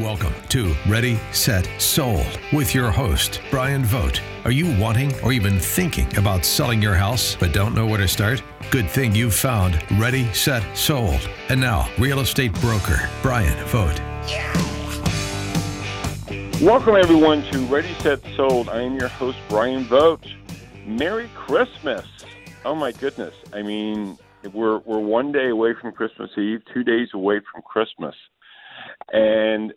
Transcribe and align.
Welcome 0.00 0.32
to 0.48 0.74
Ready, 0.88 1.20
Set, 1.30 1.68
Sold 1.76 2.40
with 2.54 2.74
your 2.74 2.90
host, 2.90 3.42
Brian 3.50 3.84
Vogt. 3.84 4.22
Are 4.46 4.50
you 4.50 4.74
wanting 4.80 5.12
or 5.20 5.30
even 5.30 5.58
thinking 5.60 6.16
about 6.16 6.46
selling 6.46 6.80
your 6.80 6.94
house 6.94 7.36
but 7.38 7.52
don't 7.52 7.74
know 7.74 7.84
where 7.84 7.98
to 7.98 8.08
start? 8.08 8.42
Good 8.70 8.88
thing 8.88 9.14
you've 9.14 9.34
found 9.34 9.78
Ready, 10.00 10.32
Set, 10.32 10.64
Sold. 10.74 11.28
And 11.50 11.60
now, 11.60 11.86
real 11.98 12.20
estate 12.20 12.54
broker, 12.62 13.10
Brian 13.20 13.54
Vogt. 13.66 14.00
Welcome, 16.62 16.96
everyone, 16.96 17.42
to 17.52 17.58
Ready, 17.66 17.92
Set, 17.98 18.22
Sold. 18.36 18.70
I 18.70 18.80
am 18.80 18.94
your 18.94 19.08
host, 19.08 19.36
Brian 19.50 19.84
Vogt. 19.84 20.26
Merry 20.86 21.28
Christmas. 21.34 22.06
Oh, 22.64 22.74
my 22.74 22.92
goodness. 22.92 23.34
I 23.52 23.60
mean, 23.60 24.16
we're, 24.54 24.78
we're 24.78 24.98
one 24.98 25.30
day 25.30 25.50
away 25.50 25.74
from 25.78 25.92
Christmas 25.92 26.30
Eve, 26.38 26.62
two 26.72 26.84
days 26.84 27.08
away 27.12 27.42
from 27.52 27.60
Christmas. 27.60 28.14
And 29.12 29.74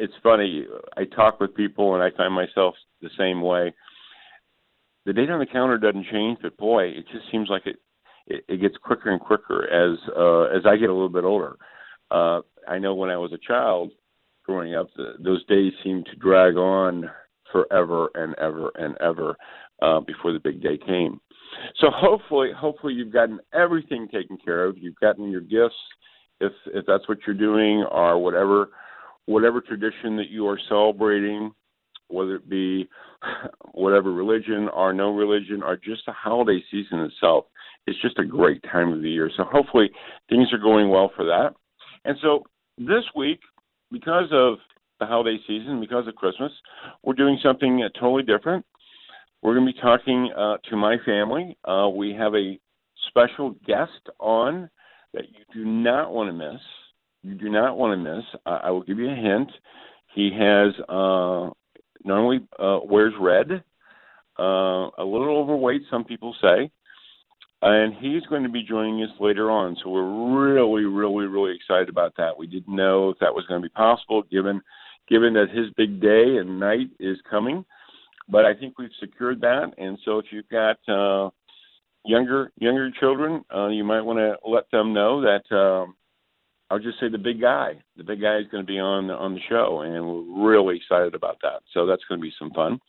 it's 0.00 0.14
funny. 0.22 0.64
I 0.96 1.04
talk 1.04 1.40
with 1.40 1.54
people, 1.54 1.94
and 1.94 2.02
I 2.02 2.10
find 2.16 2.32
myself 2.34 2.74
the 3.02 3.10
same 3.18 3.42
way. 3.42 3.74
The 5.06 5.12
date 5.12 5.30
on 5.30 5.38
the 5.38 5.46
calendar 5.46 5.78
doesn't 5.78 6.06
change, 6.10 6.38
but 6.42 6.56
boy, 6.56 6.84
it 6.84 7.04
just 7.12 7.30
seems 7.30 7.48
like 7.48 7.66
it 7.66 7.76
it, 8.26 8.44
it 8.48 8.60
gets 8.60 8.76
quicker 8.82 9.10
and 9.10 9.20
quicker 9.20 9.68
as 9.68 9.98
uh, 10.16 10.56
as 10.56 10.64
I 10.66 10.76
get 10.76 10.90
a 10.90 10.92
little 10.92 11.08
bit 11.08 11.24
older. 11.24 11.56
Uh, 12.10 12.40
I 12.68 12.78
know 12.78 12.94
when 12.94 13.10
I 13.10 13.16
was 13.16 13.32
a 13.32 13.38
child 13.38 13.92
growing 14.44 14.74
up, 14.74 14.88
the, 14.96 15.14
those 15.18 15.44
days 15.46 15.72
seemed 15.84 16.06
to 16.06 16.16
drag 16.16 16.56
on 16.56 17.10
forever 17.52 18.08
and 18.14 18.34
ever 18.38 18.70
and 18.76 18.96
ever 19.00 19.36
uh, 19.82 20.00
before 20.00 20.32
the 20.32 20.40
big 20.40 20.62
day 20.62 20.78
came. 20.78 21.20
So 21.80 21.88
hopefully, 21.90 22.50
hopefully 22.56 22.94
you've 22.94 23.12
gotten 23.12 23.40
everything 23.52 24.08
taken 24.08 24.38
care 24.42 24.64
of. 24.64 24.78
You've 24.78 25.00
gotten 25.00 25.30
your 25.30 25.40
gifts, 25.40 25.74
if 26.40 26.52
if 26.66 26.86
that's 26.86 27.08
what 27.08 27.18
you're 27.26 27.36
doing, 27.36 27.84
or 27.90 28.18
whatever 28.18 28.70
whatever 29.30 29.60
tradition 29.60 30.16
that 30.16 30.28
you 30.28 30.48
are 30.48 30.58
celebrating, 30.68 31.52
whether 32.08 32.34
it 32.34 32.48
be 32.48 32.88
whatever 33.72 34.12
religion 34.12 34.68
or 34.74 34.92
no 34.92 35.14
religion 35.14 35.62
or 35.62 35.76
just 35.76 36.04
the 36.06 36.12
holiday 36.12 36.60
season 36.68 36.98
itself, 37.00 37.44
it's 37.86 38.00
just 38.02 38.18
a 38.18 38.24
great 38.24 38.60
time 38.72 38.92
of 38.92 39.02
the 39.02 39.08
year. 39.08 39.30
So 39.36 39.44
hopefully 39.44 39.88
things 40.28 40.48
are 40.52 40.58
going 40.58 40.88
well 40.88 41.12
for 41.14 41.24
that. 41.26 41.54
And 42.04 42.16
so 42.20 42.42
this 42.76 43.04
week, 43.14 43.38
because 43.92 44.26
of 44.32 44.54
the 44.98 45.06
holiday 45.06 45.38
season, 45.46 45.80
because 45.80 46.08
of 46.08 46.16
Christmas, 46.16 46.50
we're 47.04 47.14
doing 47.14 47.38
something 47.40 47.84
uh, 47.84 48.00
totally 48.00 48.24
different. 48.24 48.66
We're 49.42 49.54
going 49.54 49.66
to 49.66 49.72
be 49.72 49.80
talking 49.80 50.32
uh, 50.36 50.56
to 50.70 50.76
my 50.76 50.96
family. 51.06 51.56
Uh, 51.64 51.88
we 51.88 52.12
have 52.14 52.34
a 52.34 52.58
special 53.08 53.54
guest 53.64 54.10
on 54.18 54.68
that 55.14 55.24
you 55.28 55.44
do 55.54 55.64
not 55.64 56.12
want 56.12 56.28
to 56.28 56.32
miss 56.32 56.60
you 57.22 57.34
do 57.34 57.48
not 57.48 57.76
want 57.76 57.98
to 57.98 58.16
miss. 58.16 58.24
I, 58.46 58.50
I 58.64 58.70
will 58.70 58.82
give 58.82 58.98
you 58.98 59.10
a 59.10 59.14
hint. 59.14 59.50
He 60.14 60.30
has 60.38 60.74
uh, 60.88 61.50
normally 62.04 62.40
uh, 62.58 62.80
wears 62.84 63.14
red, 63.20 63.62
uh, 64.38 64.42
a 64.98 65.04
little 65.04 65.38
overweight, 65.38 65.82
some 65.90 66.04
people 66.04 66.34
say, 66.40 66.70
and 67.62 67.94
he's 68.00 68.22
going 68.28 68.42
to 68.42 68.48
be 68.48 68.62
joining 68.62 69.02
us 69.02 69.10
later 69.20 69.50
on. 69.50 69.76
So 69.82 69.90
we're 69.90 70.54
really, 70.54 70.84
really, 70.84 71.26
really 71.26 71.54
excited 71.54 71.88
about 71.88 72.14
that. 72.16 72.36
We 72.38 72.46
didn't 72.46 72.74
know 72.74 73.10
if 73.10 73.18
that 73.18 73.34
was 73.34 73.44
going 73.46 73.60
to 73.60 73.68
be 73.68 73.72
possible, 73.72 74.22
given 74.30 74.60
given 75.08 75.34
that 75.34 75.50
his 75.50 75.66
big 75.76 76.00
day 76.00 76.36
and 76.38 76.60
night 76.60 76.88
is 77.00 77.18
coming. 77.28 77.64
But 78.28 78.44
I 78.44 78.54
think 78.54 78.78
we've 78.78 78.90
secured 79.00 79.40
that, 79.40 79.72
and 79.76 79.98
so 80.04 80.18
if 80.18 80.26
you've 80.30 80.48
got 80.48 80.76
uh, 80.88 81.30
younger 82.04 82.52
younger 82.60 82.90
children, 82.98 83.44
uh, 83.54 83.68
you 83.68 83.84
might 83.84 84.02
want 84.02 84.18
to 84.20 84.36
let 84.48 84.70
them 84.70 84.94
know 84.94 85.20
that. 85.20 85.54
Um, 85.54 85.96
I'll 86.70 86.78
just 86.78 87.00
say 87.00 87.08
the 87.08 87.18
big 87.18 87.40
guy. 87.40 87.82
The 87.96 88.04
big 88.04 88.20
guy 88.20 88.38
is 88.38 88.46
going 88.50 88.64
to 88.64 88.72
be 88.72 88.78
on 88.78 89.10
on 89.10 89.34
the 89.34 89.40
show, 89.48 89.80
and 89.80 90.06
we're 90.06 90.50
really 90.50 90.76
excited 90.76 91.14
about 91.14 91.38
that. 91.42 91.62
So 91.74 91.84
that's 91.84 92.04
going 92.08 92.20
to 92.20 92.22
be 92.22 92.32
some 92.38 92.52
fun. 92.52 92.80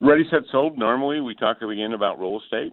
Ready, 0.00 0.24
set, 0.30 0.42
sold. 0.50 0.78
Normally, 0.78 1.20
we 1.20 1.34
talk 1.34 1.60
again 1.60 1.92
about 1.92 2.20
real 2.20 2.40
estate. 2.42 2.72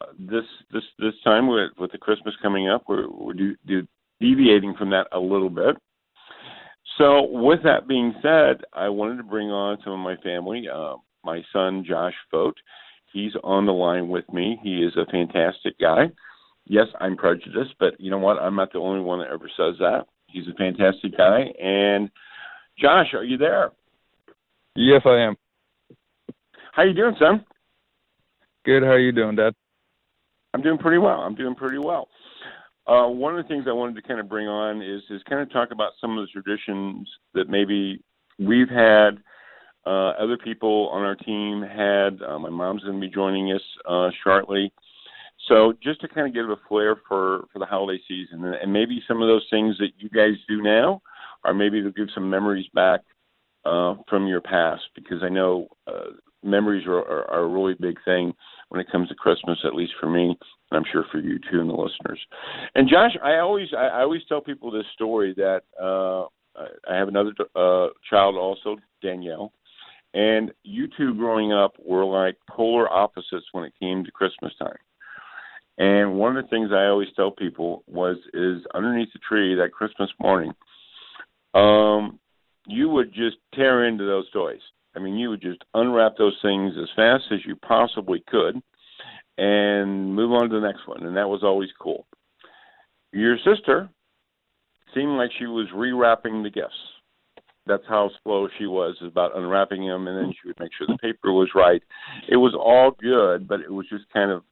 Uh, 0.00 0.06
this 0.18 0.44
this 0.72 0.82
this 0.98 1.14
time, 1.24 1.48
with, 1.48 1.70
with 1.78 1.92
the 1.92 1.98
Christmas 1.98 2.34
coming 2.42 2.68
up, 2.68 2.84
we're 2.86 3.08
we're 3.08 3.32
do, 3.32 3.56
do, 3.66 3.86
deviating 4.20 4.74
from 4.78 4.90
that 4.90 5.06
a 5.12 5.18
little 5.18 5.50
bit. 5.50 5.76
So, 6.98 7.22
with 7.22 7.62
that 7.64 7.88
being 7.88 8.14
said, 8.20 8.62
I 8.74 8.88
wanted 8.90 9.16
to 9.16 9.22
bring 9.24 9.50
on 9.50 9.78
some 9.82 9.94
of 9.94 9.98
my 10.00 10.16
family. 10.16 10.68
Uh, 10.72 10.96
my 11.24 11.42
son 11.52 11.84
Josh 11.88 12.14
Vogt, 12.30 12.60
he's 13.12 13.32
on 13.42 13.64
the 13.64 13.72
line 13.72 14.08
with 14.08 14.30
me. 14.32 14.58
He 14.62 14.82
is 14.82 14.94
a 14.96 15.10
fantastic 15.10 15.78
guy 15.78 16.10
yes, 16.66 16.86
I'm 17.00 17.16
prejudiced, 17.16 17.74
but 17.78 17.98
you 17.98 18.10
know 18.10 18.18
what? 18.18 18.38
I'm 18.38 18.56
not 18.56 18.72
the 18.72 18.78
only 18.78 19.00
one 19.00 19.20
that 19.20 19.28
ever 19.28 19.50
says 19.56 19.76
that. 19.78 20.06
He's 20.26 20.48
a 20.48 20.54
fantastic 20.56 21.16
guy. 21.16 21.52
And 21.62 22.10
Josh, 22.78 23.14
are 23.14 23.24
you 23.24 23.36
there? 23.36 23.70
Yes, 24.74 25.02
I 25.04 25.18
am. 25.20 25.36
How 26.72 26.82
you 26.82 26.94
doing, 26.94 27.14
son? 27.18 27.44
Good. 28.64 28.82
How 28.82 28.90
are 28.90 28.98
you 28.98 29.12
doing, 29.12 29.36
Dad? 29.36 29.54
I'm 30.52 30.62
doing 30.62 30.78
pretty 30.78 30.98
well. 30.98 31.20
I'm 31.20 31.34
doing 31.34 31.54
pretty 31.54 31.78
well. 31.78 32.08
Uh, 32.86 33.06
one 33.06 33.36
of 33.36 33.42
the 33.42 33.48
things 33.48 33.64
I 33.68 33.72
wanted 33.72 33.96
to 33.96 34.06
kind 34.06 34.20
of 34.20 34.28
bring 34.28 34.46
on 34.46 34.82
is 34.82 35.02
is 35.10 35.22
kind 35.28 35.40
of 35.40 35.50
talk 35.52 35.70
about 35.70 35.92
some 36.00 36.18
of 36.18 36.26
the 36.26 36.40
traditions 36.40 37.08
that 37.34 37.48
maybe 37.48 38.02
we've 38.38 38.68
had. 38.68 39.22
Uh, 39.86 40.10
other 40.18 40.36
people 40.36 40.88
on 40.92 41.02
our 41.02 41.14
team 41.14 41.62
had. 41.62 42.20
Uh, 42.22 42.38
my 42.38 42.50
mom's 42.50 42.82
going 42.82 43.00
to 43.00 43.06
be 43.06 43.12
joining 43.12 43.52
us 43.52 43.62
uh, 43.88 44.10
shortly. 44.22 44.72
So 45.48 45.74
just 45.82 46.00
to 46.00 46.08
kind 46.08 46.26
of 46.26 46.34
give 46.34 46.48
a 46.48 46.56
flair 46.68 46.96
for 47.08 47.46
for 47.52 47.58
the 47.58 47.66
holiday 47.66 48.02
season, 48.08 48.44
and, 48.44 48.54
and 48.54 48.72
maybe 48.72 49.02
some 49.06 49.20
of 49.22 49.28
those 49.28 49.46
things 49.50 49.76
that 49.78 49.90
you 49.98 50.08
guys 50.08 50.34
do 50.48 50.62
now, 50.62 51.02
or 51.44 51.54
maybe 51.54 51.82
to 51.82 51.92
give 51.92 52.08
some 52.14 52.28
memories 52.28 52.66
back 52.74 53.00
uh, 53.64 53.94
from 54.08 54.26
your 54.26 54.40
past, 54.40 54.82
because 54.94 55.22
I 55.22 55.28
know 55.28 55.68
uh, 55.86 56.12
memories 56.42 56.86
are, 56.86 56.98
are, 56.98 57.30
are 57.30 57.42
a 57.44 57.48
really 57.48 57.74
big 57.74 57.98
thing 58.04 58.32
when 58.68 58.80
it 58.80 58.90
comes 58.90 59.08
to 59.08 59.14
Christmas, 59.14 59.58
at 59.64 59.74
least 59.74 59.92
for 60.00 60.08
me, 60.08 60.28
and 60.28 60.36
I'm 60.72 60.84
sure 60.90 61.04
for 61.12 61.18
you 61.18 61.38
too 61.50 61.60
and 61.60 61.68
the 61.68 61.74
listeners. 61.74 62.20
And 62.74 62.88
Josh, 62.88 63.16
I 63.22 63.38
always 63.38 63.68
I, 63.76 63.86
I 63.86 64.00
always 64.02 64.22
tell 64.28 64.40
people 64.40 64.70
this 64.70 64.86
story 64.94 65.34
that 65.36 65.62
uh, 65.80 66.24
I 66.90 66.94
have 66.96 67.08
another 67.08 67.32
uh, 67.54 67.88
child 68.08 68.36
also, 68.36 68.76
Danielle. 69.02 69.52
And 70.14 70.52
you 70.62 70.86
two 70.96 71.12
growing 71.14 71.52
up 71.52 71.74
were 71.84 72.04
like 72.04 72.36
polar 72.48 72.90
opposites 72.90 73.46
when 73.52 73.64
it 73.64 73.72
came 73.80 74.04
to 74.04 74.12
Christmas 74.12 74.52
time. 74.60 74.76
And 75.76 76.18
one 76.18 76.36
of 76.36 76.44
the 76.44 76.50
things 76.50 76.70
I 76.72 76.86
always 76.86 77.08
tell 77.16 77.32
people 77.32 77.82
was 77.86 78.16
is 78.32 78.62
underneath 78.74 79.12
the 79.12 79.18
tree 79.18 79.56
that 79.56 79.72
Christmas 79.72 80.10
morning, 80.20 80.52
um, 81.52 82.20
you 82.66 82.88
would 82.88 83.12
just 83.12 83.36
tear 83.54 83.86
into 83.86 84.04
those 84.04 84.30
toys. 84.30 84.60
I 84.96 85.00
mean, 85.00 85.16
you 85.16 85.30
would 85.30 85.42
just 85.42 85.64
unwrap 85.74 86.16
those 86.16 86.38
things 86.42 86.74
as 86.80 86.88
fast 86.94 87.24
as 87.32 87.40
you 87.44 87.56
possibly 87.56 88.22
could 88.28 88.62
and 89.36 90.14
move 90.14 90.32
on 90.32 90.48
to 90.48 90.60
the 90.60 90.66
next 90.66 90.86
one. 90.86 91.04
And 91.04 91.16
that 91.16 91.28
was 91.28 91.42
always 91.42 91.70
cool. 91.80 92.06
Your 93.12 93.36
sister 93.38 93.88
seemed 94.94 95.16
like 95.16 95.30
she 95.38 95.46
was 95.46 95.66
rewrapping 95.74 96.42
the 96.42 96.50
gifts. 96.50 96.74
That's 97.66 97.84
how 97.88 98.10
slow 98.22 98.48
she 98.58 98.66
was 98.66 98.94
about 99.00 99.36
unwrapping 99.36 99.86
them, 99.86 100.06
and 100.06 100.16
then 100.16 100.32
she 100.32 100.48
would 100.48 100.60
make 100.60 100.70
sure 100.76 100.86
the 100.86 100.98
paper 100.98 101.32
was 101.32 101.48
right. 101.54 101.82
It 102.28 102.36
was 102.36 102.54
all 102.54 102.90
good, 102.90 103.48
but 103.48 103.60
it 103.60 103.72
was 103.72 103.86
just 103.88 104.04
kind 104.12 104.30
of 104.30 104.42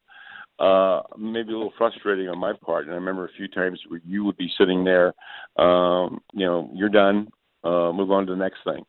uh, 0.59 1.03
maybe 1.19 1.53
a 1.53 1.57
little 1.57 1.73
frustrating 1.79 2.29
on 2.29 2.39
my 2.39 2.53
part. 2.65 2.85
And 2.85 2.93
I 2.93 2.97
remember 2.97 3.27
a 3.27 3.33
few 3.37 3.49
times 3.49 3.81
where 3.89 4.01
you 4.07 4.25
would 4.25 4.37
be 4.37 4.51
sitting 4.59 4.85
there, 4.85 5.13
um, 5.57 6.21
you 6.33 6.47
know, 6.47 6.71
you're 6.75 6.89
done, 6.89 7.29
uh, 7.65 7.93
move 7.93 8.11
on 8.11 8.27
to 8.27 8.33
the 8.33 8.39
next 8.39 8.59
thing. 8.65 8.85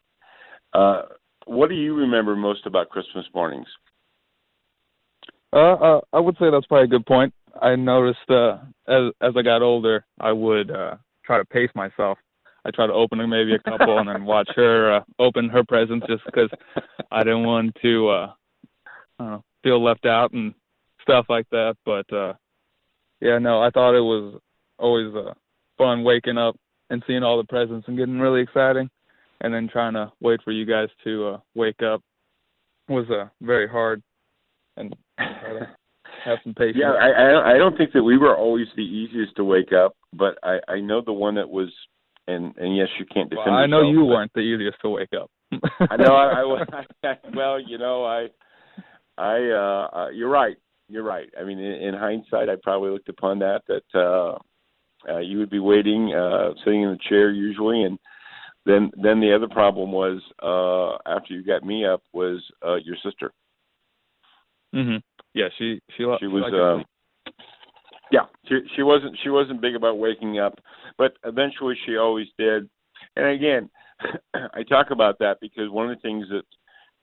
Uh, 0.73 1.03
what 1.45 1.69
do 1.69 1.75
you 1.75 1.95
remember 1.95 2.35
most 2.35 2.65
about 2.65 2.89
Christmas 2.89 3.25
mornings? 3.33 3.67
Uh, 5.51 5.73
uh, 5.73 6.01
I 6.11 6.19
would 6.19 6.35
say 6.39 6.49
that's 6.51 6.65
probably 6.65 6.85
a 6.85 6.87
good 6.99 7.05
point. 7.05 7.33
I 7.61 7.75
noticed 7.75 8.29
uh, 8.29 8.57
as 8.87 9.11
as 9.21 9.33
I 9.37 9.43
got 9.43 9.61
older, 9.61 10.05
I 10.19 10.31
would 10.31 10.71
uh, 10.71 10.95
try 11.23 11.37
to 11.37 11.45
pace 11.45 11.69
myself. 11.75 12.17
I 12.65 12.71
try 12.71 12.87
to 12.87 12.93
open 12.93 13.19
maybe 13.29 13.53
a 13.53 13.59
couple 13.59 13.99
and 13.99 14.07
then 14.07 14.25
watch 14.25 14.49
her 14.55 14.97
uh, 14.97 15.03
open 15.19 15.49
her 15.49 15.63
presents 15.63 16.07
just 16.07 16.23
because 16.25 16.49
I 17.11 17.23
didn't 17.23 17.43
want 17.43 17.77
to 17.83 18.09
uh, 18.09 18.33
I 19.19 19.23
don't 19.23 19.31
know, 19.31 19.43
feel 19.63 19.83
left 19.83 20.05
out 20.05 20.31
and 20.33 20.55
stuff 21.03 21.25
like 21.29 21.47
that. 21.51 21.75
But 21.85 22.11
uh 22.11 22.33
yeah, 23.23 23.37
no, 23.37 23.61
I 23.61 23.69
thought 23.69 23.95
it 23.95 24.01
was 24.01 24.39
always 24.77 25.15
uh, 25.15 25.33
fun 25.77 26.03
waking 26.03 26.37
up 26.37 26.57
and 26.89 27.01
seeing 27.07 27.23
all 27.23 27.37
the 27.37 27.45
presents 27.45 27.87
and 27.87 27.97
getting 27.97 28.19
really 28.19 28.41
exciting, 28.41 28.89
and 29.39 29.53
then 29.53 29.69
trying 29.71 29.93
to 29.93 30.11
wait 30.19 30.41
for 30.43 30.51
you 30.51 30.65
guys 30.65 30.89
to 31.05 31.27
uh, 31.27 31.37
wake 31.55 31.81
up 31.81 32.01
was 32.89 33.09
uh, 33.09 33.29
very 33.41 33.67
hard 33.67 34.03
and 34.75 34.93
have 35.17 36.37
some 36.43 36.53
patience. 36.53 36.79
Yeah, 36.81 36.91
I 36.91 37.53
I 37.55 37.57
don't 37.57 37.77
think 37.77 37.93
that 37.93 38.03
we 38.03 38.17
were 38.17 38.35
always 38.35 38.67
the 38.75 38.81
easiest 38.83 39.37
to 39.37 39.45
wake 39.45 39.71
up, 39.71 39.95
but 40.11 40.37
I 40.43 40.59
I 40.67 40.79
know 40.81 41.01
the 41.01 41.13
one 41.13 41.35
that 41.35 41.49
was 41.49 41.69
and 42.27 42.53
and 42.57 42.75
yes, 42.75 42.89
you 42.99 43.05
can't 43.05 43.29
defend. 43.29 43.47
Well, 43.47 43.55
I 43.55 43.67
know 43.67 43.79
yourself, 43.79 43.93
you 43.93 44.05
weren't 44.05 44.33
the 44.33 44.41
easiest 44.41 44.81
to 44.81 44.89
wake 44.89 45.13
up. 45.13 45.31
I 45.89 45.95
know 45.95 46.13
I, 46.13 46.41
I, 46.41 46.85
I 47.07 47.15
well, 47.33 47.57
you 47.57 47.77
know, 47.77 48.03
I 48.03 48.27
I 49.17 49.37
uh, 49.49 49.97
uh 49.97 50.09
you're 50.09 50.29
right 50.29 50.57
you're 50.87 51.03
right. 51.03 51.29
I 51.39 51.43
mean, 51.43 51.59
in, 51.59 51.89
in 51.89 51.93
hindsight, 51.93 52.49
I 52.49 52.55
probably 52.61 52.91
looked 52.91 53.09
upon 53.09 53.39
that 53.39 53.61
that 53.67 53.83
uh, 53.95 54.37
uh, 55.09 55.19
you 55.19 55.37
would 55.39 55.49
be 55.49 55.59
waiting, 55.59 56.13
uh, 56.13 56.53
sitting 56.63 56.83
in 56.83 56.91
the 56.91 56.99
chair 57.09 57.31
usually, 57.31 57.83
and 57.83 57.97
then 58.65 58.91
then 59.01 59.19
the 59.19 59.33
other 59.33 59.47
problem 59.47 59.91
was 59.91 60.21
uh 60.41 60.97
after 61.09 61.33
you 61.33 61.43
got 61.43 61.63
me 61.63 61.85
up 61.85 62.01
was 62.13 62.41
uh 62.65 62.75
your 62.75 62.95
sister. 63.03 63.31
Mhm. 64.73 65.01
Yeah, 65.33 65.49
she 65.57 65.81
she 65.97 66.05
she 66.19 66.27
was 66.27 66.53
uh, 66.53 67.31
yeah, 68.11 68.25
she 68.47 68.59
she 68.75 68.83
wasn't 68.83 69.17
she 69.23 69.29
wasn't 69.29 69.61
big 69.61 69.75
about 69.75 69.97
waking 69.97 70.39
up, 70.39 70.59
but 70.97 71.13
eventually 71.25 71.75
she 71.85 71.97
always 71.97 72.27
did. 72.37 72.69
And 73.15 73.27
again, 73.27 73.69
I 74.33 74.63
talk 74.63 74.91
about 74.91 75.19
that 75.19 75.37
because 75.41 75.69
one 75.69 75.89
of 75.89 75.97
the 75.97 76.01
things 76.01 76.27
that 76.29 76.43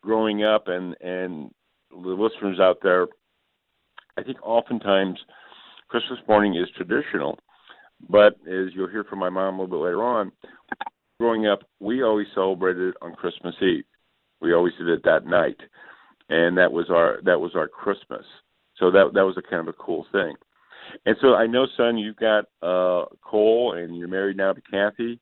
growing 0.02 0.44
up 0.44 0.68
and 0.68 0.96
and 1.00 1.50
the 1.90 2.10
listeners 2.10 2.60
out 2.60 2.78
there, 2.82 3.08
I 4.16 4.22
think 4.22 4.38
oftentimes 4.42 5.18
Christmas 5.88 6.18
morning 6.28 6.54
is 6.54 6.68
traditional, 6.76 7.38
but 8.08 8.34
as 8.46 8.74
you'll 8.74 8.90
hear 8.90 9.04
from 9.04 9.18
my 9.18 9.30
mom 9.30 9.58
a 9.58 9.62
little 9.62 9.78
bit 9.78 9.84
later 9.84 10.02
on, 10.02 10.32
growing 11.18 11.46
up, 11.46 11.60
we 11.80 12.02
always 12.02 12.26
celebrated 12.34 12.94
on 13.02 13.14
Christmas 13.14 13.54
Eve. 13.60 13.84
We 14.40 14.54
always 14.54 14.72
did 14.78 14.88
it 14.88 15.02
that 15.04 15.26
night, 15.26 15.60
and 16.28 16.56
that 16.56 16.72
was 16.72 16.86
our 16.90 17.20
that 17.24 17.40
was 17.40 17.52
our 17.54 17.68
Christmas. 17.68 18.24
So 18.78 18.90
that 18.90 19.10
that 19.14 19.26
was 19.26 19.36
a 19.36 19.42
kind 19.42 19.60
of 19.60 19.68
a 19.68 19.76
cool 19.76 20.06
thing. 20.12 20.34
And 21.06 21.16
so 21.20 21.34
I 21.34 21.46
know, 21.46 21.66
son, 21.76 21.98
you've 21.98 22.16
got 22.16 22.46
uh, 22.62 23.04
Cole, 23.22 23.74
and 23.76 23.96
you're 23.96 24.08
married 24.08 24.36
now 24.36 24.52
to 24.52 24.60
Kathy. 24.62 25.20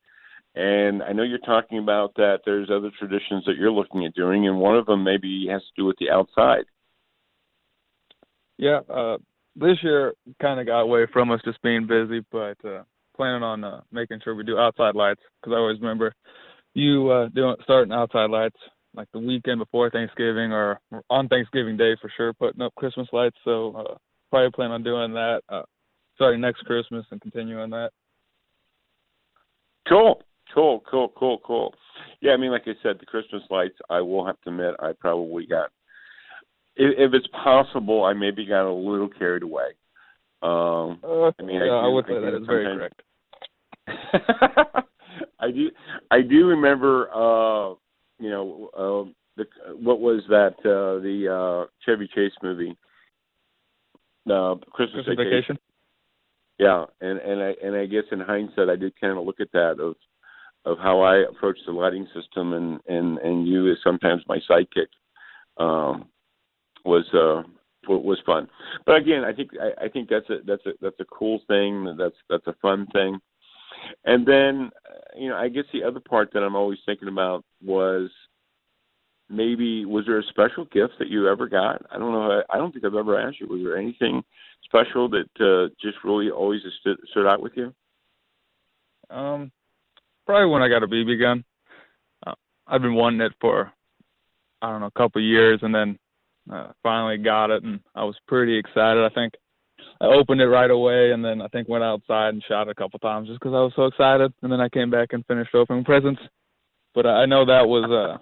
And 0.54 1.02
I 1.02 1.12
know 1.12 1.22
you're 1.22 1.38
talking 1.38 1.78
about 1.78 2.14
that. 2.16 2.40
There's 2.44 2.70
other 2.70 2.90
traditions 2.98 3.44
that 3.46 3.56
you're 3.56 3.70
looking 3.70 4.04
at 4.06 4.14
doing, 4.14 4.46
and 4.46 4.58
one 4.58 4.76
of 4.76 4.86
them 4.86 5.04
maybe 5.04 5.46
has 5.50 5.62
to 5.62 5.82
do 5.82 5.84
with 5.84 5.96
the 5.98 6.10
outside. 6.10 6.64
Yeah, 8.58 8.80
uh, 8.92 9.18
this 9.56 9.78
year 9.82 10.14
kind 10.42 10.60
of 10.60 10.66
got 10.66 10.80
away 10.80 11.06
from 11.12 11.30
us 11.30 11.40
just 11.44 11.62
being 11.62 11.86
busy, 11.86 12.24
but 12.30 12.56
uh, 12.64 12.82
planning 13.16 13.42
on 13.42 13.64
uh, 13.64 13.80
making 13.92 14.20
sure 14.22 14.34
we 14.34 14.44
do 14.44 14.58
outside 14.58 14.94
lights 14.94 15.20
because 15.40 15.54
I 15.54 15.58
always 15.58 15.80
remember 15.80 16.14
you 16.74 17.10
uh, 17.10 17.28
doing 17.28 17.56
starting 17.64 17.92
outside 17.92 18.30
lights 18.30 18.56
like 18.94 19.08
the 19.12 19.18
weekend 19.18 19.58
before 19.58 19.90
Thanksgiving 19.90 20.52
or 20.52 20.80
on 21.10 21.28
Thanksgiving 21.28 21.76
Day 21.76 21.96
for 22.00 22.10
sure, 22.16 22.32
putting 22.32 22.62
up 22.62 22.74
Christmas 22.76 23.08
lights. 23.12 23.36
So 23.44 23.74
uh, 23.76 23.94
probably 24.30 24.50
plan 24.50 24.70
on 24.70 24.82
doing 24.82 25.12
that 25.14 25.40
uh, 25.48 25.62
starting 26.16 26.40
next 26.40 26.64
Christmas 26.64 27.06
and 27.10 27.20
continuing 27.20 27.70
that. 27.70 27.90
Cool, 29.88 30.22
cool, 30.54 30.82
cool, 30.90 31.12
cool, 31.16 31.40
cool. 31.44 31.74
Yeah, 32.20 32.32
I 32.32 32.36
mean, 32.36 32.50
like 32.50 32.64
I 32.66 32.72
said, 32.82 32.96
the 32.98 33.06
Christmas 33.06 33.42
lights. 33.50 33.76
I 33.88 34.00
will 34.00 34.26
have 34.26 34.40
to 34.42 34.50
admit, 34.50 34.74
I 34.80 34.92
probably 34.98 35.46
got. 35.46 35.70
If, 36.78 36.94
if 36.96 37.14
it's 37.14 37.26
possible, 37.28 38.04
I 38.04 38.12
maybe 38.12 38.46
got 38.46 38.68
a 38.68 38.72
little 38.72 39.08
carried 39.08 39.42
away. 39.42 39.70
Um, 40.42 41.00
uh, 41.02 41.32
I 41.38 41.42
mean, 41.42 41.56
yeah, 41.56 41.62
I, 41.62 41.66
do, 41.66 41.72
I 41.72 41.88
would 41.88 42.06
say 42.06 42.20
that 42.20 42.34
is 42.36 42.46
very 42.46 42.64
correct. 42.64 43.02
I 45.40 45.50
do. 45.50 45.70
I 46.10 46.20
do 46.22 46.46
remember. 46.46 47.08
uh 47.12 47.74
You 48.20 48.30
know, 48.30 48.70
uh, 48.76 49.10
the 49.36 49.46
what 49.76 50.00
was 50.00 50.22
that? 50.28 50.54
uh 50.64 51.02
The 51.02 51.28
uh 51.28 51.66
Chevy 51.84 52.08
Chase 52.14 52.32
movie, 52.42 52.76
uh, 54.30 54.54
Christmas, 54.72 55.04
Christmas 55.04 55.16
vacation. 55.16 55.30
vacation. 55.30 55.58
Yeah, 56.58 56.84
and 57.00 57.18
and 57.18 57.42
I 57.42 57.54
and 57.62 57.74
I 57.76 57.86
guess 57.86 58.04
in 58.12 58.20
hindsight, 58.20 58.68
I 58.68 58.76
did 58.76 59.00
kind 59.00 59.18
of 59.18 59.24
look 59.24 59.40
at 59.40 59.52
that 59.52 59.80
of 59.80 59.96
of 60.64 60.78
how 60.78 61.00
I 61.00 61.24
approach 61.28 61.58
the 61.66 61.72
lighting 61.72 62.06
system, 62.14 62.52
and 62.52 62.80
and 62.86 63.18
and 63.18 63.48
you 63.48 63.70
as 63.72 63.78
sometimes 63.82 64.22
my 64.28 64.38
sidekick 64.48 64.90
um, 65.58 66.06
was 66.84 67.04
uh, 67.14 67.42
was 67.88 68.18
fun. 68.26 68.48
But 68.86 68.96
again, 68.96 69.24
I 69.24 69.32
think 69.32 69.50
I, 69.60 69.86
I 69.86 69.88
think 69.88 70.08
that's 70.08 70.28
a 70.30 70.38
that's 70.46 70.64
a 70.66 70.72
that's 70.80 71.00
a 71.00 71.04
cool 71.06 71.40
thing. 71.48 71.96
That's 71.98 72.16
that's 72.28 72.46
a 72.46 72.54
fun 72.60 72.86
thing. 72.92 73.18
And 74.04 74.26
then, 74.26 74.70
you 75.16 75.28
know, 75.28 75.36
I 75.36 75.48
guess 75.48 75.64
the 75.72 75.84
other 75.84 76.00
part 76.00 76.30
that 76.32 76.42
I'm 76.42 76.56
always 76.56 76.78
thinking 76.84 77.08
about 77.08 77.44
was 77.64 78.10
maybe 79.28 79.84
was 79.84 80.04
there 80.06 80.18
a 80.18 80.24
special 80.24 80.64
gift 80.66 80.94
that 80.98 81.08
you 81.08 81.28
ever 81.28 81.48
got? 81.48 81.82
I 81.90 81.98
don't 81.98 82.12
know. 82.12 82.42
I 82.50 82.56
don't 82.56 82.72
think 82.72 82.84
I've 82.84 82.94
ever 82.94 83.18
asked 83.18 83.40
you. 83.40 83.46
Was 83.48 83.62
there 83.62 83.76
anything 83.76 84.22
special 84.64 85.08
that 85.10 85.28
uh, 85.40 85.72
just 85.80 85.98
really 86.04 86.30
always 86.30 86.60
stood, 86.80 86.96
stood 87.10 87.26
out 87.26 87.42
with 87.42 87.52
you? 87.56 87.74
Um, 89.10 89.50
probably 90.26 90.50
when 90.50 90.62
I 90.62 90.68
got 90.68 90.82
a 90.82 90.88
BB 90.88 91.20
gun. 91.20 91.44
Uh, 92.26 92.34
I've 92.66 92.82
been 92.82 92.94
wanting 92.94 93.20
it 93.20 93.32
for 93.40 93.72
I 94.60 94.70
don't 94.70 94.80
know 94.80 94.86
a 94.86 94.98
couple 94.98 95.20
of 95.20 95.26
years, 95.26 95.60
and 95.62 95.74
then 95.74 95.98
uh, 96.50 96.68
finally 96.82 97.18
got 97.18 97.50
it, 97.50 97.62
and 97.62 97.80
I 97.94 98.04
was 98.04 98.16
pretty 98.26 98.56
excited. 98.56 99.04
I 99.04 99.14
think 99.14 99.34
I 100.00 100.06
opened 100.06 100.40
it 100.40 100.46
right 100.46 100.70
away, 100.70 101.12
and 101.12 101.24
then 101.24 101.42
I 101.42 101.48
think 101.48 101.68
went 101.68 101.84
outside 101.84 102.30
and 102.30 102.42
shot 102.48 102.68
a 102.68 102.74
couple 102.74 102.98
times 103.00 103.28
just 103.28 103.40
because 103.40 103.54
I 103.54 103.60
was 103.60 103.72
so 103.74 103.86
excited. 103.86 104.32
And 104.42 104.52
then 104.52 104.60
I 104.60 104.68
came 104.68 104.90
back 104.90 105.08
and 105.12 105.26
finished 105.26 105.54
opening 105.54 105.84
presents. 105.84 106.20
But 106.94 107.06
I 107.06 107.26
know 107.26 107.44
that 107.44 107.66
was 107.66 107.90
uh, 107.90 108.18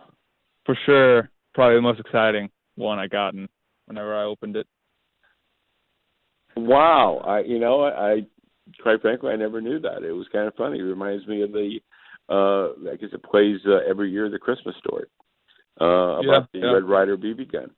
for 0.65 0.77
sure 0.87 1.31
probably 1.55 1.77
the 1.77 1.83
most 1.83 2.01
exciting 2.01 2.51
one 2.75 2.99
I 2.99 3.07
gotten 3.07 3.49
whenever 3.87 4.15
I 4.15 4.25
opened 4.25 4.57
it. 4.57 4.67
Wow, 6.57 7.23
I 7.27 7.41
you 7.41 7.59
know 7.59 7.85
I, 7.85 8.27
quite 8.83 9.01
frankly 9.03 9.33
I 9.33 9.37
never 9.37 9.61
knew 9.61 9.79
that. 9.81 10.03
It 10.03 10.13
was 10.13 10.27
kind 10.33 10.49
of 10.49 10.55
funny. 10.55 10.79
It 10.79 10.83
reminds 10.83 11.27
me 11.27 11.43
of 11.43 11.53
the 11.53 11.79
uh 12.29 12.91
I 12.91 12.97
guess 12.97 13.11
it 13.13 13.23
plays 13.23 13.61
uh, 13.67 13.79
every 13.89 14.11
year 14.11 14.29
the 14.29 14.39
Christmas 14.39 14.75
story 14.79 15.07
uh 15.81 16.19
about 16.19 16.49
yeah, 16.53 16.61
the 16.61 16.67
yeah. 16.67 16.73
Red 16.73 16.85
Ryder 16.85 17.17
BB 17.17 17.53
gun 17.53 17.71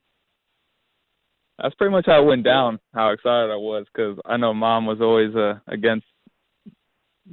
that's 1.59 1.75
pretty 1.75 1.93
much 1.93 2.07
how 2.07 2.23
it 2.23 2.27
went 2.27 2.45
down. 2.45 2.79
How 2.95 3.11
excited 3.11 3.51
I 3.51 3.57
was 3.57 3.87
because 3.93 4.19
I 4.25 4.37
know 4.37 4.55
mom 4.55 4.87
was 4.87 5.01
always 5.01 5.35
uh, 5.35 5.55
against 5.67 6.07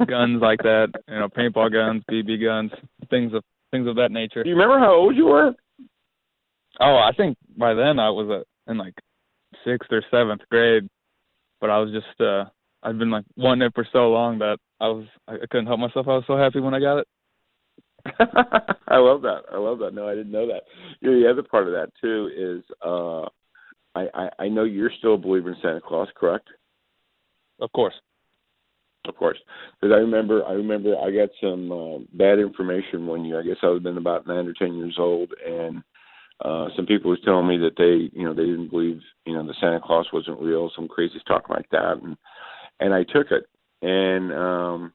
guns 0.07 0.41
like 0.41 0.59
that, 0.63 0.87
you 1.07 1.19
know, 1.19 1.29
paintball 1.29 1.71
guns, 1.71 2.03
BB 2.09 2.43
guns, 2.43 2.71
things 3.09 3.33
of 3.33 3.43
things 3.71 3.87
of 3.87 3.95
that 3.95 4.11
nature. 4.11 4.43
Do 4.43 4.49
you 4.49 4.55
remember 4.55 4.79
how 4.79 4.93
old 4.95 5.15
you 5.15 5.25
were? 5.25 5.53
Oh, 6.79 6.95
I 6.97 7.11
think 7.15 7.37
by 7.57 7.73
then 7.73 7.99
I 7.99 8.09
was 8.09 8.29
uh, 8.29 8.71
in 8.71 8.77
like 8.77 8.95
sixth 9.65 9.91
or 9.91 10.03
seventh 10.11 10.41
grade, 10.49 10.87
but 11.61 11.69
I 11.69 11.79
was 11.79 11.91
just 11.91 12.19
uh 12.19 12.45
I'd 12.83 12.99
been 12.99 13.11
like 13.11 13.25
wanting 13.37 13.67
it 13.67 13.73
for 13.73 13.87
so 13.91 14.09
long 14.09 14.39
that 14.39 14.57
I 14.79 14.87
was 14.87 15.05
I 15.27 15.37
couldn't 15.49 15.67
help 15.67 15.79
myself. 15.79 16.07
I 16.07 16.15
was 16.15 16.23
so 16.27 16.37
happy 16.37 16.59
when 16.59 16.73
I 16.73 16.79
got 16.79 16.99
it. 16.99 17.07
I 18.87 18.97
love 18.97 19.21
that. 19.23 19.43
I 19.51 19.57
love 19.57 19.79
that. 19.79 19.93
No, 19.93 20.07
I 20.07 20.13
didn't 20.13 20.31
know 20.31 20.47
that. 20.47 20.63
You 21.01 21.11
know, 21.11 21.19
the 21.19 21.29
other 21.29 21.43
part 21.43 21.67
of 21.67 21.73
that 21.73 21.89
too 22.01 22.29
is 22.35 22.63
uh 22.85 23.25
I, 23.95 24.07
I, 24.13 24.29
I 24.43 24.47
know 24.49 24.63
you're 24.63 24.91
still 24.99 25.15
a 25.15 25.17
believer 25.17 25.49
in 25.49 25.57
Santa 25.61 25.81
Claus, 25.81 26.09
correct? 26.15 26.49
Of 27.59 27.71
course. 27.71 27.93
Of 29.07 29.15
course, 29.15 29.37
because 29.79 29.93
I 29.93 29.99
remember 29.99 30.43
I 30.45 30.53
remember 30.53 30.95
I 30.97 31.11
got 31.11 31.29
some 31.39 31.71
uh, 31.71 31.97
bad 32.13 32.39
information 32.39 33.05
one 33.05 33.23
year. 33.23 33.39
I 33.39 33.43
guess 33.43 33.57
I 33.61 33.67
was 33.67 33.83
been 33.83 33.97
about 33.97 34.25
nine 34.25 34.47
or 34.47 34.53
ten 34.53 34.75
years 34.75 34.95
old, 34.97 35.31
and 35.45 35.83
uh, 36.43 36.69
some 36.75 36.87
people 36.87 37.11
was 37.11 37.19
telling 37.23 37.47
me 37.47 37.57
that 37.57 37.77
they 37.77 38.09
you 38.17 38.25
know 38.25 38.33
they 38.33 38.45
didn't 38.45 38.71
believe 38.71 38.99
you 39.25 39.33
know 39.33 39.45
the 39.45 39.53
Santa 39.61 39.79
Claus 39.79 40.07
wasn't 40.11 40.41
real, 40.41 40.71
some 40.75 40.87
crazy 40.87 41.21
talk 41.27 41.49
like 41.49 41.69
that, 41.69 41.99
and 42.01 42.17
and 42.79 42.93
I 42.93 43.03
took 43.03 43.27
it, 43.29 43.45
and 43.81 44.33
um, 44.33 44.93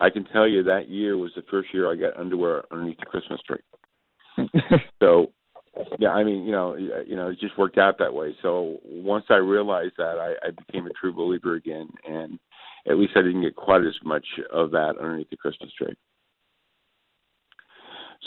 I 0.00 0.10
can 0.10 0.24
tell 0.26 0.46
you 0.46 0.62
that 0.64 0.88
year 0.88 1.16
was 1.16 1.32
the 1.34 1.42
first 1.50 1.74
year 1.74 1.90
I 1.90 1.96
got 1.96 2.16
underwear 2.16 2.62
underneath 2.70 2.98
the 2.98 3.06
Christmas 3.06 3.40
tree. 3.42 4.48
so 5.02 5.32
yeah, 5.98 6.10
I 6.10 6.24
mean, 6.24 6.44
you 6.44 6.52
know, 6.52 6.74
you 6.76 7.16
know, 7.16 7.28
it 7.28 7.38
just 7.40 7.56
worked 7.58 7.78
out 7.78 7.98
that 7.98 8.12
way. 8.12 8.34
So 8.42 8.78
once 8.84 9.24
I 9.30 9.36
realized 9.36 9.94
that, 9.98 10.18
I, 10.18 10.48
I 10.48 10.50
became 10.50 10.86
a 10.86 10.92
true 11.00 11.12
believer 11.12 11.54
again, 11.54 11.88
and 12.08 12.38
at 12.88 12.98
least 12.98 13.12
I 13.16 13.22
didn't 13.22 13.42
get 13.42 13.56
quite 13.56 13.82
as 13.82 13.94
much 14.04 14.26
of 14.52 14.70
that 14.72 14.94
underneath 14.98 15.30
the 15.30 15.36
Christmas 15.36 15.70
tree. 15.76 15.94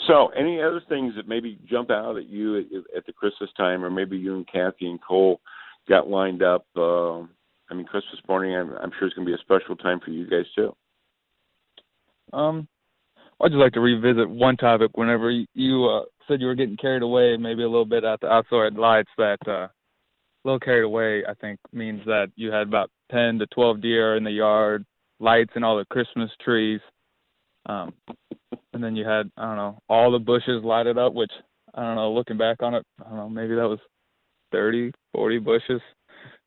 So, 0.08 0.28
any 0.36 0.60
other 0.60 0.82
things 0.88 1.14
that 1.16 1.28
maybe 1.28 1.58
jump 1.70 1.90
out 1.90 2.16
at 2.16 2.26
you 2.26 2.58
at, 2.58 2.64
at 2.96 3.06
the 3.06 3.12
Christmas 3.12 3.50
time, 3.56 3.84
or 3.84 3.90
maybe 3.90 4.16
you 4.16 4.34
and 4.34 4.46
Kathy 4.46 4.86
and 4.86 4.98
Cole 5.00 5.40
got 5.88 6.08
lined 6.08 6.42
up? 6.42 6.66
Uh, 6.76 7.20
I 7.20 7.74
mean, 7.74 7.86
Christmas 7.86 8.20
morning, 8.28 8.56
I'm, 8.56 8.72
I'm 8.72 8.90
sure 8.98 9.06
it's 9.06 9.14
going 9.14 9.26
to 9.26 9.30
be 9.30 9.40
a 9.40 9.44
special 9.44 9.76
time 9.76 10.00
for 10.04 10.10
you 10.10 10.28
guys 10.28 10.46
too. 10.56 10.74
Um, 12.32 12.66
I'd 13.40 13.48
just 13.48 13.58
like 13.58 13.72
to 13.74 13.80
revisit 13.80 14.28
one 14.28 14.56
topic. 14.56 14.90
Whenever 14.94 15.30
you 15.30 15.84
uh, 15.86 16.04
said 16.26 16.40
you 16.40 16.46
were 16.46 16.54
getting 16.54 16.76
carried 16.76 17.02
away, 17.02 17.36
maybe 17.36 17.62
a 17.62 17.68
little 17.68 17.84
bit 17.84 18.04
at 18.04 18.20
the 18.20 18.28
outside 18.28 18.74
lights, 18.74 19.10
that 19.18 19.38
uh, 19.46 19.68
little 20.44 20.60
carried 20.60 20.84
away, 20.84 21.24
I 21.28 21.34
think, 21.34 21.58
means 21.72 22.00
that 22.06 22.30
you 22.36 22.50
had 22.50 22.68
about 22.68 22.90
10 23.10 23.38
to 23.38 23.46
12 23.46 23.80
deer 23.80 24.16
in 24.16 24.24
the 24.24 24.30
yard, 24.30 24.84
lights 25.20 25.52
and 25.54 25.64
all 25.64 25.76
the 25.76 25.84
Christmas 25.86 26.30
trees. 26.44 26.80
Um, 27.66 27.94
and 28.72 28.82
then 28.82 28.96
you 28.96 29.06
had, 29.06 29.30
I 29.36 29.46
don't 29.46 29.56
know, 29.56 29.78
all 29.88 30.10
the 30.10 30.18
bushes 30.18 30.62
lighted 30.64 30.98
up, 30.98 31.14
which, 31.14 31.32
I 31.74 31.82
don't 31.82 31.96
know, 31.96 32.12
looking 32.12 32.36
back 32.36 32.62
on 32.62 32.74
it, 32.74 32.84
I 33.00 33.08
don't 33.08 33.16
know, 33.16 33.28
maybe 33.28 33.54
that 33.54 33.68
was 33.68 33.80
30, 34.52 34.92
40 35.12 35.38
bushes. 35.38 35.80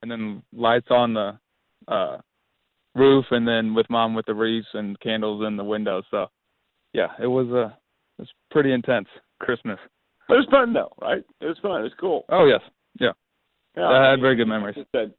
And 0.02 0.12
then 0.12 0.44
lights 0.54 0.88
on 0.90 1.14
the 1.14 1.40
uh, 1.88 2.18
roof, 2.96 3.26
and 3.32 3.48
then 3.48 3.74
with 3.74 3.90
mom 3.90 4.14
with 4.14 4.26
the 4.26 4.34
wreaths 4.34 4.68
and 4.74 5.00
candles 5.00 5.46
in 5.46 5.58
the 5.58 5.64
windows. 5.64 6.04
So 6.12 6.28
yeah, 6.94 7.08
it 7.22 7.28
was 7.28 7.48
uh 7.48 7.74
it 8.18 8.22
was 8.22 8.30
pretty 8.52 8.74
intense 8.74 9.08
Christmas. 9.40 9.80
It 10.30 10.34
was 10.34 10.48
fun 10.52 10.74
though, 10.74 10.92
right? 11.02 11.24
It 11.42 11.46
was 11.46 11.58
fun. 11.62 11.80
It 11.80 11.84
was 11.84 11.94
cool. 12.00 12.26
Oh 12.30 12.46
yes, 12.46 12.62
yeah. 13.00 13.12
yeah 13.76 13.88
I 13.88 14.12
had 14.12 14.22
very 14.22 14.36
good 14.36 14.48
memories. 14.48 14.76
Said, 14.92 15.14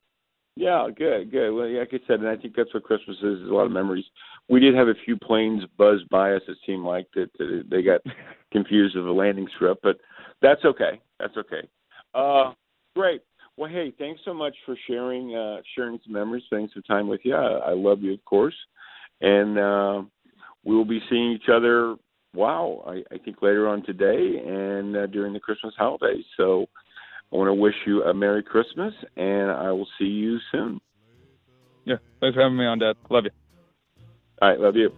Yeah, 0.57 0.89
good, 0.95 1.31
good. 1.31 1.53
Well, 1.53 1.71
like 1.79 1.91
I 1.93 1.99
said, 2.07 2.21
and 2.21 2.29
I 2.29 2.37
think 2.37 2.55
that's 2.57 2.73
what 2.75 2.83
Christmas 2.83 3.17
is, 3.19 3.41
is 3.41 3.49
a 3.49 3.55
lot 3.55 3.67
of 3.67 3.73
memories. 3.73 4.05
We 4.49 4.61
did 4.61 4.75
have 4.75 4.89
a 4.89 4.95
few 5.05 5.17
planes 5.17 5.63
buzz 5.77 6.01
by 6.11 6.33
us. 6.33 6.43
It 6.49 6.59
seemed 6.67 6.85
like 6.85 7.07
that 7.15 7.31
uh, 7.41 7.63
they 7.71 7.83
got 7.83 8.01
confused 8.53 8.97
with 8.97 9.07
a 9.07 9.13
landing 9.13 9.49
strip, 9.57 9.79
but 9.83 9.99
that's 10.43 10.65
okay. 10.65 11.01
That's 11.19 11.37
okay. 11.37 11.69
Uh, 12.15 12.53
great. 12.95 13.23
Well, 13.57 13.71
hey, 13.71 13.93
thanks 13.99 14.21
so 14.25 14.33
much 14.33 14.55
for 14.65 14.77
sharing 14.87 15.35
uh, 15.35 15.63
sharing 15.75 15.99
some 16.05 16.13
memories, 16.13 16.45
spending 16.47 16.71
some 16.73 16.83
time 16.85 17.09
with 17.09 17.21
you. 17.25 17.35
I, 17.35 17.71
I 17.71 17.73
love 17.73 18.03
you, 18.03 18.15
of 18.15 18.25
course, 18.25 18.55
and 19.21 19.59
uh, 19.59 20.03
we 20.65 20.77
will 20.77 20.85
be 20.85 21.01
seeing 21.11 21.33
each 21.33 21.49
other. 21.53 21.97
Wow, 22.35 22.85
I, 22.87 23.03
I 23.15 23.19
think 23.19 23.43
later 23.43 23.69
on 23.69 23.85
today 23.85 24.43
and 24.47 24.97
uh, 24.97 25.07
during 25.07 25.33
the 25.33 25.41
Christmas 25.41 25.75
holidays. 25.77 26.25
So 26.37 26.67
I 27.33 27.37
want 27.37 27.49
to 27.49 27.55
wish 27.55 27.75
you 27.87 28.03
a 28.05 28.15
Merry 28.15 28.43
Christmas, 28.43 28.95
and 29.17 29.51
I 29.51 29.71
will 29.73 29.89
see 29.99 30.07
you 30.07 30.39
soon. 30.53 30.81
Yeah, 31.85 31.97
thanks 32.21 32.35
for 32.35 32.43
having 32.43 32.59
me 32.59 32.67
on, 32.67 32.79
Dad. 32.79 32.97
Love 33.11 33.25
you. 33.25 33.31
All 34.41 34.51
right, 34.51 34.61
love 34.61 34.77
you. 34.77 34.91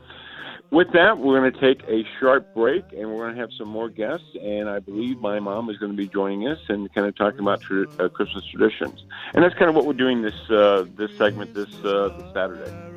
With 0.73 0.89
that, 0.93 1.19
we're 1.19 1.41
going 1.41 1.53
to 1.53 1.61
take 1.61 1.83
a 1.89 2.05
short 2.21 2.53
break, 2.55 2.85
and 2.93 3.09
we're 3.09 3.25
going 3.25 3.35
to 3.35 3.41
have 3.41 3.51
some 3.59 3.67
more 3.67 3.89
guests. 3.89 4.27
And 4.41 4.69
I 4.69 4.79
believe 4.79 5.21
my 5.21 5.41
mom 5.41 5.69
is 5.69 5.77
going 5.79 5.91
to 5.91 5.97
be 5.97 6.09
joining 6.09 6.47
us 6.47 6.59
and 6.69 6.93
kind 6.95 7.09
of 7.09 7.17
talking 7.17 7.41
about 7.41 7.61
uh, 7.99 8.09
Christmas 8.09 8.45
traditions. 8.47 9.03
And 9.35 9.43
that's 9.43 9.55
kind 9.55 9.69
of 9.69 9.75
what 9.75 9.87
we're 9.87 9.95
doing 9.95 10.23
this 10.23 10.35
uh, 10.49 10.85
this 10.97 11.11
segment 11.19 11.53
this 11.55 11.69
uh, 11.85 12.11
this 12.17 12.27
Saturday. 12.33 12.90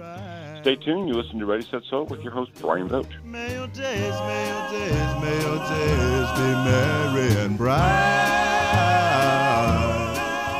Stay 0.64 0.78
tuned. 0.78 1.10
You 1.10 1.16
listen 1.16 1.40
to 1.40 1.46
Ready 1.46 1.66
Set 1.66 1.84
Sold 1.90 2.10
with 2.10 2.22
your 2.22 2.32
host 2.32 2.52
Brian 2.62 2.88
Vogt. 2.88 3.12
May 3.26 3.54
your 3.54 3.68
days, 3.68 4.14
may 4.22 4.48
your 4.48 4.70
days, 4.72 5.14
may 5.22 5.42
your 5.42 5.60
days 5.60 6.30
be 6.38 6.48
merry 6.64 7.28
and 7.44 7.58
bright. 7.58 7.82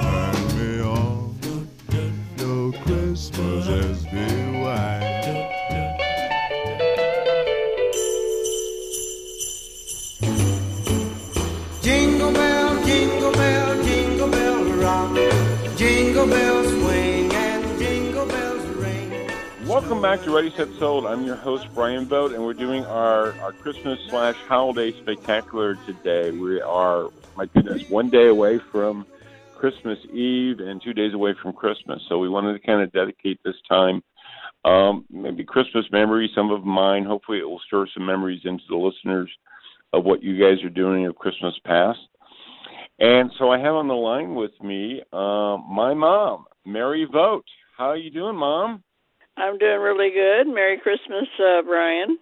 Turn 0.02 0.58
me 0.60 0.82
on, 0.82 1.40
your 2.38 2.74
Christmases 2.84 4.04
be 4.08 4.13
Welcome 19.84 20.02
back 20.02 20.24
to 20.24 20.34
Ready 20.34 20.50
Set 20.56 20.70
Sold. 20.80 21.06
I'm 21.06 21.26
your 21.26 21.36
host 21.36 21.68
Brian 21.76 22.08
Vogt, 22.08 22.34
and 22.34 22.42
we're 22.42 22.54
doing 22.54 22.86
our 22.86 23.34
our 23.42 23.52
Christmas 23.52 24.00
slash 24.10 24.36
holiday 24.48 24.94
spectacular 25.02 25.76
today. 25.86 26.32
We 26.32 26.62
are, 26.62 27.10
my 27.36 27.48
goodness, 27.48 27.84
one 27.90 28.10
day 28.10 28.30
away 28.30 28.62
from 28.72 29.06
Christmas 29.58 30.00
Eve 30.14 30.62
and 30.62 30.82
two 30.82 30.94
days 30.94 31.14
away 31.14 31.36
from 31.42 31.52
Christmas. 31.52 32.02
So 32.08 32.18
we 32.18 32.30
wanted 32.30 32.54
to 32.54 32.66
kind 32.66 32.82
of 32.82 32.94
dedicate 32.94 33.42
this 33.44 33.58
time, 33.68 34.02
um, 34.64 35.04
maybe 35.12 35.44
Christmas 35.44 35.84
memories, 35.92 36.32
some 36.34 36.50
of 36.50 36.64
mine. 36.64 37.04
Hopefully, 37.04 37.40
it 37.40 37.50
will 37.50 37.62
stir 37.68 37.86
some 37.94 38.06
memories 38.06 38.42
into 38.46 38.64
the 38.70 38.78
listeners 38.78 39.30
of 39.92 40.06
what 40.06 40.24
you 40.24 40.40
guys 40.40 40.64
are 40.64 40.70
doing 40.70 41.08
of 41.08 41.16
Christmas 41.16 41.56
past. 41.66 42.00
And 43.00 43.30
so 43.38 43.52
I 43.52 43.60
have 43.60 43.76
on 43.76 43.90
the 43.90 43.94
line 43.96 44.34
with 44.34 44.54
me 44.64 45.02
uh, 45.12 45.58
my 45.58 45.94
mom, 45.94 46.46
Mary 46.66 47.06
Vogt. 47.12 47.50
How 47.78 47.90
are 47.90 47.98
you 47.98 48.12
doing, 48.12 48.38
Mom? 48.38 48.82
I'm 49.38 49.58
doing 49.58 49.80
really 49.80 50.12
good. 50.12 50.54
Merry 50.54 50.78
Christmas, 50.78 51.28
uh, 51.40 51.62
Brian. 51.64 52.18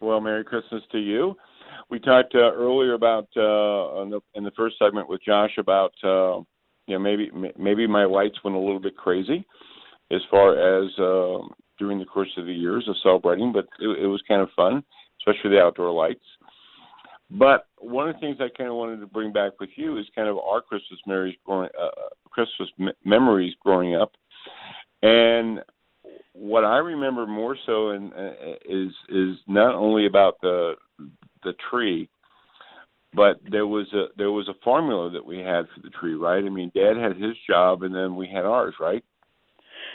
Well, 0.00 0.20
Merry 0.20 0.44
Christmas 0.44 0.82
to 0.92 0.98
you. 0.98 1.36
We 1.90 1.98
talked 1.98 2.34
uh, 2.34 2.52
earlier 2.52 2.94
about 2.94 3.28
uh, 3.36 4.02
in, 4.02 4.10
the, 4.10 4.20
in 4.34 4.44
the 4.44 4.50
first 4.56 4.76
segment 4.78 5.08
with 5.08 5.22
Josh 5.22 5.52
about 5.58 5.92
uh, 6.02 6.38
you 6.86 6.94
know 6.94 6.98
maybe 6.98 7.30
maybe 7.58 7.86
my 7.86 8.04
lights 8.04 8.38
went 8.44 8.56
a 8.56 8.60
little 8.60 8.80
bit 8.80 8.96
crazy 8.96 9.46
as 10.10 10.20
far 10.30 10.52
as 10.54 10.90
uh, 10.98 11.46
during 11.78 11.98
the 11.98 12.04
course 12.04 12.30
of 12.36 12.46
the 12.46 12.52
years 12.52 12.84
of 12.88 12.96
celebrating, 13.02 13.52
but 13.52 13.66
it, 13.80 14.04
it 14.04 14.06
was 14.06 14.22
kind 14.28 14.42
of 14.42 14.48
fun, 14.54 14.82
especially 15.20 15.50
the 15.50 15.60
outdoor 15.60 15.90
lights. 15.90 16.24
But 17.30 17.66
one 17.78 18.08
of 18.08 18.14
the 18.14 18.20
things 18.20 18.36
I 18.40 18.48
kind 18.56 18.68
of 18.68 18.76
wanted 18.76 19.00
to 19.00 19.06
bring 19.06 19.32
back 19.32 19.52
with 19.58 19.70
you 19.76 19.98
is 19.98 20.06
kind 20.14 20.28
of 20.28 20.38
our 20.38 20.60
Christmas 20.60 21.00
memories 21.06 21.36
growing 21.44 21.68
uh, 21.80 21.88
Christmas 22.30 22.68
me- 22.78 22.92
memories 23.04 23.54
growing 23.60 23.94
up, 23.94 24.12
and 25.02 25.60
what 26.34 26.64
I 26.64 26.78
remember 26.78 27.26
more 27.26 27.56
so 27.64 27.90
in, 27.90 28.12
uh, 28.12 28.32
is 28.68 28.92
is 29.08 29.36
not 29.46 29.74
only 29.74 30.06
about 30.06 30.40
the 30.42 30.74
the 31.44 31.54
tree, 31.70 32.08
but 33.14 33.38
there 33.50 33.66
was 33.66 33.86
a 33.94 34.06
there 34.16 34.32
was 34.32 34.48
a 34.48 34.62
formula 34.64 35.10
that 35.10 35.24
we 35.24 35.38
had 35.38 35.66
for 35.74 35.80
the 35.82 35.90
tree, 35.90 36.14
right? 36.14 36.44
I 36.44 36.48
mean, 36.48 36.72
Dad 36.74 36.96
had 36.96 37.16
his 37.16 37.36
job, 37.48 37.82
and 37.82 37.94
then 37.94 38.16
we 38.16 38.26
had 38.26 38.44
ours, 38.44 38.74
right? 38.80 39.04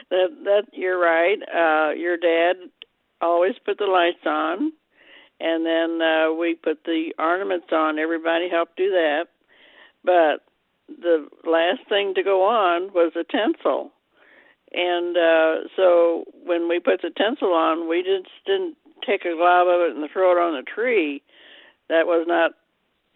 That 0.09 0.29
that 0.45 0.63
you're 0.71 0.99
right. 0.99 1.39
Uh, 1.41 1.93
your 1.93 2.17
dad 2.17 2.55
always 3.21 3.55
put 3.65 3.77
the 3.77 3.85
lights 3.85 4.25
on, 4.25 4.71
and 5.41 5.65
then 5.65 6.01
uh, 6.01 6.33
we 6.33 6.55
put 6.55 6.85
the 6.85 7.13
ornaments 7.19 7.67
on. 7.73 7.99
Everybody 7.99 8.49
helped 8.49 8.77
do 8.77 8.89
that, 8.91 9.25
but 10.05 10.45
the 10.87 11.27
last 11.45 11.87
thing 11.89 12.13
to 12.15 12.23
go 12.23 12.43
on 12.43 12.93
was 12.93 13.11
the 13.13 13.25
tinsel. 13.29 13.91
And 14.71 15.17
uh, 15.17 15.67
so 15.75 16.25
when 16.45 16.69
we 16.69 16.79
put 16.79 17.01
the 17.01 17.09
tinsel 17.15 17.53
on, 17.53 17.89
we 17.89 18.03
just 18.03 18.29
didn't 18.45 18.75
take 19.05 19.25
a 19.25 19.35
glob 19.35 19.67
of 19.67 19.81
it 19.81 19.95
and 19.95 20.07
throw 20.11 20.31
it 20.31 20.41
on 20.41 20.53
the 20.53 20.63
tree. 20.63 21.23
That 21.89 22.05
was 22.05 22.25
not 22.27 22.51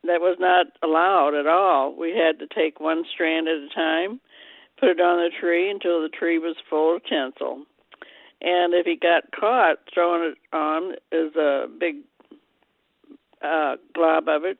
that 0.05 0.19
was 0.19 0.38
not 0.39 0.67
allowed 0.83 1.33
at 1.33 1.48
all. 1.48 1.95
We 1.95 2.12
had 2.12 2.39
to 2.39 2.48
take 2.53 2.81
one 2.81 3.03
strand 3.10 3.48
at 3.48 3.55
a 3.55 3.69
time, 3.74 4.19
put 4.77 4.89
it 4.89 5.00
on 5.00 5.17
the 5.17 5.29
tree 5.39 5.69
until 5.69 6.01
the 6.01 6.10
tree 6.10 6.39
was 6.39 6.57
full 6.69 6.95
of 6.95 7.03
tinsel. 7.05 7.63
And 8.41 8.74
if 8.74 8.86
he 8.86 8.98
got 8.98 9.31
caught 9.31 9.77
throwing 9.93 10.33
it 10.33 10.38
on 10.51 10.93
as 11.13 11.33
a 11.38 11.67
big 11.79 11.98
uh, 13.41 13.77
glob 13.95 14.27
of 14.27 14.43
it, 14.43 14.57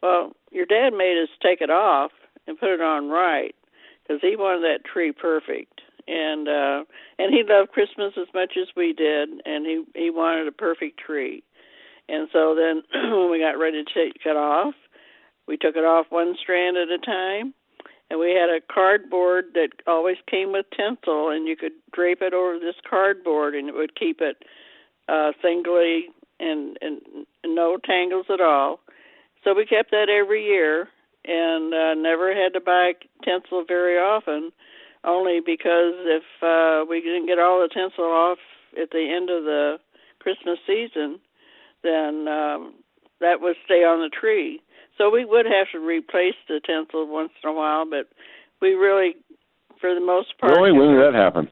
well, 0.00 0.32
your 0.52 0.66
dad 0.66 0.90
made 0.90 1.20
us 1.20 1.28
take 1.42 1.60
it 1.60 1.70
off 1.70 2.12
and 2.46 2.58
put 2.58 2.70
it 2.70 2.80
on 2.80 3.08
right 3.08 3.56
because 4.02 4.20
he 4.22 4.36
wanted 4.36 4.62
that 4.62 4.84
tree 4.84 5.10
perfect 5.10 5.80
and 6.08 6.48
uh 6.48 6.84
and 7.18 7.32
he 7.32 7.42
loved 7.46 7.72
Christmas 7.72 8.14
as 8.16 8.28
much 8.34 8.54
as 8.60 8.68
we 8.76 8.92
did 8.92 9.28
and 9.44 9.66
he 9.66 9.84
he 9.94 10.10
wanted 10.10 10.48
a 10.48 10.52
perfect 10.52 10.98
tree. 10.98 11.42
And 12.08 12.28
so 12.32 12.54
then 12.54 12.82
when 13.12 13.30
we 13.30 13.38
got 13.38 13.58
ready 13.58 13.84
to 13.84 13.94
take 13.94 14.20
it 14.24 14.36
off, 14.36 14.74
we 15.46 15.56
took 15.56 15.76
it 15.76 15.84
off 15.84 16.06
one 16.08 16.34
strand 16.40 16.76
at 16.76 16.88
a 16.88 16.98
time 16.98 17.54
and 18.10 18.18
we 18.18 18.30
had 18.30 18.48
a 18.48 18.60
cardboard 18.72 19.46
that 19.54 19.68
always 19.86 20.16
came 20.30 20.52
with 20.52 20.64
tinsel 20.74 21.28
and 21.28 21.46
you 21.46 21.56
could 21.56 21.72
drape 21.92 22.22
it 22.22 22.32
over 22.32 22.58
this 22.58 22.80
cardboard 22.88 23.54
and 23.54 23.68
it 23.68 23.74
would 23.74 23.94
keep 23.94 24.20
it 24.20 24.42
uh 25.08 25.32
singly 25.42 26.06
and 26.40 26.78
and 26.80 27.00
no 27.44 27.76
tangles 27.76 28.26
at 28.32 28.40
all. 28.40 28.80
So 29.44 29.54
we 29.54 29.66
kept 29.66 29.90
that 29.90 30.08
every 30.08 30.44
year 30.44 30.88
and 31.26 31.74
uh 31.74 31.94
never 31.94 32.34
had 32.34 32.54
to 32.54 32.60
buy 32.60 32.92
tinsel 33.22 33.64
very 33.68 33.98
often 33.98 34.52
only 35.08 35.40
because 35.40 35.94
if 36.04 36.24
uh 36.42 36.84
we 36.88 37.00
didn't 37.00 37.26
get 37.26 37.38
all 37.38 37.60
the 37.60 37.68
tinsel 37.72 38.04
off 38.04 38.38
at 38.80 38.90
the 38.90 39.08
end 39.08 39.30
of 39.30 39.44
the 39.44 39.78
Christmas 40.20 40.58
season, 40.66 41.20
then 41.82 42.28
um 42.28 42.74
that 43.20 43.40
would 43.40 43.56
stay 43.64 43.82
on 43.82 44.00
the 44.00 44.10
tree. 44.10 44.60
So 44.96 45.10
we 45.10 45.24
would 45.24 45.46
have 45.46 45.68
to 45.72 45.78
replace 45.78 46.36
the 46.48 46.60
tinsel 46.64 47.06
once 47.08 47.32
in 47.42 47.50
a 47.50 47.52
while, 47.52 47.84
but 47.88 48.08
we 48.60 48.74
really 48.74 49.16
for 49.80 49.94
the 49.94 50.00
most 50.00 50.36
part 50.38 50.56
Really, 50.56 50.72
when 50.72 50.94
did 50.94 51.00
that 51.00 51.14
happen? 51.14 51.50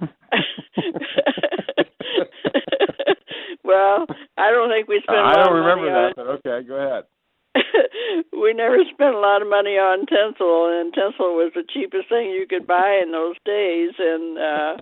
well, 3.64 4.06
I 4.36 4.50
don't 4.50 4.68
think 4.70 4.88
we 4.88 5.00
spent 5.02 5.18
a 5.18 5.22
I 5.22 5.36
don't 5.36 5.54
remember 5.54 5.90
that, 5.90 6.14
but 6.16 6.26
okay, 6.38 6.62
go 6.66 6.74
ahead. 6.74 7.04
we 8.32 8.52
never 8.52 8.78
spent 8.92 9.14
a 9.14 9.18
lot 9.18 9.42
of 9.42 9.48
money 9.48 9.78
on 9.78 10.06
tinsel 10.06 10.70
and 10.70 10.92
tinsel 10.92 11.34
was 11.34 11.52
the 11.54 11.64
cheapest 11.72 12.08
thing 12.08 12.30
you 12.30 12.46
could 12.48 12.66
buy 12.66 13.00
in 13.02 13.12
those 13.12 13.36
days 13.44 13.92
and 13.98 14.38
uh 14.38 14.76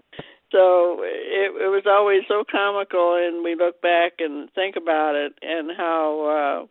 so 0.51 1.01
it 1.03 1.53
it 1.61 1.71
was 1.71 1.85
always 1.87 2.23
so 2.29 2.45
comical 2.51 3.17
and 3.17 3.45
we 3.45 3.55
look 3.55 3.81
back 3.83 4.13
and 4.19 4.51
think 4.55 4.77
about 4.77 5.15
it 5.15 5.33
and 5.43 5.71
how 5.77 6.65
uh 6.65 6.67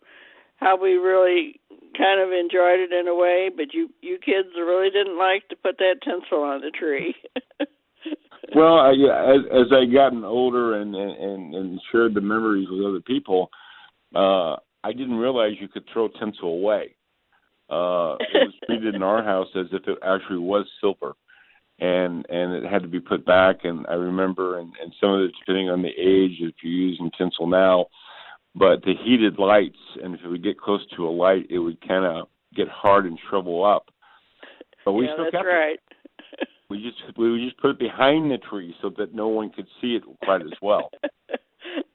how 0.57 0.77
we 0.81 0.93
really 0.93 1.59
kind 1.97 2.21
of 2.21 2.31
enjoyed 2.31 2.79
it 2.79 2.93
in 2.93 3.07
a 3.07 3.15
way 3.15 3.49
but 3.55 3.73
you 3.73 3.89
you 4.01 4.17
kids 4.17 4.49
really 4.57 4.89
didn't 4.89 5.17
like 5.17 5.47
to 5.49 5.55
put 5.55 5.77
that 5.77 6.01
tinsel 6.03 6.43
on 6.43 6.61
the 6.61 6.71
tree. 6.71 7.15
Well, 8.53 8.79
I, 8.79 8.91
as 8.91 9.45
as 9.49 9.67
I 9.71 9.91
gotten 9.91 10.25
older 10.25 10.81
and 10.81 10.93
and 10.93 11.55
and 11.55 11.81
shared 11.91 12.13
the 12.13 12.21
memories 12.21 12.67
with 12.69 12.85
other 12.85 12.99
people, 12.99 13.49
uh, 14.13 14.57
I 14.83 14.91
didn't 14.91 15.15
realize 15.15 15.53
you 15.59 15.67
could 15.67 15.85
throw 15.91 16.07
tinsel 16.07 16.49
away. 16.49 16.95
Uh, 17.69 18.17
it 18.19 18.47
was 18.47 18.53
treated 18.65 18.95
in 18.95 19.03
our 19.03 19.23
house 19.31 19.47
as 19.55 19.67
if 19.71 19.87
it 19.87 19.97
actually 20.03 20.39
was 20.39 20.65
silver, 20.79 21.13
and 21.79 22.25
and 22.29 22.53
it 22.53 22.69
had 22.69 22.81
to 22.81 22.87
be 22.87 22.99
put 22.99 23.25
back. 23.25 23.57
And 23.63 23.85
I 23.87 23.93
remember, 23.93 24.59
and 24.59 24.71
and 24.81 24.93
some 24.99 25.11
of 25.11 25.21
it 25.21 25.31
depending 25.39 25.69
on 25.69 25.81
the 25.81 25.89
age, 25.89 26.37
if 26.39 26.55
you're 26.63 26.73
using 26.73 27.11
tinsel 27.17 27.47
now, 27.47 27.85
but 28.55 28.83
the 28.83 28.93
heated 29.03 29.39
lights, 29.39 29.79
and 30.03 30.15
if 30.15 30.21
it 30.23 30.27
would 30.27 30.43
get 30.43 30.59
close 30.59 30.85
to 30.95 31.07
a 31.07 31.09
light, 31.09 31.47
it 31.49 31.59
would 31.59 31.79
kind 31.87 32.05
of 32.05 32.27
get 32.55 32.67
hard 32.67 33.05
and 33.05 33.17
shrivel 33.29 33.63
up. 33.63 33.85
But 34.83 34.93
we 34.93 35.05
yeah 35.05 35.13
still 35.13 35.25
that's 35.25 35.35
kept 35.35 35.45
it. 35.45 35.47
right 35.47 35.79
we 36.71 36.81
just 36.81 37.17
we 37.17 37.29
would 37.29 37.41
just 37.41 37.59
put 37.59 37.71
it 37.71 37.79
behind 37.79 38.31
the 38.31 38.37
tree 38.37 38.73
so 38.81 38.89
that 38.97 39.13
no 39.13 39.27
one 39.27 39.51
could 39.51 39.67
see 39.81 39.95
it 39.95 40.03
quite 40.23 40.41
as 40.41 40.53
well. 40.61 40.89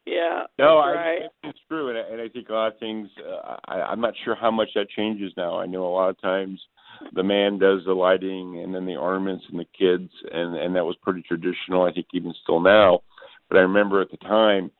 yeah. 0.06 0.44
No, 0.58 0.78
I, 0.78 0.92
right. 0.92 1.22
it's 1.44 1.58
true, 1.68 1.88
and 1.90 1.98
I, 1.98 2.12
and 2.12 2.20
I 2.20 2.28
think 2.28 2.48
a 2.48 2.52
lot 2.52 2.72
of 2.72 2.78
things. 2.78 3.08
Uh, 3.18 3.56
I, 3.66 3.80
I'm 3.82 4.00
not 4.00 4.14
sure 4.24 4.34
how 4.34 4.50
much 4.50 4.68
that 4.74 4.88
changes 4.90 5.32
now. 5.36 5.58
I 5.58 5.66
know 5.66 5.86
a 5.86 5.94
lot 5.94 6.10
of 6.10 6.20
times 6.20 6.60
the 7.14 7.22
man 7.22 7.58
does 7.58 7.80
the 7.84 7.92
lighting 7.92 8.60
and 8.62 8.74
then 8.74 8.86
the 8.86 8.96
ornaments 8.96 9.44
and 9.50 9.58
the 9.58 9.66
kids, 9.78 10.10
and 10.32 10.56
and 10.56 10.74
that 10.76 10.84
was 10.84 10.96
pretty 11.02 11.22
traditional. 11.22 11.82
I 11.82 11.92
think 11.92 12.06
even 12.14 12.32
still 12.42 12.60
now, 12.60 13.00
but 13.48 13.58
I 13.58 13.62
remember 13.62 14.00
at 14.00 14.10
the 14.10 14.16
time, 14.18 14.70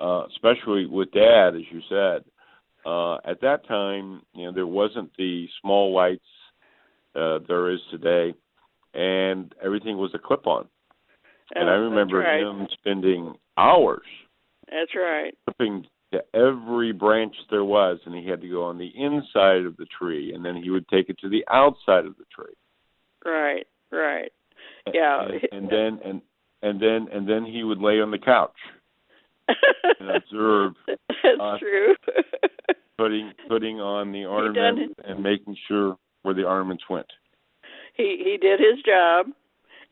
uh, 0.00 0.24
especially 0.26 0.86
with 0.86 1.10
Dad, 1.12 1.56
as 1.56 1.62
you 1.70 1.80
said, 1.88 2.24
uh, 2.86 3.16
at 3.24 3.40
that 3.42 3.66
time, 3.66 4.22
you 4.34 4.46
know, 4.46 4.52
there 4.52 4.66
wasn't 4.66 5.10
the 5.18 5.46
small 5.60 5.94
lights 5.94 6.22
uh, 7.14 7.38
there 7.48 7.70
is 7.70 7.80
today, 7.90 8.34
and 8.94 9.54
everything 9.62 9.96
was 9.98 10.12
a 10.14 10.18
clip-on. 10.18 10.68
And 11.54 11.68
Oh, 11.68 11.72
I 11.72 11.76
remember 11.76 12.18
right. 12.18 12.42
him 12.42 12.66
spending 12.80 13.34
hours 13.56 14.06
That's 14.70 14.94
right. 14.94 15.34
to 16.12 16.20
every 16.34 16.92
branch 16.92 17.34
there 17.50 17.64
was, 17.64 17.98
and 18.06 18.14
he 18.14 18.26
had 18.28 18.40
to 18.40 18.48
go 18.48 18.64
on 18.64 18.78
the 18.78 18.90
inside 18.96 19.66
of 19.66 19.76
the 19.76 19.86
tree, 19.98 20.32
and 20.34 20.44
then 20.44 20.56
he 20.56 20.70
would 20.70 20.88
take 20.88 21.08
it 21.08 21.18
to 21.20 21.28
the 21.28 21.44
outside 21.50 22.06
of 22.06 22.16
the 22.16 22.24
tree. 22.34 22.54
Right. 23.24 23.66
Right. 23.90 24.32
Yeah. 24.92 25.22
and, 25.22 25.40
and 25.52 25.70
then 25.70 26.00
and 26.04 26.22
and 26.62 26.80
then 26.80 27.08
and 27.12 27.28
then 27.28 27.44
he 27.44 27.62
would 27.64 27.78
lay 27.78 28.00
on 28.00 28.10
the 28.10 28.18
couch 28.18 28.56
and 30.00 30.10
observe 30.16 30.72
That's 30.86 31.40
uh, 31.40 31.58
true. 31.58 31.94
putting 32.98 33.32
putting 33.48 33.80
on 33.80 34.12
the 34.12 34.22
done 34.22 34.30
ornament 34.30 34.96
and 35.04 35.22
making 35.22 35.56
sure 35.68 35.96
where 36.22 36.34
the 36.34 36.44
ornaments 36.44 36.84
went. 36.88 37.06
he 37.94 38.20
he 38.24 38.36
did 38.38 38.60
his 38.60 38.82
job, 38.84 39.26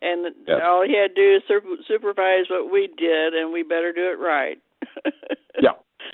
and 0.03 0.35
Yes. 0.47 0.61
all 0.65 0.85
he 0.87 0.97
had 0.97 1.15
to 1.15 1.23
do 1.23 1.37
is 1.37 1.43
supervise 1.89 2.45
what 2.51 2.71
we 2.73 2.89
did, 2.97 3.35
and 3.35 3.53
we 3.53 3.63
better 3.63 3.93
do 3.93 4.11
it 4.11 4.19
right. 4.19 4.59
Yeah, 5.61 5.71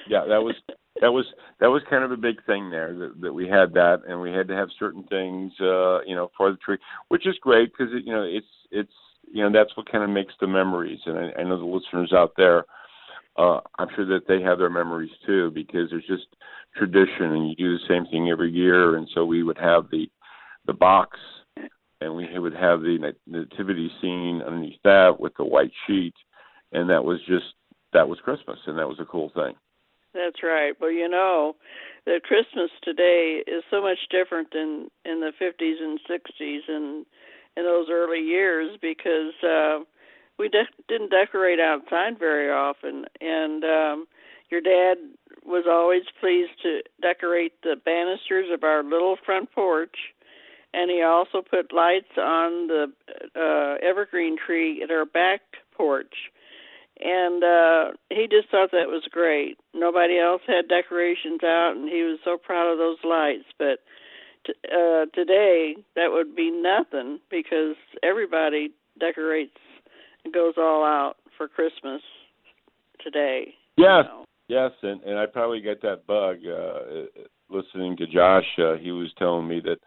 yeah, 0.08 0.24
that 0.28 0.42
was 0.42 0.54
that 1.00 1.12
was 1.12 1.24
that 1.60 1.66
was 1.66 1.82
kind 1.90 2.04
of 2.04 2.12
a 2.12 2.16
big 2.16 2.44
thing 2.46 2.70
there 2.70 2.94
that, 2.94 3.20
that 3.20 3.32
we 3.32 3.48
had 3.48 3.74
that, 3.74 4.02
and 4.08 4.20
we 4.20 4.30
had 4.30 4.46
to 4.48 4.54
have 4.54 4.68
certain 4.78 5.02
things, 5.04 5.52
uh, 5.60 6.00
you 6.02 6.14
know, 6.14 6.30
for 6.36 6.52
the 6.52 6.58
tree, 6.58 6.78
which 7.08 7.26
is 7.26 7.34
great 7.40 7.72
because 7.72 7.92
you 8.04 8.12
know 8.12 8.22
it's 8.22 8.46
it's 8.70 8.92
you 9.32 9.42
know 9.42 9.50
that's 9.52 9.76
what 9.76 9.90
kind 9.90 10.04
of 10.04 10.10
makes 10.10 10.34
the 10.40 10.46
memories, 10.46 11.00
and 11.06 11.18
I, 11.18 11.40
I 11.40 11.42
know 11.42 11.58
the 11.58 11.64
listeners 11.64 12.12
out 12.12 12.34
there, 12.36 12.64
uh, 13.36 13.60
I'm 13.78 13.88
sure 13.96 14.06
that 14.06 14.28
they 14.28 14.42
have 14.42 14.58
their 14.58 14.70
memories 14.70 15.10
too 15.26 15.50
because 15.50 15.90
there's 15.90 16.06
just 16.06 16.26
tradition, 16.76 17.32
and 17.32 17.48
you 17.48 17.56
do 17.56 17.72
the 17.72 17.88
same 17.88 18.06
thing 18.06 18.30
every 18.30 18.52
year, 18.52 18.96
and 18.96 19.08
so 19.12 19.24
we 19.24 19.42
would 19.42 19.58
have 19.58 19.90
the 19.90 20.08
the 20.66 20.72
box, 20.72 21.18
and 22.00 22.14
we 22.14 22.38
would 22.38 22.54
have 22.54 22.80
the 22.80 23.12
nativity 23.26 23.90
scene 24.00 24.40
underneath 24.46 24.78
that 24.84 25.18
with 25.18 25.32
the 25.36 25.44
white 25.44 25.72
sheet, 25.86 26.14
and 26.72 26.88
that 26.90 27.04
was 27.04 27.18
just 27.26 27.54
that 27.92 28.08
was 28.08 28.18
Christmas, 28.20 28.58
and 28.66 28.78
that 28.78 28.88
was 28.88 29.00
a 29.00 29.04
cool 29.04 29.30
thing. 29.34 29.54
That's 30.14 30.42
right. 30.42 30.74
Well, 30.78 30.90
you 30.90 31.08
know, 31.08 31.56
the 32.04 32.20
Christmas 32.22 32.70
today 32.82 33.42
is 33.46 33.62
so 33.70 33.80
much 33.80 33.98
different 34.10 34.48
than 34.52 34.90
in 35.04 35.20
the 35.20 35.32
50s 35.40 35.80
and 35.80 35.98
60s 36.08 36.60
and 36.68 37.06
in 37.56 37.64
those 37.64 37.86
early 37.90 38.20
years 38.20 38.78
because 38.80 39.34
uh 39.42 39.80
we 40.38 40.48
de- 40.48 40.64
didn't 40.88 41.10
decorate 41.10 41.60
outside 41.60 42.18
very 42.18 42.50
often 42.50 43.04
and 43.20 43.64
um 43.64 44.06
your 44.50 44.60
dad 44.60 44.96
was 45.44 45.64
always 45.68 46.02
pleased 46.20 46.52
to 46.62 46.80
decorate 47.00 47.52
the 47.62 47.76
banisters 47.84 48.46
of 48.52 48.64
our 48.64 48.82
little 48.82 49.16
front 49.24 49.52
porch 49.52 49.96
and 50.74 50.90
he 50.90 51.02
also 51.02 51.42
put 51.42 51.72
lights 51.72 52.16
on 52.16 52.68
the 52.68 52.86
uh 53.36 53.86
evergreen 53.86 54.36
tree 54.38 54.82
at 54.82 54.90
our 54.90 55.04
back 55.04 55.42
porch 55.76 56.14
and 57.04 57.42
uh 57.44 57.92
he 58.10 58.26
just 58.30 58.48
thought 58.50 58.70
that 58.72 58.88
was 58.88 59.02
great. 59.10 59.58
Nobody 59.74 60.18
else 60.18 60.42
had 60.46 60.68
decorations 60.68 61.42
out 61.44 61.74
and 61.76 61.88
he 61.88 62.02
was 62.02 62.18
so 62.24 62.36
proud 62.38 62.70
of 62.70 62.78
those 62.78 62.98
lights, 63.04 63.44
but 63.58 63.80
t- 64.46 64.52
uh 64.70 65.06
today 65.14 65.76
that 65.96 66.10
would 66.12 66.34
be 66.36 66.50
nothing 66.50 67.18
because 67.30 67.74
everybody 68.02 68.70
decorates 69.00 69.56
and 70.24 70.32
goes 70.32 70.54
all 70.56 70.84
out 70.84 71.14
for 71.36 71.48
Christmas 71.48 72.02
today. 73.02 73.54
Yes, 73.76 74.04
you 74.04 74.10
know. 74.10 74.24
yes, 74.48 74.70
and 74.82 75.02
and 75.02 75.18
I 75.18 75.26
probably 75.26 75.60
get 75.60 75.82
that 75.82 76.06
bug 76.06 76.36
uh 76.46 77.06
listening 77.50 77.96
to 77.98 78.06
Josh. 78.06 78.46
Uh, 78.58 78.76
he 78.76 78.92
was 78.92 79.10
telling 79.18 79.46
me 79.48 79.60
that 79.64 79.78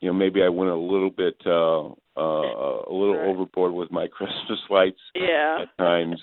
you 0.00 0.08
know 0.08 0.14
maybe 0.14 0.42
I 0.42 0.48
went 0.48 0.70
a 0.70 0.76
little 0.76 1.10
bit 1.10 1.36
uh 1.46 1.88
uh 2.16 2.82
a 2.90 2.92
little 2.92 3.16
Right. 3.16 3.28
overboard 3.28 3.72
with 3.72 3.90
my 3.90 4.06
Christmas 4.16 4.58
lights 4.68 5.00
Yeah. 5.14 5.60
at 5.62 5.78
times. 5.78 6.22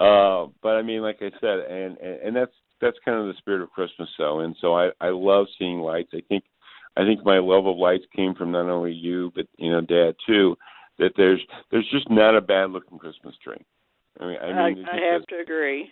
Uh 0.00 0.46
but 0.62 0.70
I 0.76 0.82
mean 0.82 1.02
like 1.02 1.18
I 1.20 1.30
said 1.40 1.60
and, 1.70 1.96
and 1.98 2.20
and 2.20 2.36
that's 2.36 2.52
that's 2.80 2.96
kind 3.04 3.18
of 3.18 3.26
the 3.26 3.38
spirit 3.38 3.62
of 3.62 3.70
Christmas 3.70 4.08
though. 4.18 4.40
And 4.40 4.56
so 4.60 4.74
I 4.74 4.90
I 5.00 5.08
love 5.10 5.46
seeing 5.58 5.80
lights. 5.80 6.10
I 6.12 6.20
think 6.28 6.44
I 6.96 7.04
think 7.04 7.24
my 7.24 7.38
love 7.38 7.66
of 7.66 7.76
lights 7.76 8.04
came 8.14 8.34
from 8.34 8.52
not 8.52 8.68
only 8.68 8.92
you 8.92 9.32
but 9.34 9.46
you 9.56 9.70
know 9.70 9.80
dad 9.80 10.14
too 10.26 10.56
that 10.98 11.12
there's 11.16 11.40
there's 11.70 11.88
just 11.90 12.10
not 12.10 12.36
a 12.36 12.40
bad 12.40 12.70
looking 12.70 12.98
Christmas 12.98 13.34
tree. 13.42 13.64
I 14.20 14.26
mean 14.26 14.38
I 14.38 14.46
mean 14.70 14.84
I, 14.84 14.96
I 14.96 15.12
have 15.12 15.26
to 15.26 15.38
agree. 15.40 15.90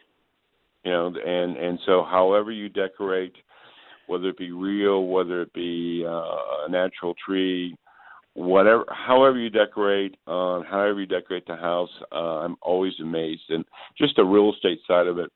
you 0.85 0.91
know 0.93 1.07
and 1.07 1.57
and 1.57 1.79
so 1.87 2.05
however 2.09 2.51
you 2.53 2.69
decorate 2.69 3.35
whether 4.09 4.29
it 4.29 4.39
be 4.39 4.51
real 4.51 5.07
whether 5.07 5.43
it 5.43 5.53
be 5.55 6.05
uh, 6.07 6.11
a 6.11 6.69
natural 6.69 7.15
tree 7.25 7.77
whatever 8.35 8.85
however 8.89 9.39
you 9.39 9.51
decorate 9.51 10.17
um 10.27 10.65
however 10.69 11.01
you 11.01 11.07
decorate 11.07 11.47
the 11.47 11.57
house 11.57 11.91
uh, 12.13 12.41
i'm 12.41 12.57
always 12.63 12.95
amazed. 13.01 13.43
And 13.51 13.65
just 13.99 14.17
the 14.17 14.25
real 14.25 14.53
estate 14.53 14.81
side 14.87 15.07
of 15.07 15.19
it 15.19 15.31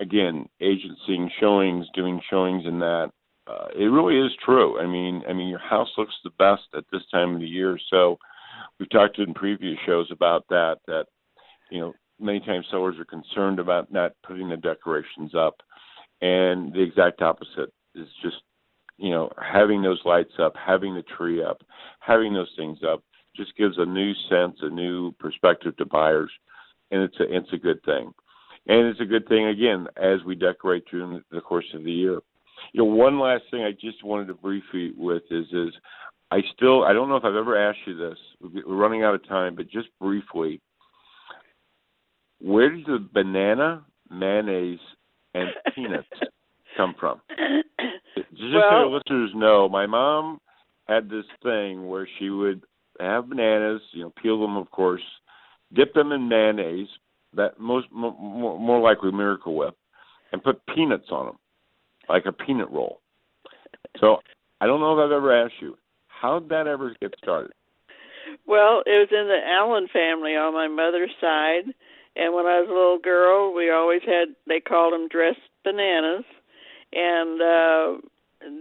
again 0.00 0.48
agencying 0.60 1.30
showings 1.40 1.86
doing 1.94 2.20
showings 2.28 2.64
in 2.66 2.78
that 2.80 3.10
uh, 3.48 3.68
it 3.78 3.84
really 3.84 4.18
is 4.18 4.32
true. 4.44 4.80
I 4.80 4.86
mean 4.86 5.22
i 5.28 5.32
mean 5.32 5.48
your 5.48 5.60
house 5.60 5.88
looks 5.96 6.14
the 6.24 6.30
best 6.30 6.62
at 6.76 6.84
this 6.90 7.02
time 7.12 7.34
of 7.34 7.40
the 7.40 7.46
year. 7.46 7.78
So 7.90 8.18
we've 8.78 8.90
talked 8.90 9.18
in 9.18 9.34
previous 9.34 9.78
shows 9.86 10.08
about 10.10 10.44
that 10.48 10.78
that 10.86 11.06
you 11.70 11.80
know 11.80 11.92
many 12.18 12.40
times 12.40 12.66
sellers 12.70 12.96
are 12.98 13.04
concerned 13.04 13.58
about 13.58 13.92
not 13.92 14.12
putting 14.26 14.48
the 14.48 14.56
decorations 14.56 15.34
up. 15.34 15.56
And 16.22 16.72
the 16.72 16.80
exact 16.80 17.20
opposite 17.22 17.72
is 17.94 18.08
just 18.22 18.36
you 18.98 19.10
know 19.10 19.30
having 19.40 19.82
those 19.82 20.00
lights 20.04 20.32
up 20.38 20.54
having 20.56 20.94
the 20.94 21.04
tree 21.16 21.42
up 21.42 21.62
having 22.00 22.32
those 22.32 22.50
things 22.56 22.78
up 22.86 23.02
just 23.36 23.56
gives 23.56 23.76
a 23.78 23.84
new 23.84 24.12
sense 24.28 24.56
a 24.62 24.68
new 24.68 25.12
perspective 25.12 25.76
to 25.76 25.84
buyers 25.84 26.30
and 26.90 27.02
it's 27.02 27.18
a 27.20 27.36
it's 27.36 27.52
a 27.52 27.58
good 27.58 27.82
thing 27.84 28.12
and 28.68 28.86
it's 28.86 29.00
a 29.00 29.04
good 29.04 29.26
thing 29.28 29.46
again 29.46 29.86
as 29.96 30.22
we 30.24 30.34
decorate 30.34 30.84
during 30.90 31.22
the 31.30 31.40
course 31.40 31.66
of 31.74 31.84
the 31.84 31.92
year 31.92 32.20
you 32.72 32.78
know 32.78 32.84
one 32.84 33.18
last 33.18 33.44
thing 33.50 33.62
i 33.62 33.72
just 33.72 34.02
wanted 34.04 34.26
to 34.26 34.34
brief 34.34 34.64
you 34.72 34.92
with 34.96 35.22
is 35.30 35.46
is 35.52 35.72
i 36.30 36.40
still 36.54 36.84
i 36.84 36.92
don't 36.92 37.08
know 37.08 37.16
if 37.16 37.24
i've 37.24 37.34
ever 37.34 37.56
asked 37.56 37.86
you 37.86 37.96
this 37.96 38.18
we're 38.66 38.76
running 38.76 39.02
out 39.02 39.14
of 39.14 39.26
time 39.28 39.54
but 39.54 39.68
just 39.68 39.88
briefly 40.00 40.60
where 42.40 42.70
does 42.70 42.84
the 42.86 43.08
banana, 43.12 43.84
mayonnaise, 44.10 44.78
and 45.34 45.48
peanuts 45.74 46.08
come 46.76 46.94
from? 46.98 47.20
Just 48.36 48.52
so 48.52 48.58
Well- 48.58 48.80
your 48.80 48.88
listeners 48.90 49.34
know, 49.34 49.68
my 49.68 49.86
mom 49.86 50.40
had 50.88 51.08
this 51.08 51.26
thing 51.42 51.88
where 51.88 52.06
she 52.18 52.30
would 52.30 52.62
have 53.00 53.28
bananas, 53.28 53.82
you 53.92 54.02
know, 54.02 54.10
peel 54.10 54.40
them, 54.40 54.56
of 54.56 54.70
course, 54.70 55.02
dip 55.72 55.92
them 55.94 56.12
in 56.12 56.28
mayonnaise, 56.28 56.88
that 57.34 57.58
most 57.58 57.90
mo- 57.90 58.16
more, 58.18 58.58
more 58.58 58.80
likely 58.80 59.10
Miracle 59.10 59.54
Whip, 59.54 59.76
and 60.32 60.42
put 60.42 60.64
peanuts 60.66 61.10
on 61.10 61.26
them, 61.26 61.38
like 62.08 62.26
a 62.26 62.32
peanut 62.32 62.70
roll. 62.70 63.00
So 63.98 64.22
I 64.60 64.66
don't 64.66 64.80
know 64.80 64.98
if 64.98 65.04
I've 65.04 65.12
ever 65.12 65.32
asked 65.32 65.60
you, 65.60 65.76
how 66.08 66.38
did 66.38 66.48
that 66.50 66.66
ever 66.66 66.94
get 67.00 67.14
started? 67.18 67.52
Well, 68.46 68.82
it 68.86 68.98
was 68.98 69.08
in 69.10 69.28
the 69.28 69.40
Allen 69.46 69.88
family 69.92 70.36
on 70.36 70.54
my 70.54 70.68
mother's 70.68 71.14
side, 71.20 71.64
and 72.16 72.34
when 72.34 72.46
I 72.46 72.60
was 72.60 72.68
a 72.68 72.72
little 72.72 72.98
girl, 72.98 73.52
we 73.52 73.70
always 73.70 74.02
had 74.02 74.34
they 74.46 74.60
called 74.60 74.92
them 74.94 75.08
dressed 75.08 75.40
bananas, 75.64 76.24
and 76.92 77.42
uh 77.42 78.08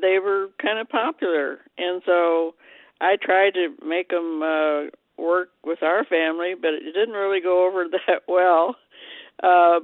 they 0.01 0.19
were 0.19 0.49
kind 0.61 0.79
of 0.79 0.89
popular, 0.89 1.59
and 1.77 2.01
so 2.05 2.55
I 3.01 3.17
tried 3.21 3.53
to 3.55 3.75
make 3.85 4.09
them 4.09 4.41
uh 4.41 4.89
work 5.17 5.49
with 5.63 5.81
our 5.81 6.03
family, 6.05 6.53
but 6.59 6.73
it 6.73 6.93
didn't 6.93 7.15
really 7.15 7.41
go 7.41 7.67
over 7.67 7.85
that 8.07 8.23
well. 8.27 8.75
Uh, 9.41 9.79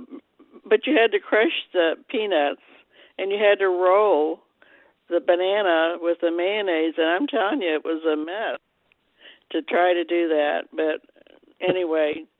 but 0.65 0.85
you 0.85 0.95
had 0.95 1.11
to 1.11 1.19
crush 1.19 1.67
the 1.73 1.93
peanuts, 2.09 2.61
and 3.17 3.31
you 3.31 3.37
had 3.37 3.59
to 3.59 3.67
roll 3.67 4.39
the 5.09 5.19
banana 5.19 5.97
with 5.99 6.19
the 6.21 6.31
mayonnaise, 6.31 6.95
and 6.97 7.07
I'm 7.07 7.27
telling 7.27 7.61
you, 7.61 7.75
it 7.75 7.83
was 7.83 8.03
a 8.05 8.15
mess 8.15 8.59
to 9.51 9.61
try 9.61 9.93
to 9.93 10.03
do 10.03 10.29
that. 10.29 10.61
But 10.71 11.01
anyway, 11.59 12.23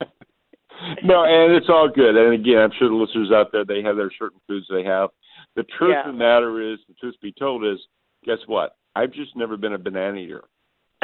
no, 1.04 1.24
and 1.24 1.52
it's 1.52 1.68
all 1.68 1.88
good. 1.88 2.16
And 2.16 2.32
again, 2.32 2.58
I'm 2.58 2.72
sure 2.78 2.88
the 2.88 2.94
listeners 2.94 3.30
out 3.32 3.52
there 3.52 3.64
they 3.64 3.82
have 3.82 3.96
their 3.96 4.10
certain 4.18 4.40
foods 4.48 4.66
they 4.70 4.84
have. 4.84 5.10
The 5.56 5.64
truth 5.78 5.92
Yeah. 5.94 6.08
of 6.08 6.14
the 6.14 6.18
matter 6.18 6.60
is, 6.72 6.78
the 6.88 6.94
truth 6.94 7.14
be 7.20 7.32
told 7.32 7.64
is, 7.64 7.78
guess 8.24 8.38
what? 8.46 8.76
I've 8.94 9.12
just 9.12 9.36
never 9.36 9.56
been 9.56 9.74
a 9.74 9.78
banana 9.78 10.18
eater. 10.18 10.44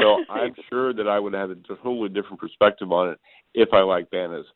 So 0.00 0.24
I'm 0.30 0.54
sure 0.68 0.92
that 0.94 1.08
I 1.08 1.18
would 1.18 1.34
have 1.34 1.50
a 1.50 1.56
totally 1.56 2.08
different 2.08 2.40
perspective 2.40 2.92
on 2.92 3.10
it 3.10 3.18
if 3.54 3.70
I 3.72 3.80
like 3.80 4.10
bananas. 4.10 4.46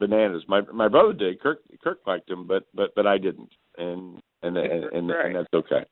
Bananas. 0.00 0.42
My 0.48 0.62
my 0.72 0.88
brother 0.88 1.12
did. 1.12 1.40
Kirk 1.40 1.60
Kirk 1.82 2.00
liked 2.06 2.28
them, 2.28 2.46
but 2.46 2.64
but 2.74 2.92
but 2.96 3.06
I 3.06 3.18
didn't, 3.18 3.52
and 3.78 4.20
and 4.42 4.56
and 4.56 4.84
and, 4.84 5.08
Right. 5.08 5.26
and 5.26 5.36
that's 5.36 5.54
okay. 5.54 5.84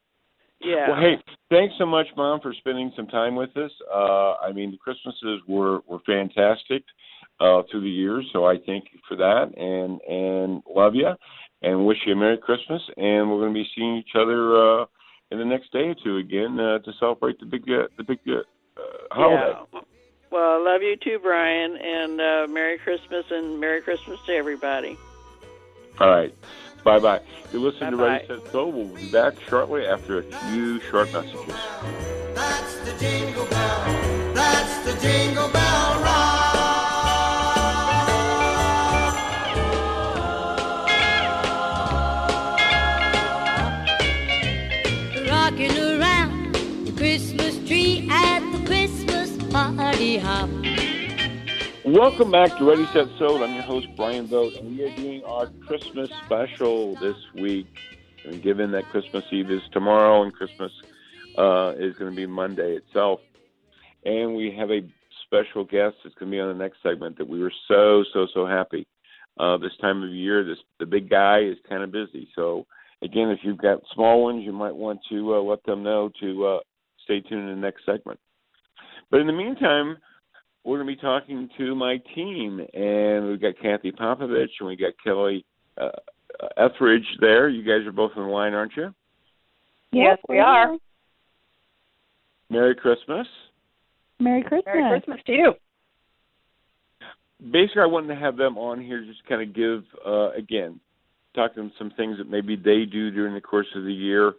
Yeah. 0.60 0.90
Well, 0.90 1.00
hey, 1.00 1.16
thanks 1.48 1.74
so 1.78 1.86
much, 1.86 2.06
Mom, 2.16 2.40
for 2.40 2.52
spending 2.54 2.92
some 2.96 3.06
time 3.06 3.34
with 3.34 3.56
us. 3.56 3.70
Uh, 3.92 4.34
I 4.34 4.52
mean, 4.52 4.72
the 4.72 4.78
Christmases 4.78 5.40
were 5.46 5.80
were 5.86 6.00
fantastic 6.04 6.82
uh, 7.38 7.62
through 7.70 7.82
the 7.82 7.90
years, 7.90 8.26
so 8.32 8.46
I 8.46 8.56
thank 8.66 8.86
you 8.92 8.98
for 9.08 9.16
that, 9.16 9.52
and 9.56 10.00
and 10.02 10.62
love 10.68 10.94
you, 10.94 11.10
and 11.62 11.86
wish 11.86 11.98
you 12.06 12.12
a 12.12 12.16
Merry 12.16 12.38
Christmas. 12.38 12.82
And 12.96 13.30
we're 13.30 13.38
going 13.38 13.54
to 13.54 13.60
be 13.60 13.68
seeing 13.74 13.96
each 13.96 14.14
other 14.14 14.80
uh, 14.80 14.86
in 15.30 15.38
the 15.38 15.44
next 15.44 15.72
day 15.72 15.88
or 15.88 15.94
two 16.02 16.16
again 16.18 16.58
uh, 16.58 16.78
to 16.80 16.92
celebrate 16.98 17.38
the 17.40 17.46
big 17.46 17.62
uh, 17.70 17.88
the 17.96 18.04
big 18.04 18.18
uh, 18.28 18.42
holiday. 19.12 19.58
Yeah. 19.72 19.80
Well, 20.30 20.60
I 20.60 20.72
love 20.72 20.82
you 20.82 20.96
too, 20.96 21.18
Brian, 21.20 21.76
and 21.76 22.20
uh, 22.20 22.46
Merry 22.48 22.78
Christmas 22.78 23.24
and 23.30 23.58
Merry 23.58 23.82
Christmas 23.82 24.20
to 24.26 24.32
everybody. 24.32 24.96
All 25.98 26.08
right. 26.08 26.34
Bye 26.84 26.98
bye. 26.98 27.20
You're 27.52 27.62
listening 27.62 27.96
Bye-bye. 27.96 28.18
to 28.26 28.34
Ready 28.34 28.44
Set 28.44 28.52
Go. 28.52 28.68
We'll 28.68 28.94
be 28.94 29.10
back 29.10 29.34
shortly 29.48 29.86
after 29.86 30.18
a 30.18 30.22
few 30.22 30.80
short 30.80 31.12
messages. 31.12 31.54
That's 32.34 32.78
the 32.80 32.96
jingle 32.98 33.46
bell. 33.46 34.34
That's 34.34 34.84
the 34.86 34.98
jingle 35.06 35.48
bell 35.48 36.00
rock. 36.00 36.49
Rocking 45.50 45.78
around 45.78 46.54
the 46.86 46.92
Christmas 46.96 47.56
tree 47.66 48.06
at 48.08 48.38
the 48.52 48.64
Christmas 48.66 49.36
party 49.50 50.16
hop. 50.16 50.48
Welcome 51.84 52.30
back 52.30 52.56
to 52.58 52.64
Ready 52.64 52.86
Set 52.92 53.08
Sold. 53.18 53.42
I'm 53.42 53.54
your 53.54 53.64
host 53.64 53.88
Brian 53.96 54.28
Vogt, 54.28 54.56
and 54.58 54.76
we 54.76 54.84
are 54.84 54.94
doing 54.94 55.24
our 55.24 55.48
Christmas 55.66 56.08
special 56.24 56.94
this 56.96 57.16
week. 57.34 57.66
And 58.24 58.40
given 58.40 58.70
that 58.72 58.84
Christmas 58.90 59.24
Eve 59.32 59.50
is 59.50 59.62
tomorrow 59.72 60.22
and 60.22 60.32
Christmas 60.32 60.70
uh, 61.36 61.74
is 61.76 61.96
going 61.96 62.12
to 62.12 62.16
be 62.16 62.26
Monday 62.26 62.76
itself, 62.76 63.18
and 64.04 64.36
we 64.36 64.54
have 64.56 64.70
a 64.70 64.82
special 65.26 65.64
guest 65.64 65.96
that's 66.04 66.14
going 66.14 66.30
to 66.30 66.36
be 66.36 66.40
on 66.40 66.56
the 66.56 66.62
next 66.62 66.76
segment 66.80 67.18
that 67.18 67.28
we 67.28 67.40
were 67.40 67.52
so 67.66 68.04
so 68.12 68.28
so 68.32 68.46
happy. 68.46 68.86
Uh, 69.36 69.56
this 69.56 69.76
time 69.80 70.04
of 70.04 70.10
year, 70.10 70.44
this 70.44 70.58
the 70.78 70.86
big 70.86 71.10
guy 71.10 71.40
is 71.40 71.56
kind 71.68 71.82
of 71.82 71.90
busy. 71.90 72.28
So 72.36 72.66
again, 73.02 73.28
if 73.30 73.40
you've 73.42 73.58
got 73.58 73.80
small 73.94 74.22
ones, 74.22 74.44
you 74.44 74.52
might 74.52 74.74
want 74.74 75.00
to 75.10 75.34
uh, 75.34 75.40
let 75.40 75.64
them 75.64 75.82
know 75.82 76.10
to 76.20 76.46
uh, 76.46 76.58
stay 77.04 77.20
tuned 77.20 77.48
in 77.48 77.54
the 77.54 77.60
next 77.60 77.84
segment. 77.84 78.18
But 79.10 79.20
in 79.20 79.26
the 79.26 79.32
meantime, 79.32 79.96
we're 80.64 80.76
going 80.76 80.88
to 80.88 80.94
be 80.94 81.00
talking 81.00 81.48
to 81.58 81.74
my 81.74 81.98
team, 82.14 82.60
and 82.74 83.28
we've 83.28 83.40
got 83.40 83.54
Kathy 83.60 83.92
Popovich 83.92 84.50
and 84.60 84.68
we 84.68 84.76
got 84.76 84.92
Kelly 85.02 85.44
uh, 85.80 85.90
Etheridge 86.56 87.06
there. 87.20 87.48
You 87.48 87.62
guys 87.62 87.86
are 87.86 87.92
both 87.92 88.12
on 88.16 88.26
the 88.26 88.32
line, 88.32 88.54
aren't 88.54 88.76
you? 88.76 88.94
Yes, 89.92 90.18
we 90.28 90.38
are. 90.38 90.76
Merry 92.50 92.74
Christmas. 92.74 93.26
Merry 94.18 94.42
Christmas. 94.42 94.64
Merry 94.66 95.00
Christmas 95.00 95.20
to 95.26 95.32
you. 95.32 95.52
Basically, 97.50 97.82
I 97.82 97.86
wanted 97.86 98.08
to 98.08 98.20
have 98.20 98.36
them 98.36 98.58
on 98.58 98.82
here 98.82 99.02
just 99.04 99.24
kind 99.26 99.40
of 99.40 99.54
give, 99.54 99.82
uh, 100.06 100.30
again, 100.32 100.78
talk 101.34 101.54
to 101.54 101.60
them 101.60 101.72
some 101.78 101.90
things 101.96 102.18
that 102.18 102.28
maybe 102.28 102.56
they 102.56 102.84
do 102.84 103.10
during 103.10 103.34
the 103.34 103.40
course 103.40 103.68
of 103.74 103.84
the 103.84 103.92
year. 103.92 104.32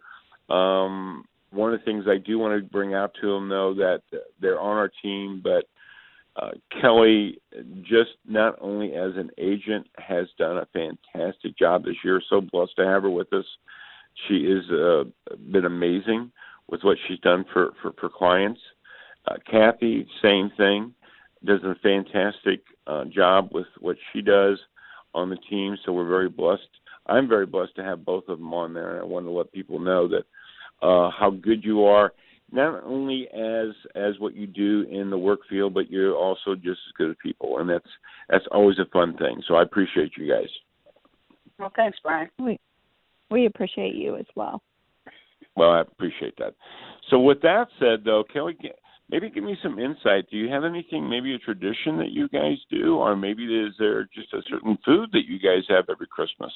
Um, 0.48 1.24
one 1.50 1.72
of 1.72 1.78
the 1.78 1.84
things 1.84 2.04
I 2.08 2.18
do 2.18 2.38
want 2.38 2.58
to 2.58 2.70
bring 2.70 2.94
out 2.94 3.12
to 3.20 3.34
them, 3.34 3.48
though, 3.48 3.74
that 3.74 4.02
they're 4.40 4.60
on 4.60 4.76
our 4.76 4.90
team, 5.02 5.40
but 5.42 5.66
uh, 6.34 6.52
Kelly, 6.80 7.40
just 7.82 8.12
not 8.26 8.56
only 8.60 8.94
as 8.94 9.12
an 9.16 9.30
agent, 9.36 9.86
has 9.98 10.26
done 10.38 10.58
a 10.58 10.66
fantastic 10.72 11.56
job 11.58 11.84
this 11.84 11.96
year. 12.02 12.22
So 12.30 12.40
blessed 12.40 12.76
to 12.76 12.86
have 12.86 13.02
her 13.02 13.10
with 13.10 13.32
us. 13.34 13.44
She 14.26 14.50
has 14.50 14.70
uh, 14.70 15.04
been 15.50 15.66
amazing 15.66 16.32
with 16.68 16.82
what 16.84 16.96
she's 17.06 17.18
done 17.20 17.44
for 17.52 17.72
for, 17.82 17.92
for 18.00 18.08
clients. 18.08 18.60
Uh, 19.26 19.36
Kathy, 19.48 20.06
same 20.22 20.50
thing, 20.56 20.94
does 21.44 21.62
a 21.64 21.76
fantastic 21.82 22.62
uh, 22.86 23.04
job 23.04 23.50
with 23.52 23.66
what 23.78 23.96
she 24.12 24.22
does 24.22 24.58
on 25.14 25.30
the 25.30 25.36
team. 25.50 25.76
So 25.84 25.92
we're 25.92 26.08
very 26.08 26.28
blessed. 26.28 26.62
I'm 27.06 27.28
very 27.28 27.46
blessed 27.46 27.76
to 27.76 27.84
have 27.84 28.04
both 28.04 28.28
of 28.28 28.38
them 28.38 28.54
on 28.54 28.74
there, 28.74 28.92
and 28.92 29.00
I 29.00 29.04
want 29.04 29.26
to 29.26 29.30
let 29.30 29.52
people 29.52 29.78
know 29.78 30.08
that 30.08 30.24
uh, 30.86 31.10
how 31.10 31.30
good 31.30 31.64
you 31.64 31.84
are 31.84 32.12
not 32.52 32.84
only 32.84 33.26
as 33.32 33.74
as 33.94 34.18
what 34.18 34.36
you 34.36 34.46
do 34.46 34.86
in 34.90 35.10
the 35.10 35.18
work 35.18 35.40
field, 35.48 35.74
but 35.74 35.90
you're 35.90 36.14
also 36.14 36.54
just 36.54 36.68
as 36.68 36.92
good 36.96 37.10
as 37.10 37.16
people, 37.22 37.58
and 37.58 37.68
that's 37.68 37.88
that's 38.28 38.44
always 38.52 38.78
a 38.78 38.84
fun 38.92 39.16
thing. 39.16 39.42
So 39.48 39.54
I 39.54 39.62
appreciate 39.62 40.12
you 40.16 40.28
guys. 40.28 40.48
Well, 41.58 41.72
thanks, 41.74 41.98
Brian. 42.02 42.28
We 42.38 42.60
we 43.30 43.46
appreciate 43.46 43.94
you 43.94 44.16
as 44.16 44.26
well. 44.36 44.62
Well, 45.56 45.70
I 45.70 45.80
appreciate 45.80 46.34
that. 46.38 46.54
So 47.10 47.18
with 47.18 47.40
that 47.42 47.66
said, 47.78 48.04
though, 48.04 48.24
Kelly, 48.32 48.56
g- 48.60 48.70
maybe 49.12 49.28
give 49.28 49.44
me 49.44 49.56
some 49.62 49.78
insight. 49.78 50.28
Do 50.30 50.38
you 50.38 50.48
have 50.48 50.64
anything, 50.64 51.08
maybe 51.08 51.34
a 51.34 51.38
tradition 51.38 51.98
that 51.98 52.10
you 52.10 52.28
guys 52.30 52.56
do, 52.70 52.96
or 52.96 53.14
maybe 53.14 53.44
is 53.44 53.74
there 53.78 54.08
just 54.12 54.32
a 54.32 54.40
certain 54.48 54.78
food 54.84 55.10
that 55.12 55.26
you 55.26 55.38
guys 55.38 55.62
have 55.68 55.84
every 55.90 56.06
Christmas? 56.06 56.52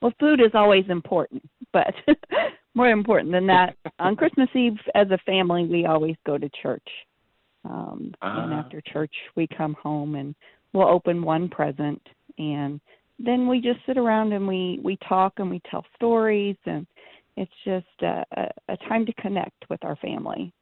Well, 0.00 0.12
food 0.20 0.40
is 0.40 0.52
always 0.54 0.84
important, 0.88 1.42
but 1.72 1.92
more 2.74 2.90
important 2.90 3.32
than 3.32 3.48
that, 3.48 3.76
on 3.98 4.14
Christmas 4.20 4.48
Eve, 4.54 4.78
as 4.94 5.10
a 5.10 5.18
family, 5.26 5.66
we 5.66 5.86
always 5.86 6.16
go 6.24 6.38
to 6.38 6.48
church. 6.62 6.86
Um, 7.64 8.12
and 8.22 8.52
Ah. 8.52 8.60
after 8.60 8.80
church, 8.80 9.14
we 9.34 9.46
come 9.46 9.74
home 9.82 10.14
and 10.14 10.34
we'll 10.72 10.88
open 10.88 11.22
one 11.22 11.48
present, 11.48 12.00
and 12.38 12.80
then 13.18 13.48
we 13.48 13.60
just 13.60 13.80
sit 13.86 13.96
around 13.96 14.32
and 14.32 14.46
we 14.46 14.78
we 14.82 14.98
talk 15.08 15.32
and 15.38 15.48
we 15.48 15.60
tell 15.70 15.84
stories, 15.94 16.56
and 16.66 16.86
it's 17.36 17.52
just 17.64 18.02
a, 18.02 18.22
a, 18.36 18.74
a 18.74 18.76
time 18.88 19.06
to 19.06 19.12
connect 19.14 19.64
with 19.70 19.82
our 19.84 19.96
family. 19.96 20.52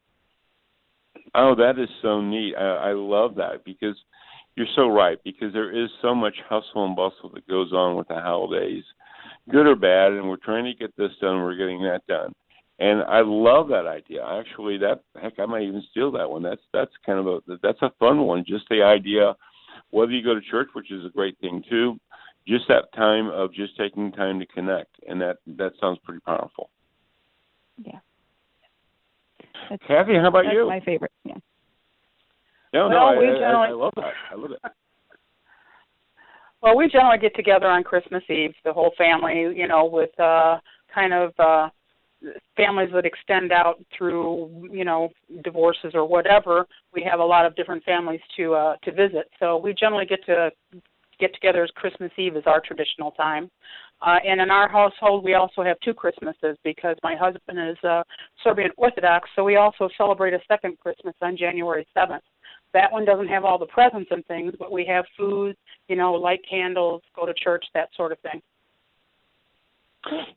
Oh, 1.35 1.55
that 1.55 1.79
is 1.79 1.89
so 2.01 2.21
neat. 2.21 2.55
I, 2.55 2.89
I 2.89 2.93
love 2.93 3.35
that 3.35 3.63
because 3.65 3.95
you're 4.55 4.67
so 4.75 4.87
right. 4.87 5.17
Because 5.23 5.51
there 5.53 5.71
is 5.71 5.89
so 6.01 6.13
much 6.13 6.35
hustle 6.47 6.85
and 6.85 6.95
bustle 6.95 7.31
that 7.33 7.47
goes 7.47 7.73
on 7.73 7.95
with 7.95 8.07
the 8.07 8.15
holidays, 8.15 8.83
good 9.49 9.65
or 9.65 9.75
bad, 9.75 10.11
and 10.11 10.29
we're 10.29 10.37
trying 10.37 10.65
to 10.65 10.73
get 10.73 10.95
this 10.95 11.11
done. 11.21 11.41
We're 11.41 11.57
getting 11.57 11.81
that 11.83 12.05
done, 12.07 12.33
and 12.79 13.01
I 13.03 13.21
love 13.23 13.67
that 13.69 13.87
idea. 13.87 14.23
Actually, 14.25 14.77
that 14.79 15.01
heck, 15.21 15.39
I 15.39 15.45
might 15.45 15.63
even 15.63 15.83
steal 15.91 16.11
that 16.11 16.29
one. 16.29 16.43
That's 16.43 16.61
that's 16.71 16.91
kind 17.05 17.19
of 17.19 17.27
a 17.27 17.57
that's 17.61 17.81
a 17.81 17.91
fun 17.99 18.21
one. 18.21 18.45
Just 18.47 18.65
the 18.69 18.83
idea, 18.83 19.35
whether 19.89 20.11
you 20.11 20.23
go 20.23 20.35
to 20.35 20.41
church, 20.41 20.69
which 20.73 20.91
is 20.91 21.05
a 21.05 21.09
great 21.09 21.37
thing 21.39 21.63
too, 21.69 21.99
just 22.47 22.65
that 22.67 22.93
time 22.95 23.27
of 23.27 23.53
just 23.53 23.77
taking 23.77 24.11
time 24.11 24.39
to 24.39 24.45
connect, 24.45 24.91
and 25.07 25.19
that 25.21 25.37
that 25.47 25.73
sounds 25.81 25.99
pretty 26.03 26.21
powerful. 26.21 26.69
Yeah. 27.77 27.99
That's, 29.69 29.83
Kathy, 29.87 30.15
how 30.15 30.27
about 30.27 30.45
that's 30.45 30.55
you? 30.55 30.67
my 30.67 30.79
favorite. 30.81 31.11
Yeah. 31.23 31.35
No, 32.73 32.87
no, 32.89 32.95
Well, 32.95 33.07
I, 33.07 33.17
we 33.17 33.27
I, 33.27 33.51
I 33.51 33.71
love 33.71 33.93
that. 33.95 34.13
I 34.31 34.35
love 34.35 34.51
it. 34.51 34.71
Well, 36.61 36.77
we 36.77 36.87
generally 36.87 37.19
get 37.19 37.35
together 37.35 37.67
on 37.67 37.83
Christmas 37.83 38.23
Eve, 38.29 38.53
the 38.63 38.71
whole 38.71 38.93
family, 38.97 39.53
you 39.55 39.67
know, 39.67 39.85
with 39.85 40.17
uh 40.19 40.57
kind 40.93 41.13
of 41.13 41.33
uh 41.37 41.69
families 42.55 42.89
that 42.93 43.05
extend 43.05 43.51
out 43.51 43.83
through, 43.95 44.69
you 44.71 44.85
know, 44.85 45.09
divorces 45.43 45.91
or 45.93 46.07
whatever. 46.07 46.65
We 46.93 47.05
have 47.09 47.19
a 47.19 47.25
lot 47.25 47.45
of 47.45 47.55
different 47.55 47.83
families 47.83 48.21
to 48.37 48.53
uh 48.53 48.75
to 48.83 48.91
visit. 48.91 49.29
So 49.39 49.57
we 49.57 49.73
generally 49.73 50.05
get 50.05 50.25
to 50.25 50.51
get 51.19 51.33
together 51.33 51.63
as 51.63 51.69
Christmas 51.71 52.11
Eve 52.17 52.37
is 52.37 52.43
our 52.45 52.61
traditional 52.61 53.11
time. 53.11 53.51
Uh 54.05 54.17
and 54.25 54.41
in 54.41 54.51
our 54.51 54.69
household 54.69 55.23
we 55.23 55.33
also 55.33 55.63
have 55.63 55.79
two 55.79 55.93
Christmases 55.93 56.57
because 56.63 56.97
my 57.03 57.15
husband 57.15 57.57
is 57.57 57.77
uh 57.83 58.03
Serbian 58.43 58.71
Orthodox, 58.77 59.29
so 59.35 59.43
we 59.43 59.55
also 59.55 59.89
celebrate 59.97 60.33
a 60.33 60.39
second 60.47 60.77
Christmas 60.79 61.15
on 61.21 61.37
January 61.37 61.87
7th. 61.95 62.19
That 62.73 62.91
one 62.91 63.05
doesn't 63.05 63.27
have 63.27 63.45
all 63.45 63.57
the 63.57 63.67
presents 63.67 64.09
and 64.11 64.25
things, 64.25 64.53
but 64.57 64.71
we 64.71 64.85
have 64.85 65.05
food, 65.17 65.55
you 65.87 65.95
know, 65.95 66.13
light 66.13 66.41
candles, 66.49 67.01
go 67.15 67.25
to 67.25 67.33
church, 67.33 67.63
that 67.73 67.89
sort 67.95 68.11
of 68.11 68.19
thing. 68.19 68.41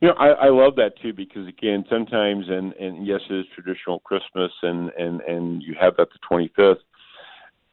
You 0.01 0.09
know, 0.09 0.13
I, 0.13 0.27
I 0.27 0.49
love 0.49 0.75
that 0.77 0.93
too 1.01 1.13
because 1.13 1.47
again, 1.47 1.83
sometimes 1.89 2.45
and 2.47 2.73
and 2.73 3.05
yes, 3.05 3.19
it 3.29 3.33
is 3.33 3.45
traditional 3.53 3.99
Christmas 3.99 4.51
and 4.61 4.91
and 4.97 5.21
and 5.21 5.61
you 5.61 5.75
have 5.79 5.97
that 5.97 6.09
the 6.09 6.19
twenty 6.27 6.49
fifth, 6.55 6.83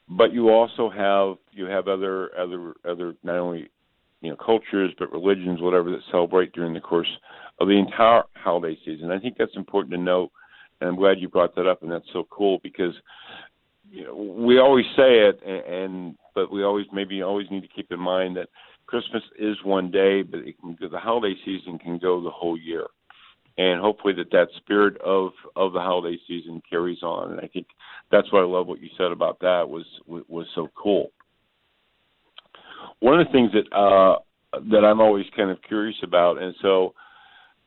but 0.09 0.33
you 0.33 0.49
also 0.49 0.91
have 0.91 1.37
you 1.53 1.67
have 1.67 1.87
other 1.87 2.37
other 2.37 2.75
other 2.85 3.15
not 3.23 3.37
only 3.37 3.71
you 4.25 4.31
know 4.31 4.37
cultures 4.37 4.93
but 4.99 5.13
religions 5.13 5.61
whatever 5.61 5.91
that 5.91 6.01
celebrate 6.11 6.53
during 6.53 6.75
the 6.75 6.81
course 6.81 7.13
of 7.61 7.69
the 7.69 7.75
entire 7.79 8.23
holiday 8.35 8.77
season. 8.85 9.11
I 9.13 9.19
think 9.19 9.37
that's 9.37 9.57
important 9.57 9.93
to 9.95 10.01
note, 10.01 10.31
and 10.81 10.89
I'm 10.89 10.97
glad 10.97 11.21
you 11.21 11.29
brought 11.29 11.55
that 11.55 11.69
up, 11.69 11.83
and 11.83 11.93
that's 11.93 12.13
so 12.13 12.27
cool 12.31 12.59
because 12.63 12.95
you 13.91 14.05
know 14.05 14.15
we 14.17 14.59
always 14.59 14.87
say 14.97 15.29
it 15.29 15.41
and, 15.47 15.75
and 15.75 16.15
but 16.35 16.51
we 16.51 16.65
always 16.65 16.87
maybe 16.93 17.23
always 17.23 17.51
need 17.51 17.61
to 17.63 17.69
keep 17.69 17.93
in 17.93 18.01
mind 18.01 18.37
that 18.37 18.49
Christmas 18.87 19.23
is 19.39 19.57
one 19.65 19.91
day, 19.91 20.23
but 20.23 20.41
it 20.41 20.59
can, 20.61 20.77
the 20.81 20.99
holiday 20.99 21.35
season 21.45 21.79
can 21.79 21.99
go 21.99 22.23
the 22.23 22.31
whole 22.31 22.59
year. 22.59 22.87
and 23.57 23.81
hopefully 23.81 24.15
that 24.15 24.31
that 24.33 24.49
spirit 24.57 25.01
of 25.01 25.31
of 25.57 25.73
the 25.73 25.81
holiday 25.81 26.19
season 26.27 26.61
carries 26.69 27.03
on. 27.03 27.33
And 27.33 27.41
I 27.41 27.47
think 27.47 27.67
that's 28.11 28.33
why 28.33 28.41
I 28.41 28.45
love 28.45 28.67
what 28.67 28.81
you 28.81 28.89
said 28.99 29.13
about 29.13 29.39
that 29.41 29.69
was 29.69 29.85
was 30.07 30.47
so 30.55 30.69
cool. 30.75 31.11
One 33.01 33.21
of 33.21 33.27
the 33.27 33.33
things 33.33 33.51
that 33.53 33.77
uh, 33.77 34.19
that 34.71 34.85
I'm 34.85 35.01
always 35.01 35.27
kind 35.37 35.51
of 35.51 35.59
curious 35.63 35.97
about, 36.03 36.41
and 36.41 36.55
so 36.63 36.95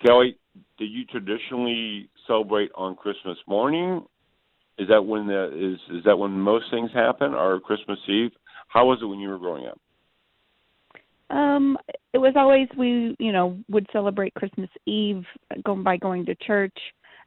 Kelly, 0.06 0.38
do 0.78 0.86
you 0.86 1.06
traditionally 1.06 2.10
celebrate 2.28 2.72
on 2.76 2.96
Christmas 2.96 3.38
morning? 3.48 4.06
Is 4.78 4.88
that 4.90 5.02
when 5.02 5.28
the 5.28 5.74
is 5.74 5.98
is 5.98 6.04
that 6.06 6.18
when 6.18 6.32
most 6.32 6.66
things 6.72 6.92
happen, 6.94 7.34
or 7.34 7.60
Christmas 7.60 8.00
Eve? 8.08 8.32
How 8.68 8.86
was 8.86 9.00
it 9.02 9.06
when 9.06 9.20
you 9.20 9.30
were 9.30 9.40
growing 9.40 9.66
up? 9.68 9.80
Um, 11.30 11.78
it 12.14 12.20
was 12.20 12.34
always 12.36 12.68
we, 12.78 13.16
you 13.20 13.32
know, 13.32 13.58
would 13.70 13.88
celebrate 13.92 14.34
Christmas 14.36 14.70
Eve 14.86 15.24
going 15.66 15.84
by 15.84 15.98
going 15.98 16.26
to 16.26 16.36
church, 16.36 16.78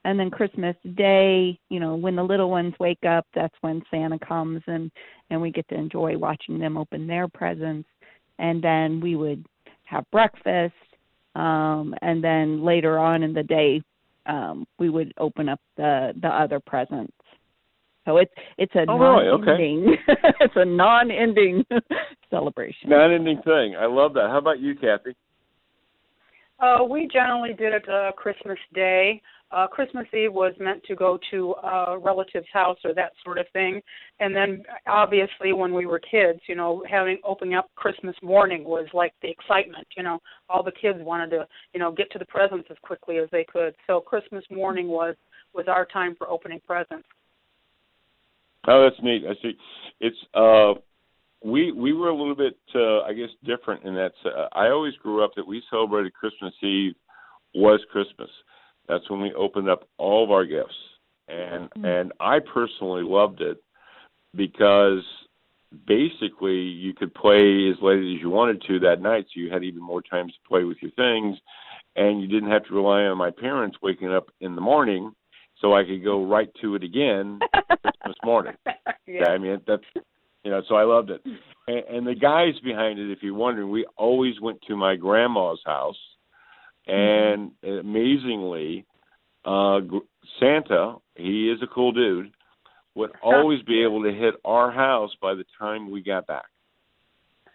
and 0.04 0.18
then 0.18 0.30
Christmas 0.30 0.76
Day, 0.94 1.58
you 1.68 1.78
know, 1.80 1.94
when 1.94 2.16
the 2.16 2.22
little 2.22 2.50
ones 2.50 2.74
wake 2.80 3.04
up, 3.06 3.26
that's 3.34 3.54
when 3.60 3.82
Santa 3.90 4.18
comes 4.18 4.62
and 4.66 4.90
and 5.30 5.40
we 5.40 5.50
get 5.50 5.68
to 5.68 5.74
enjoy 5.74 6.16
watching 6.16 6.58
them 6.58 6.76
open 6.76 7.06
their 7.06 7.28
presents, 7.28 7.88
and 8.38 8.62
then 8.62 9.00
we 9.00 9.16
would 9.16 9.44
have 9.84 10.04
breakfast, 10.10 10.74
um, 11.34 11.94
and 12.02 12.22
then 12.22 12.64
later 12.64 12.98
on 12.98 13.22
in 13.22 13.32
the 13.32 13.42
day, 13.42 13.82
um, 14.26 14.66
we 14.78 14.88
would 14.88 15.12
open 15.18 15.48
up 15.48 15.60
the 15.76 16.12
the 16.22 16.28
other 16.28 16.60
presents. 16.60 17.12
So 18.06 18.16
it's 18.16 18.32
it's 18.56 18.74
a 18.74 18.86
Oh, 18.88 18.98
really? 18.98 19.28
Okay. 19.28 19.44
non-ending 19.44 19.96
it's 20.40 20.56
a 20.56 20.64
non-ending 20.64 21.64
celebration. 22.30 22.88
Non-ending 22.88 23.42
thing. 23.42 23.76
I 23.78 23.86
love 23.86 24.14
that. 24.14 24.30
How 24.30 24.38
about 24.38 24.60
you, 24.60 24.74
Kathy? 24.74 25.14
Uh, 26.58 26.84
we 26.84 27.08
generally 27.12 27.54
did 27.54 27.72
it 27.72 27.88
uh, 27.88 28.12
Christmas 28.12 28.58
Day. 28.74 29.20
Uh, 29.52 29.66
Christmas 29.66 30.06
Eve 30.14 30.32
was 30.32 30.54
meant 30.60 30.82
to 30.84 30.94
go 30.94 31.18
to 31.30 31.54
a 31.64 31.98
relative's 31.98 32.46
house 32.52 32.78
or 32.84 32.94
that 32.94 33.12
sort 33.24 33.36
of 33.38 33.46
thing, 33.52 33.80
and 34.20 34.34
then 34.34 34.62
obviously 34.86 35.52
when 35.52 35.74
we 35.74 35.86
were 35.86 35.98
kids, 35.98 36.38
you 36.46 36.54
know, 36.54 36.84
having 36.88 37.18
opening 37.24 37.54
up 37.54 37.68
Christmas 37.74 38.14
morning 38.22 38.62
was 38.62 38.86
like 38.94 39.12
the 39.22 39.28
excitement. 39.28 39.86
You 39.96 40.04
know, 40.04 40.20
all 40.48 40.62
the 40.62 40.72
kids 40.72 40.98
wanted 41.00 41.30
to, 41.30 41.48
you 41.74 41.80
know, 41.80 41.90
get 41.90 42.12
to 42.12 42.18
the 42.18 42.26
presents 42.26 42.68
as 42.70 42.76
quickly 42.82 43.18
as 43.18 43.28
they 43.32 43.44
could. 43.44 43.74
So 43.86 44.00
Christmas 44.00 44.44
morning 44.50 44.88
was 44.88 45.16
was 45.52 45.66
our 45.66 45.84
time 45.84 46.14
for 46.16 46.28
opening 46.28 46.60
presents. 46.64 47.06
Oh, 48.68 48.84
that's 48.84 49.02
neat. 49.02 49.24
I 49.28 49.34
see. 49.42 49.56
It's 50.00 50.16
uh, 50.34 50.80
we 51.44 51.72
we 51.72 51.92
were 51.92 52.08
a 52.08 52.16
little 52.16 52.36
bit, 52.36 52.56
uh, 52.74 53.00
I 53.00 53.14
guess, 53.14 53.30
different 53.44 53.84
in 53.84 53.94
that. 53.94 54.12
Uh, 54.24 54.48
I 54.52 54.68
always 54.68 54.94
grew 55.02 55.24
up 55.24 55.32
that 55.36 55.46
we 55.46 55.62
celebrated 55.70 56.12
Christmas 56.12 56.52
Eve 56.62 56.94
was 57.54 57.80
Christmas. 57.90 58.30
That's 58.90 59.08
when 59.08 59.20
we 59.20 59.32
opened 59.34 59.70
up 59.70 59.88
all 59.98 60.24
of 60.24 60.30
our 60.30 60.44
gifts, 60.44 60.74
and 61.28 61.70
mm-hmm. 61.70 61.84
and 61.84 62.12
I 62.20 62.38
personally 62.40 63.02
loved 63.04 63.40
it 63.40 63.62
because 64.34 65.02
basically 65.86 66.58
you 66.58 66.92
could 66.94 67.14
play 67.14 67.70
as 67.70 67.76
late 67.80 68.00
as 68.00 68.20
you 68.20 68.30
wanted 68.30 68.62
to 68.66 68.80
that 68.80 69.00
night, 69.00 69.26
so 69.26 69.40
you 69.40 69.50
had 69.50 69.62
even 69.62 69.82
more 69.82 70.02
time 70.02 70.26
to 70.26 70.48
play 70.48 70.64
with 70.64 70.78
your 70.82 70.90
things, 70.92 71.38
and 71.94 72.20
you 72.20 72.26
didn't 72.26 72.50
have 72.50 72.64
to 72.64 72.74
rely 72.74 73.02
on 73.02 73.16
my 73.16 73.30
parents 73.30 73.76
waking 73.80 74.12
up 74.12 74.30
in 74.40 74.56
the 74.56 74.60
morning 74.60 75.12
so 75.60 75.74
I 75.74 75.84
could 75.84 76.02
go 76.02 76.24
right 76.24 76.50
to 76.60 76.74
it 76.74 76.82
again 76.82 77.38
Christmas 77.82 78.16
morning. 78.24 78.54
yeah. 79.06 79.26
I 79.26 79.38
mean 79.38 79.60
that's 79.66 79.84
you 80.42 80.50
know, 80.50 80.62
so 80.68 80.74
I 80.74 80.84
loved 80.84 81.10
it. 81.10 81.22
And, 81.66 81.96
and 81.96 82.06
the 82.06 82.14
guys 82.14 82.54
behind 82.64 82.98
it, 82.98 83.12
if 83.12 83.18
you're 83.22 83.34
wondering, 83.34 83.70
we 83.70 83.86
always 83.96 84.40
went 84.40 84.60
to 84.68 84.76
my 84.76 84.96
grandma's 84.96 85.60
house, 85.66 85.98
and 86.86 87.52
amazingly, 87.62 88.86
uh 89.44 89.80
Santa, 90.38 90.96
he 91.16 91.50
is 91.50 91.62
a 91.62 91.66
cool 91.66 91.92
dude, 91.92 92.32
would 92.94 93.10
always 93.22 93.62
be 93.62 93.82
able 93.82 94.02
to 94.02 94.12
hit 94.12 94.34
our 94.44 94.70
house 94.70 95.10
by 95.20 95.34
the 95.34 95.44
time 95.58 95.90
we 95.90 96.02
got 96.02 96.26
back. 96.26 96.46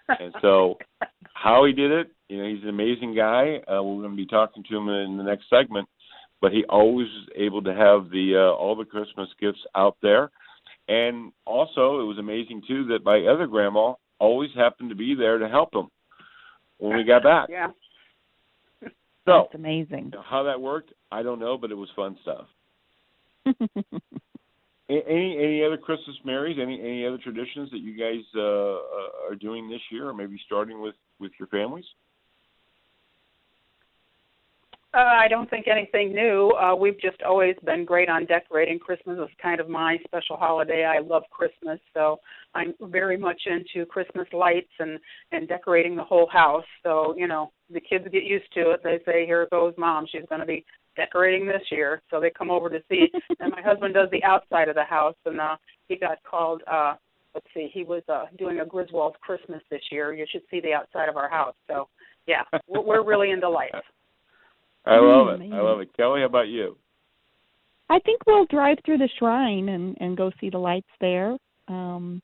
And 0.07 0.33
so, 0.41 0.77
how 1.33 1.65
he 1.65 1.73
did 1.73 1.91
it, 1.91 2.11
you 2.29 2.37
know, 2.37 2.47
he's 2.47 2.63
an 2.63 2.69
amazing 2.69 3.15
guy. 3.15 3.57
Uh, 3.67 3.83
we're 3.83 4.01
going 4.01 4.11
to 4.11 4.15
be 4.15 4.25
talking 4.25 4.63
to 4.69 4.77
him 4.77 4.89
in 4.89 5.17
the 5.17 5.23
next 5.23 5.49
segment, 5.49 5.87
but 6.41 6.51
he 6.51 6.63
always 6.69 7.07
was 7.07 7.29
able 7.35 7.61
to 7.63 7.73
have 7.73 8.09
the 8.09 8.33
uh, 8.35 8.55
all 8.55 8.75
the 8.75 8.85
Christmas 8.85 9.29
gifts 9.39 9.59
out 9.75 9.97
there, 10.01 10.31
and 10.87 11.31
also 11.45 11.99
it 11.99 12.05
was 12.05 12.17
amazing 12.17 12.61
too 12.67 12.85
that 12.87 13.03
my 13.03 13.25
other 13.31 13.47
grandma 13.47 13.93
always 14.19 14.49
happened 14.55 14.89
to 14.89 14.95
be 14.95 15.13
there 15.13 15.37
to 15.37 15.47
help 15.47 15.73
him 15.73 15.89
when 16.77 16.97
we 16.97 17.03
got 17.03 17.23
back. 17.23 17.47
Yeah. 17.49 17.67
So 19.25 19.47
That's 19.51 19.55
amazing. 19.55 20.13
how 20.29 20.43
that 20.43 20.59
worked, 20.61 20.93
I 21.11 21.23
don't 21.23 21.39
know, 21.39 21.57
but 21.57 21.71
it 21.71 21.75
was 21.75 21.89
fun 21.95 22.17
stuff. 22.21 22.47
Any 24.87 25.35
any 25.39 25.63
other 25.63 25.77
Christmas 25.77 26.15
marries? 26.23 26.59
Any 26.61 26.79
any 26.79 27.07
other 27.07 27.17
traditions 27.17 27.71
that 27.71 27.79
you 27.79 27.97
guys 27.97 28.23
uh, 28.35 28.39
uh, 28.39 29.31
are 29.31 29.35
doing 29.35 29.67
this 29.67 29.81
year, 29.91 30.07
or 30.07 30.13
maybe 30.13 30.39
starting 30.45 30.79
with 30.79 30.93
with 31.19 31.31
your 31.39 31.47
families? 31.47 31.85
Uh, 34.95 34.99
I 34.99 35.27
don't 35.27 35.49
think 35.49 35.67
anything 35.67 36.13
new. 36.13 36.51
Uh, 36.51 36.73
we've 36.73 36.99
just 37.01 37.21
always 37.21 37.55
been 37.65 37.83
great 37.83 38.07
on 38.07 38.25
decorating. 38.25 38.79
Christmas 38.79 39.19
is 39.19 39.27
kind 39.41 39.59
of 39.59 39.67
my 39.67 39.97
special 40.05 40.37
holiday. 40.37 40.85
I 40.85 40.99
love 40.99 41.23
Christmas, 41.31 41.81
so 41.93 42.21
I'm 42.53 42.73
very 42.79 43.17
much 43.17 43.41
into 43.45 43.85
Christmas 43.87 44.25
lights 44.31 44.71
and 44.79 44.97
and 45.33 45.49
decorating 45.49 45.97
the 45.97 46.03
whole 46.03 46.29
house. 46.31 46.63
So 46.81 47.13
you 47.17 47.27
know, 47.27 47.51
the 47.69 47.81
kids 47.81 48.05
get 48.09 48.23
used 48.23 48.45
to 48.53 48.71
it. 48.71 48.83
They 48.85 48.99
say, 49.05 49.25
"Here 49.25 49.45
goes 49.51 49.73
mom. 49.77 50.05
She's 50.09 50.25
going 50.29 50.39
to 50.39 50.47
be 50.47 50.63
decorating 50.95 51.45
this 51.45 51.63
year." 51.71 52.01
So 52.09 52.21
they 52.21 52.29
come 52.29 52.49
over 52.49 52.69
to 52.69 52.79
see. 52.89 53.07
and 53.41 53.51
my 53.51 53.61
husband 53.61 53.95
does 53.95 54.07
the 54.13 54.23
outside 54.23 54.69
of 54.69 54.75
the 54.75 54.85
house, 54.85 55.17
and 55.25 55.41
uh, 55.41 55.57
he 55.89 55.97
got 55.97 56.19
called. 56.23 56.61
uh 56.71 56.93
Let's 57.33 57.47
see, 57.53 57.69
he 57.73 57.83
was 57.83 58.01
uh 58.07 58.27
doing 58.37 58.61
a 58.61 58.65
Griswold 58.65 59.19
Christmas 59.19 59.61
this 59.69 59.81
year. 59.91 60.13
You 60.13 60.25
should 60.31 60.43
see 60.49 60.61
the 60.61 60.71
outside 60.71 61.09
of 61.09 61.17
our 61.17 61.29
house. 61.29 61.55
So 61.67 61.89
yeah, 62.27 62.43
we're, 62.69 62.81
we're 62.81 63.03
really 63.03 63.31
into 63.31 63.49
lights. 63.49 63.75
I 64.85 64.99
love 64.99 65.27
Mm, 65.27 65.41
it. 65.41 65.53
I 65.53 65.61
love 65.61 65.79
it. 65.79 65.93
Kelly, 65.95 66.21
how 66.21 66.27
about 66.27 66.47
you? 66.47 66.77
I 67.89 67.99
think 67.99 68.25
we'll 68.25 68.45
drive 68.45 68.77
through 68.85 68.97
the 68.97 69.09
shrine 69.19 69.69
and 69.69 69.95
and 69.99 70.17
go 70.17 70.31
see 70.39 70.49
the 70.49 70.57
lights 70.57 70.89
there 70.99 71.37
um 71.67 72.21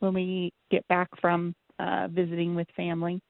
when 0.00 0.14
we 0.14 0.52
get 0.70 0.86
back 0.88 1.08
from 1.20 1.54
uh 1.78 2.08
visiting 2.10 2.54
with 2.54 2.68
family. 2.76 3.20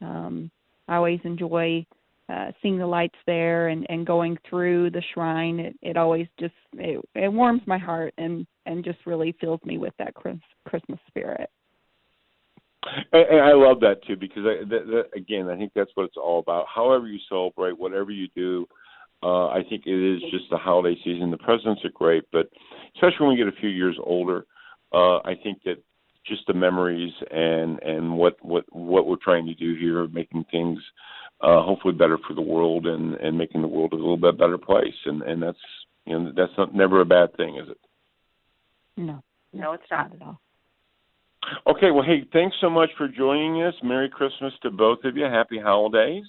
Um 0.00 0.50
I 0.88 0.96
always 0.96 1.20
enjoy 1.24 1.84
uh 2.28 2.50
seeing 2.62 2.78
the 2.78 2.86
lights 2.86 3.18
there 3.26 3.68
and 3.68 3.86
and 3.88 4.06
going 4.06 4.36
through 4.48 4.90
the 4.90 5.02
shrine. 5.12 5.60
It 5.60 5.76
it 5.82 5.96
always 5.96 6.26
just 6.38 6.54
it, 6.74 7.04
it 7.14 7.32
warms 7.32 7.62
my 7.66 7.78
heart 7.78 8.12
and 8.18 8.46
and 8.66 8.84
just 8.84 8.98
really 9.06 9.32
fills 9.40 9.60
me 9.64 9.78
with 9.78 9.92
that 9.98 10.14
Chris, 10.14 10.36
Christmas 10.66 10.98
spirit. 11.08 11.50
And, 13.12 13.26
and 13.30 13.40
I 13.40 13.52
love 13.52 13.80
that 13.80 14.04
too 14.06 14.16
because 14.16 14.44
I, 14.44 14.64
that, 14.64 14.86
that, 14.86 15.04
again, 15.16 15.48
I 15.48 15.56
think 15.56 15.72
that's 15.74 15.90
what 15.94 16.04
it's 16.04 16.16
all 16.16 16.38
about. 16.40 16.66
However 16.72 17.06
you 17.06 17.18
celebrate, 17.28 17.78
whatever 17.78 18.10
you 18.10 18.28
do, 18.34 18.66
uh, 19.22 19.48
I 19.48 19.62
think 19.68 19.86
it 19.86 20.16
is 20.16 20.20
just 20.30 20.44
the 20.50 20.58
holiday 20.58 20.98
season. 21.02 21.30
The 21.30 21.38
presents 21.38 21.84
are 21.84 21.90
great, 21.94 22.24
but 22.30 22.48
especially 22.94 23.26
when 23.26 23.30
we 23.30 23.36
get 23.36 23.48
a 23.48 23.60
few 23.60 23.70
years 23.70 23.96
older, 24.02 24.46
uh, 24.92 25.16
I 25.18 25.34
think 25.42 25.62
that 25.64 25.82
just 26.26 26.46
the 26.46 26.54
memories 26.54 27.12
and 27.30 27.82
and 27.82 28.16
what 28.16 28.36
what 28.42 28.64
what 28.70 29.06
we're 29.06 29.16
trying 29.16 29.46
to 29.46 29.54
do 29.54 29.74
here, 29.76 30.06
making 30.08 30.44
things 30.50 30.78
uh, 31.40 31.62
hopefully 31.62 31.94
better 31.94 32.18
for 32.26 32.34
the 32.34 32.42
world 32.42 32.86
and 32.86 33.14
and 33.14 33.36
making 33.36 33.62
the 33.62 33.68
world 33.68 33.92
a 33.92 33.96
little 33.96 34.16
bit 34.16 34.38
better 34.38 34.58
place, 34.58 34.94
and 35.06 35.22
and 35.22 35.42
that's 35.42 35.58
you 36.06 36.18
know 36.18 36.32
that's 36.36 36.52
not 36.56 36.74
never 36.74 37.00
a 37.00 37.06
bad 37.06 37.34
thing, 37.36 37.56
is 37.56 37.68
it? 37.68 37.78
No, 38.96 39.22
No, 39.52 39.72
it's 39.72 39.82
not. 39.90 40.10
not 40.10 40.20
at 40.20 40.26
all. 40.26 40.40
Okay, 41.66 41.90
well, 41.90 42.04
hey, 42.04 42.26
thanks 42.32 42.56
so 42.60 42.70
much 42.70 42.90
for 42.96 43.08
joining 43.08 43.62
us. 43.62 43.74
Merry 43.82 44.08
Christmas 44.08 44.52
to 44.62 44.70
both 44.70 45.04
of 45.04 45.16
you. 45.16 45.24
Happy 45.24 45.58
holidays. 45.58 46.24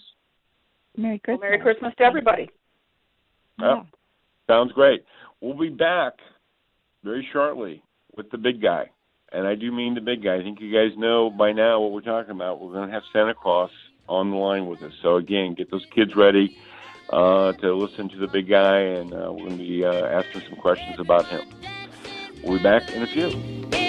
Merry 0.98 1.20
Christmas. 1.20 1.42
Merry 1.42 1.60
Christmas 1.60 1.94
to 1.98 2.04
everybody. 2.04 2.50
Yeah. 3.60 3.84
Sounds 4.48 4.72
great. 4.74 5.04
We'll 5.42 5.58
be 5.58 5.70
back 5.70 6.14
very 7.04 7.28
shortly 7.32 7.84
with 8.16 8.30
the 8.32 8.38
big 8.38 8.62
guy. 8.62 8.90
And 9.32 9.48
I 9.48 9.56
do 9.56 9.72
mean 9.72 9.96
the 9.96 10.02
big 10.02 10.24
guy. 10.24 10.36
I 10.36 10.44
think 10.44 10.62
you 10.62 10.72
guys 10.72 10.98
know 10.98 11.30
by 11.30 11.52
now 11.52 11.82
what 11.82 11.92
we're 11.92 12.02
talking 12.02 12.32
about. 12.32 12.62
We're 12.62 12.74
going 12.74 12.88
to 12.88 12.94
have 12.94 13.04
Santa 13.12 13.34
Claus 13.34 13.72
on 14.08 14.32
the 14.32 14.38
line 14.38 14.68
with 14.68 14.82
us. 14.82 14.94
So, 15.02 15.18
again, 15.18 15.56
get 15.56 15.72
those 15.72 15.86
kids 15.94 16.16
ready 16.16 16.58
uh, 17.10 17.54
to 17.54 17.74
listen 17.74 18.08
to 18.10 18.18
the 18.18 18.28
big 18.28 18.48
guy, 18.48 18.80
and 18.80 19.14
uh, 19.14 19.32
we're 19.32 19.48
going 19.48 19.58
to 19.58 19.64
be 19.64 19.84
uh, 19.84 20.06
asking 20.06 20.42
some 20.42 20.56
questions 20.60 21.00
about 21.00 21.28
him. 21.28 21.42
We'll 22.44 22.58
be 22.58 22.64
back 22.64 22.90
in 22.92 23.02
a 23.02 23.08
few. 23.08 23.85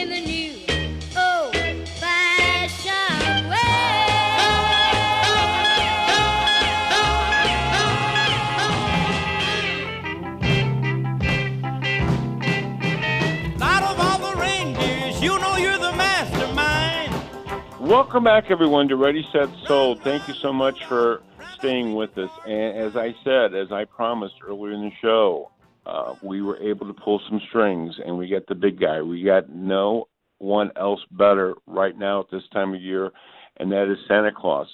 Welcome 17.86 18.24
back, 18.24 18.50
everyone, 18.50 18.88
to 18.88 18.96
Ready, 18.96 19.24
Set, 19.30 19.48
Sold. 19.68 20.02
Thank 20.02 20.26
you 20.26 20.34
so 20.42 20.52
much 20.52 20.76
for 20.88 21.22
staying 21.56 21.94
with 21.94 22.18
us. 22.18 22.30
And 22.44 22.76
as 22.76 22.96
I 22.96 23.14
said, 23.22 23.54
as 23.54 23.70
I 23.70 23.84
promised 23.84 24.34
earlier 24.44 24.72
in 24.72 24.80
the 24.80 24.90
show, 25.00 25.52
uh, 25.86 26.16
we 26.20 26.42
were 26.42 26.56
able 26.56 26.88
to 26.88 26.92
pull 26.92 27.20
some 27.28 27.40
strings, 27.48 27.94
and 28.04 28.18
we 28.18 28.28
got 28.28 28.44
the 28.48 28.56
big 28.56 28.80
guy. 28.80 29.00
We 29.02 29.22
got 29.22 29.50
no 29.50 30.08
one 30.38 30.72
else 30.74 30.98
better 31.12 31.54
right 31.68 31.96
now 31.96 32.18
at 32.18 32.26
this 32.32 32.42
time 32.52 32.74
of 32.74 32.82
year, 32.82 33.12
and 33.58 33.70
that 33.70 33.88
is 33.88 33.98
Santa 34.08 34.32
Claus. 34.36 34.66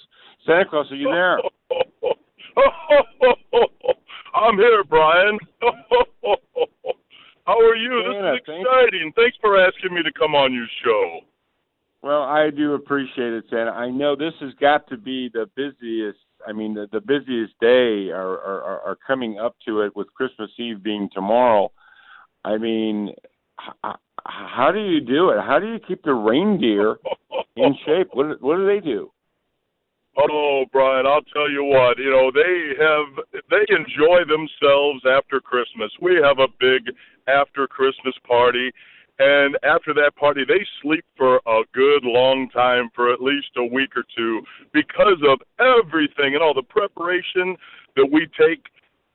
Santa 0.47 0.65
Claus, 0.67 0.91
are 0.91 0.95
you 0.95 1.11
there? 1.11 1.37
I'm 4.33 4.57
here, 4.57 4.83
Brian. 4.85 5.37
How 7.45 7.59
are 7.59 7.75
you? 7.75 8.11
Santa, 8.11 8.31
this 8.33 8.41
is 8.41 8.49
exciting. 8.57 9.13
Thanks 9.15 9.37
for 9.39 9.63
asking 9.63 9.93
me 9.93 10.01
to 10.01 10.11
come 10.13 10.33
on 10.33 10.51
your 10.51 10.65
show. 10.83 11.19
Well, 12.03 12.23
I 12.23 12.49
do 12.49 12.73
appreciate 12.73 13.31
it, 13.31 13.45
Santa. 13.49 13.71
I 13.71 13.89
know 13.89 14.13
this 14.17 14.33
has 14.41 14.53
got 14.59 14.87
to 14.89 14.97
be 14.97 15.29
the 15.33 15.49
busiest. 15.55 16.19
I 16.45 16.51
mean, 16.51 16.73
the, 16.73 16.87
the 16.91 16.99
busiest 16.99 17.53
day 17.61 18.11
are, 18.11 18.37
are 18.39 18.81
are 18.81 18.97
coming 19.07 19.39
up 19.39 19.55
to 19.65 19.79
it 19.81 19.95
with 19.95 20.13
Christmas 20.13 20.51
Eve 20.59 20.83
being 20.83 21.09
tomorrow. 21.13 21.71
I 22.43 22.57
mean, 22.57 23.13
h- 23.85 23.95
how 24.25 24.71
do 24.73 24.79
you 24.81 24.99
do 24.99 25.29
it? 25.29 25.37
How 25.39 25.59
do 25.59 25.67
you 25.67 25.79
keep 25.87 26.03
the 26.03 26.13
reindeer 26.13 26.97
in 27.55 27.73
shape? 27.85 28.09
What 28.11 28.23
do- 28.23 28.45
what 28.45 28.57
do 28.57 28.67
they 28.67 28.81
do? 28.81 29.09
Oh, 30.17 30.65
Brian, 30.73 31.07
I'll 31.07 31.23
tell 31.33 31.49
you 31.49 31.63
what. 31.63 31.97
You 31.97 32.11
know, 32.11 32.31
they 32.35 32.73
have 32.83 33.41
they 33.49 33.65
enjoy 33.73 34.25
themselves 34.27 35.01
after 35.09 35.39
Christmas. 35.39 35.89
We 36.01 36.19
have 36.21 36.39
a 36.39 36.47
big 36.59 36.93
after 37.27 37.65
Christmas 37.65 38.13
party, 38.27 38.71
and 39.19 39.57
after 39.63 39.93
that 39.93 40.15
party, 40.15 40.41
they 40.47 40.65
sleep 40.81 41.05
for 41.15 41.37
a 41.45 41.61
good 41.73 42.03
long 42.03 42.49
time 42.49 42.89
for 42.95 43.13
at 43.13 43.21
least 43.21 43.49
a 43.57 43.63
week 43.63 43.95
or 43.95 44.03
two 44.15 44.41
because 44.73 45.21
of 45.27 45.39
everything 45.59 46.33
and 46.33 46.41
all 46.41 46.53
the 46.53 46.63
preparation 46.63 47.55
that 47.95 48.09
we 48.11 48.27
take 48.39 48.65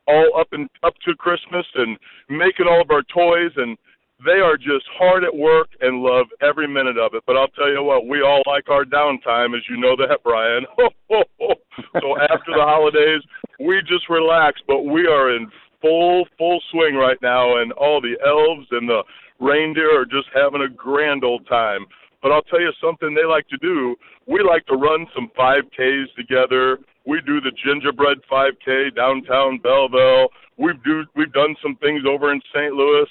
all 0.07 0.31
up 0.39 0.49
and 0.53 0.69
up 0.83 0.95
to 1.05 1.15
Christmas 1.17 1.67
and 1.75 1.99
making 2.31 2.67
all 2.69 2.81
of 2.81 2.91
our 2.91 3.03
toys 3.03 3.53
and 3.57 3.77
they 4.25 4.41
are 4.43 4.57
just 4.57 4.85
hard 4.99 5.23
at 5.23 5.35
work 5.35 5.69
and 5.81 6.03
love 6.03 6.27
every 6.43 6.67
minute 6.67 6.99
of 6.99 7.15
it. 7.15 7.23
But 7.27 7.37
I'll 7.37 7.49
tell 7.49 7.71
you 7.71 7.83
what, 7.83 8.07
we 8.07 8.21
all 8.21 8.43
like 8.47 8.69
our 8.69 8.85
downtime, 8.85 9.57
as 9.57 9.63
you 9.71 9.77
know 9.77 9.95
that, 9.97 10.19
Brian. 10.25 10.67
so 10.79 12.19
after 12.19 12.53
the 12.55 12.67
holidays, 12.67 13.23
we 13.61 13.81
just 13.83 14.09
relax, 14.09 14.61
but 14.67 14.83
we 14.83 15.07
are 15.07 15.37
in 15.37 15.49
full 15.81 16.27
full 16.37 16.61
swing 16.73 16.97
right 16.97 17.19
now, 17.23 17.63
and 17.63 17.71
all 17.73 18.01
the 18.01 18.17
elves 18.27 18.67
and 18.73 18.89
the 18.89 19.03
reindeer 19.41 20.01
are 20.01 20.05
just 20.05 20.29
having 20.35 20.63
a 20.63 20.69
grand 20.69 21.25
old 21.25 21.47
time. 21.47 21.87
But 22.23 22.33
I'll 22.33 22.43
tell 22.43 22.61
you 22.61 22.73
something 22.83 23.15
they 23.15 23.25
like 23.25 23.49
to 23.49 23.59
do. 23.59 23.95
We 24.27 24.43
like 24.43 24.67
to 24.67 24.77
run 24.77 25.07
some 25.15 25.31
5Ks 25.39 26.15
together. 26.17 26.79
We 27.07 27.21
do 27.25 27.41
the 27.41 27.53
gingerbread 27.65 28.19
5K 28.31 28.95
downtown 28.97 29.59
Belleville. 29.59 30.29
We've 30.59 30.83
do 30.83 31.05
we've 31.15 31.33
done 31.33 31.55
some 31.63 31.77
things 31.77 32.03
over 32.07 32.33
in 32.33 32.41
St. 32.53 32.75
Louis. 32.75 33.07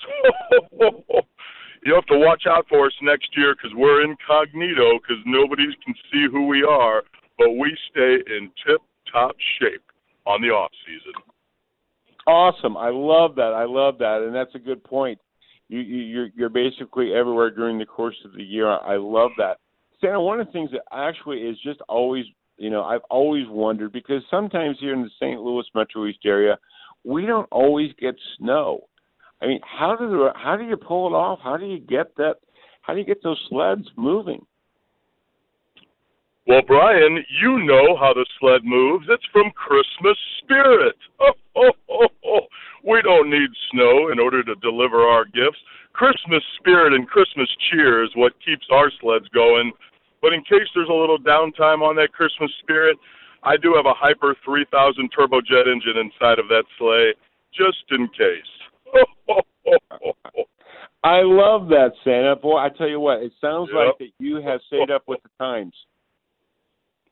you 1.86 1.96
have 1.96 2.06
to 2.08 2.18
watch 2.18 2.44
out 2.48 2.66
for 2.68 2.88
us 2.88 2.94
next 3.02 3.30
year 3.38 3.56
because 3.56 3.76
we're 3.76 4.04
incognito 4.04 5.00
because 5.00 5.24
nobody 5.26 5.64
can 5.86 5.96
see 6.12 6.28
who 6.30 6.48
we 6.48 6.64
are. 6.64 7.04
But 7.38 7.52
we 7.52 7.76
stay 7.90 8.18
in 8.28 8.52
tip 8.66 8.82
top 9.12 9.36
shape 9.60 9.84
on 10.26 10.42
the 10.42 10.50
off 10.50 10.72
season. 10.86 11.14
Awesome. 12.28 12.76
I 12.76 12.90
love 12.90 13.36
that. 13.36 13.54
I 13.54 13.64
love 13.64 14.00
that, 14.00 14.22
and 14.22 14.36
that's 14.36 14.54
a 14.54 14.60
good 14.60 14.84
point. 14.84 15.18
You, 15.70 15.80
you 15.80 15.98
you're 15.98 16.28
you're 16.36 16.50
basically 16.50 17.14
everywhere 17.14 17.52
during 17.52 17.78
the 17.78 17.86
course 17.86 18.16
of 18.26 18.34
the 18.34 18.44
year. 18.44 18.68
I 18.70 18.98
love 18.98 19.32
that. 19.38 19.58
Santa, 20.00 20.22
one 20.22 20.40
of 20.40 20.48
the 20.48 20.54
things 20.54 20.72
that 20.72 20.84
actually 20.92 21.40
is 21.40 21.58
just 21.64 21.82
always, 21.90 22.26
you 22.58 22.70
know, 22.70 22.84
I've 22.84 23.02
always 23.10 23.46
wondered 23.50 23.92
because 23.92 24.22
sometimes 24.30 24.78
here 24.80 24.94
in 24.94 25.02
the 25.02 25.10
St. 25.20 25.42
Louis 25.42 25.66
Metro 25.74 26.06
East 26.06 26.20
area, 26.24 26.58
we 27.04 27.26
don't 27.26 27.48
always 27.52 27.92
get 28.00 28.16
snow. 28.38 28.82
I 29.42 29.48
mean, 29.48 29.60
how 29.64 29.96
do 29.96 30.08
the, 30.08 30.30
how 30.36 30.56
do 30.56 30.64
you 30.64 30.78
pull 30.78 31.08
it 31.08 31.16
off? 31.16 31.40
How 31.44 31.58
do 31.58 31.66
you 31.66 31.80
get 31.80 32.16
that? 32.18 32.36
How 32.82 32.94
do 32.94 33.00
you 33.00 33.06
get 33.06 33.24
those 33.24 33.42
sleds 33.50 33.88
moving? 33.96 34.46
Well, 36.48 36.62
Brian, 36.66 37.26
you 37.42 37.60
know 37.66 37.98
how 37.98 38.14
the 38.14 38.26
sled 38.40 38.64
moves. 38.64 39.06
It's 39.10 39.26
from 39.34 39.52
Christmas 39.52 40.18
spirit. 40.42 40.96
Oh, 41.20 41.34
oh, 41.58 41.72
oh, 41.90 42.08
oh. 42.26 42.40
we 42.86 43.02
don't 43.02 43.30
need 43.30 43.50
snow 43.72 44.10
in 44.12 44.20
order 44.20 44.42
to 44.44 44.56
deliver 44.56 45.02
our 45.02 45.26
gifts. 45.26 45.60
Christmas 45.92 46.42
spirit 46.58 46.94
and 46.94 47.06
Christmas 47.06 47.50
cheer 47.70 48.02
is 48.02 48.12
what 48.16 48.32
keeps 48.46 48.66
our 48.72 48.90
sleds 49.02 49.28
going. 49.34 49.74
But 50.22 50.32
in 50.32 50.42
case 50.44 50.70
there's 50.74 50.88
a 50.90 50.94
little 50.94 51.20
downtime 51.20 51.82
on 51.82 51.98
that 51.98 52.14
Christmas 52.14 52.52
spirit, 52.62 52.98
I 53.44 53.58
do 53.58 53.74
have 53.76 53.86
a 53.86 53.94
Hyper 53.94 54.34
3000 54.46 55.10
turbojet 55.12 55.68
engine 55.68 55.98
inside 55.98 56.40
of 56.40 56.48
that 56.48 56.64
sleigh, 56.80 57.14
just 57.54 57.84
in 57.92 58.08
case. 58.08 58.54
I 61.04 61.22
love 61.24 61.68
that, 61.70 61.92
Santa. 62.06 62.38
Boy, 62.38 62.58
I 62.58 62.70
tell 62.70 62.88
you 62.88 63.02
what, 63.02 63.22
it 63.22 63.34
sounds 63.42 63.70
Yep. 63.74 63.86
like 63.86 63.98
that 64.00 64.12
you 64.20 64.38
have 64.38 64.62
stayed 64.68 64.92
up 64.92 65.04
with 65.08 65.22
the 65.24 65.30
times. 65.40 65.74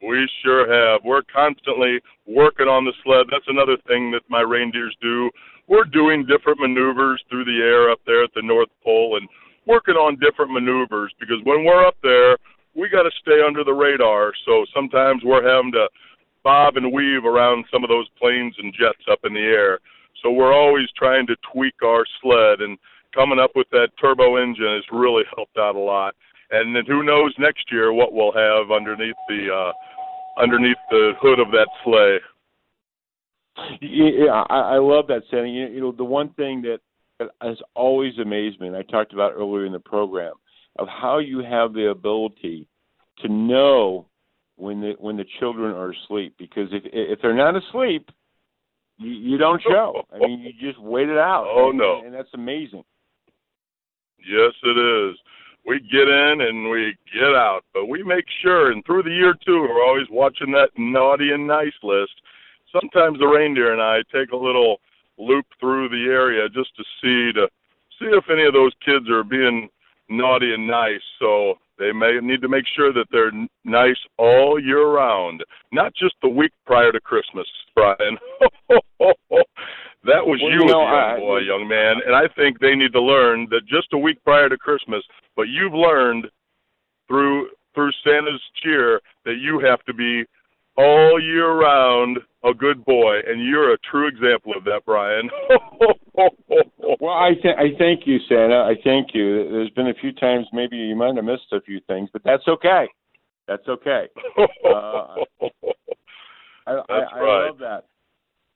We 0.01 0.29
sure 0.43 0.67
have. 0.71 1.01
We're 1.03 1.23
constantly 1.33 1.99
working 2.25 2.67
on 2.67 2.85
the 2.85 2.93
sled. 3.03 3.27
That's 3.31 3.47
another 3.47 3.77
thing 3.87 4.11
that 4.11 4.21
my 4.29 4.41
reindeers 4.41 4.95
do. 5.01 5.29
We're 5.67 5.85
doing 5.85 6.25
different 6.25 6.59
maneuvers 6.59 7.23
through 7.29 7.45
the 7.45 7.59
air 7.63 7.89
up 7.89 7.99
there 8.05 8.23
at 8.23 8.33
the 8.35 8.41
North 8.41 8.69
Pole 8.83 9.17
and 9.17 9.27
working 9.65 9.95
on 9.95 10.19
different 10.19 10.51
maneuvers 10.51 11.13
because 11.19 11.37
when 11.43 11.65
we're 11.65 11.85
up 11.85 11.97
there, 12.03 12.37
we 12.75 12.89
got 12.89 13.03
to 13.03 13.11
stay 13.21 13.41
under 13.45 13.63
the 13.63 13.73
radar. 13.73 14.33
So 14.45 14.65
sometimes 14.73 15.23
we're 15.23 15.47
having 15.47 15.71
to 15.71 15.87
bob 16.43 16.77
and 16.77 16.93
weave 16.93 17.25
around 17.25 17.65
some 17.73 17.83
of 17.83 17.89
those 17.89 18.07
planes 18.19 18.55
and 18.59 18.73
jets 18.73 19.03
up 19.11 19.19
in 19.23 19.33
the 19.33 19.39
air. 19.39 19.79
So 20.21 20.31
we're 20.31 20.53
always 20.53 20.87
trying 20.95 21.25
to 21.27 21.35
tweak 21.51 21.75
our 21.83 22.05
sled 22.21 22.61
and 22.61 22.77
coming 23.13 23.39
up 23.39 23.51
with 23.55 23.67
that 23.71 23.89
turbo 23.99 24.35
engine 24.35 24.75
has 24.75 24.83
really 24.91 25.23
helped 25.35 25.57
out 25.57 25.75
a 25.75 25.79
lot. 25.79 26.15
And 26.51 26.75
then 26.75 26.85
who 26.85 27.03
knows 27.03 27.33
next 27.39 27.71
year 27.71 27.91
what 27.91 28.13
we'll 28.13 28.31
have 28.31 28.71
underneath 28.71 29.15
the 29.27 29.49
uh 29.53 30.41
underneath 30.41 30.77
the 30.89 31.13
hood 31.21 31.39
of 31.39 31.51
that 31.51 31.67
sleigh. 31.83 32.19
Yeah, 33.81 34.43
I, 34.49 34.75
I 34.75 34.77
love 34.77 35.07
that, 35.07 35.23
Santa. 35.31 35.47
You, 35.47 35.67
you 35.67 35.79
know, 35.79 35.91
the 35.93 36.03
one 36.03 36.29
thing 36.33 36.61
that, 36.63 36.79
that 37.19 37.29
has 37.41 37.57
always 37.73 38.17
amazed 38.19 38.59
me, 38.59 38.67
and 38.67 38.75
I 38.75 38.81
talked 38.81 39.13
about 39.13 39.31
earlier 39.33 39.65
in 39.65 39.71
the 39.71 39.79
program, 39.79 40.33
of 40.77 40.89
how 40.89 41.19
you 41.19 41.39
have 41.39 41.73
the 41.73 41.89
ability 41.89 42.67
to 43.19 43.29
know 43.29 44.05
when 44.57 44.81
the 44.81 44.95
when 44.99 45.15
the 45.15 45.25
children 45.39 45.73
are 45.73 45.91
asleep. 45.91 46.35
Because 46.37 46.67
if 46.71 46.83
if 46.91 47.21
they're 47.21 47.33
not 47.33 47.55
asleep, 47.55 48.09
you, 48.97 49.11
you 49.11 49.37
don't 49.37 49.61
show. 49.61 50.03
I 50.13 50.19
mean, 50.19 50.41
you 50.41 50.51
just 50.71 50.81
wait 50.81 51.07
it 51.07 51.17
out. 51.17 51.45
Oh, 51.47 51.69
and, 51.69 51.77
no. 51.77 52.01
and 52.03 52.13
that's 52.13 52.33
amazing. 52.33 52.83
Yes, 54.19 54.53
it 54.63 54.77
is. 54.77 55.15
We 55.65 55.79
get 55.79 56.07
in 56.07 56.41
and 56.41 56.69
we 56.69 56.95
get 57.11 57.33
out, 57.35 57.61
but 57.73 57.87
we 57.87 58.03
make 58.03 58.25
sure. 58.41 58.71
And 58.71 58.85
through 58.85 59.03
the 59.03 59.09
year 59.09 59.33
too, 59.45 59.61
we're 59.61 59.85
always 59.85 60.07
watching 60.11 60.51
that 60.51 60.69
naughty 60.77 61.31
and 61.31 61.47
nice 61.47 61.73
list. 61.81 62.13
Sometimes 62.71 63.19
the 63.19 63.27
reindeer 63.27 63.73
and 63.73 63.81
I 63.81 64.03
take 64.13 64.31
a 64.31 64.37
little 64.37 64.77
loop 65.17 65.45
through 65.59 65.89
the 65.89 66.11
area 66.11 66.47
just 66.49 66.75
to 66.75 66.83
see 67.01 67.31
to 67.33 67.47
see 67.99 68.07
if 68.11 68.25
any 68.29 68.45
of 68.45 68.53
those 68.53 68.73
kids 68.85 69.09
are 69.09 69.23
being 69.23 69.69
naughty 70.09 70.53
and 70.53 70.67
nice. 70.67 71.01
So 71.19 71.55
they 71.79 71.91
may 71.91 72.19
need 72.21 72.41
to 72.41 72.49
make 72.49 72.65
sure 72.75 72.93
that 72.93 73.07
they're 73.11 73.31
nice 73.63 73.97
all 74.17 74.59
year 74.59 74.87
round, 74.87 75.43
not 75.71 75.93
just 75.95 76.15
the 76.21 76.29
week 76.29 76.51
prior 76.65 76.91
to 76.91 76.99
Christmas, 76.99 77.47
Brian. 77.73 78.17
that 80.15 80.25
was 80.25 80.39
Well, 80.41 80.51
you 80.51 80.59
you 80.61 80.65
know, 80.65 80.81
a 80.81 80.85
young 80.85 80.93
I- 80.93 81.19
boy, 81.19 81.37
young 81.39 81.67
man, 81.67 81.95
and 82.05 82.15
I 82.15 82.27
think 82.35 82.59
they 82.59 82.75
need 82.75 82.93
to 82.93 83.01
learn 83.01 83.47
that 83.51 83.65
just 83.67 83.91
a 83.93 83.97
week 83.97 84.23
prior 84.23 84.47
to 84.49 84.57
Christmas. 84.57 85.03
But 85.35 85.49
you've 85.49 85.73
learned 85.73 86.27
through 87.07 87.49
through 87.73 87.91
Santa's 88.03 88.41
cheer 88.63 89.01
that 89.25 89.35
you 89.41 89.59
have 89.59 89.83
to 89.85 89.93
be 89.93 90.23
all 90.77 91.19
year 91.21 91.51
round 91.51 92.19
a 92.43 92.53
good 92.53 92.85
boy, 92.85 93.19
and 93.27 93.43
you're 93.43 93.73
a 93.73 93.77
true 93.91 94.07
example 94.07 94.53
of 94.55 94.63
that, 94.65 94.81
Brian. 94.85 95.29
Well, 97.01 97.13
I 97.13 97.33
th- 97.33 97.57
I 97.57 97.75
thank 97.77 98.07
you, 98.07 98.19
Santa. 98.29 98.63
I 98.63 98.75
thank 98.85 99.13
you. 99.13 99.49
There's 99.51 99.69
been 99.71 99.87
a 99.89 99.93
few 99.95 100.13
times 100.13 100.45
maybe 100.53 100.77
you 100.77 100.95
might 100.95 101.13
have 101.17 101.25
missed 101.25 101.51
a 101.51 101.59
few 101.59 101.81
things, 101.87 102.09
but 102.13 102.23
that's 102.23 102.47
okay. 102.47 102.85
That's 103.49 103.67
okay. 103.67 104.07
Uh, 104.65 105.15
I, 106.67 106.73
That's 106.75 106.87
I, 106.89 107.17
I 107.17 107.19
right. 107.21 107.45
love 107.47 107.57
that. 107.59 107.83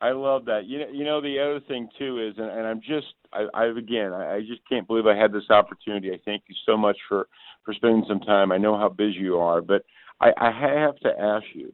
I 0.02 0.12
love 0.12 0.45
that. 0.45 0.66
You 0.66 0.80
know, 0.80 0.88
you 0.91 1.04
know 1.04 1.22
the 1.22 1.39
other 1.39 1.60
thing 1.68 1.89
too 1.97 2.26
is, 2.26 2.38
and, 2.38 2.50
and 2.50 2.66
I'm 2.66 2.80
just, 2.80 3.08
I, 3.34 3.47
I 3.54 3.66
again, 3.66 4.14
I, 4.14 4.36
I 4.36 4.39
just 4.39 4.62
can't 4.70 4.88
believe 4.88 5.08
I 5.08 5.16
had 5.16 5.34
this 5.34 5.50
opportunity. 5.50 6.12
I 6.12 6.20
thank 6.24 6.43
you 6.47 6.56
so 6.66 6.78
much 6.78 6.97
for 7.08 7.28
for 7.66 7.74
spending 7.74 8.06
some 8.08 8.22
time. 8.22 8.52
I 8.52 8.58
know 8.58 8.78
how 8.78 8.89
busy 8.89 9.20
you 9.20 9.38
are, 9.38 9.62
but 9.62 9.84
I, 10.22 10.30
I 10.38 10.52
have 10.52 10.97
to 11.00 11.10
ask 11.20 11.45
you: 11.54 11.74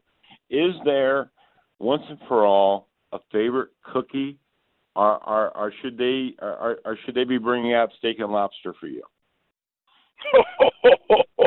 Is 0.50 0.74
there 0.86 1.32
once 1.80 2.04
and 2.10 2.20
for 2.28 2.46
all 2.46 2.88
a 3.12 3.20
favorite 3.32 3.70
cookie, 3.94 4.38
or, 4.96 5.24
or, 5.24 5.58
or 5.58 5.74
should 5.82 5.98
they, 5.98 6.36
or, 6.42 6.78
or 6.86 6.98
should 7.06 7.16
they 7.16 7.24
be 7.24 7.38
bringing 7.38 7.74
out 7.74 7.90
steak 7.98 8.20
and 8.20 8.32
lobster 8.32 8.74
for 8.80 8.88
you? 8.88 9.04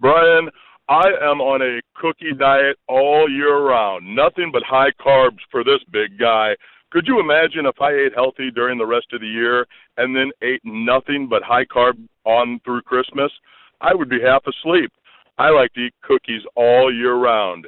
Brian, 0.00 0.48
I 0.88 1.08
am 1.22 1.40
on 1.40 1.62
a 1.62 1.80
cookie 1.98 2.34
diet 2.38 2.76
all 2.88 3.26
year 3.30 3.58
round. 3.58 4.14
Nothing 4.14 4.50
but 4.52 4.62
high 4.62 4.90
carbs 5.00 5.40
for 5.50 5.64
this 5.64 5.80
big 5.90 6.18
guy. 6.18 6.54
Could 6.90 7.06
you 7.06 7.20
imagine 7.20 7.64
if 7.64 7.80
I 7.80 7.92
ate 7.92 8.14
healthy 8.14 8.50
during 8.50 8.76
the 8.76 8.86
rest 8.86 9.06
of 9.12 9.22
the 9.22 9.26
year 9.26 9.66
and 9.96 10.14
then 10.14 10.30
ate 10.42 10.60
nothing 10.62 11.26
but 11.28 11.42
high 11.42 11.64
carb 11.64 11.96
on 12.24 12.60
through 12.64 12.82
Christmas? 12.82 13.32
I 13.80 13.94
would 13.94 14.10
be 14.10 14.20
half 14.20 14.42
asleep. 14.46 14.92
I 15.38 15.48
like 15.48 15.72
to 15.72 15.86
eat 15.86 15.94
cookies 16.02 16.42
all 16.54 16.94
year 16.94 17.14
round, 17.14 17.66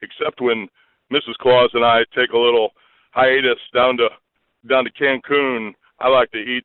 except 0.00 0.40
when 0.40 0.68
Mrs. 1.12 1.34
Claus 1.40 1.70
and 1.74 1.84
I 1.84 2.04
take 2.14 2.30
a 2.32 2.38
little 2.38 2.70
hiatus 3.10 3.58
down 3.74 3.96
to 3.98 4.08
down 4.68 4.84
to 4.84 4.92
Cancun. 4.92 5.74
I 6.00 6.08
like 6.08 6.30
to 6.30 6.38
eat 6.38 6.64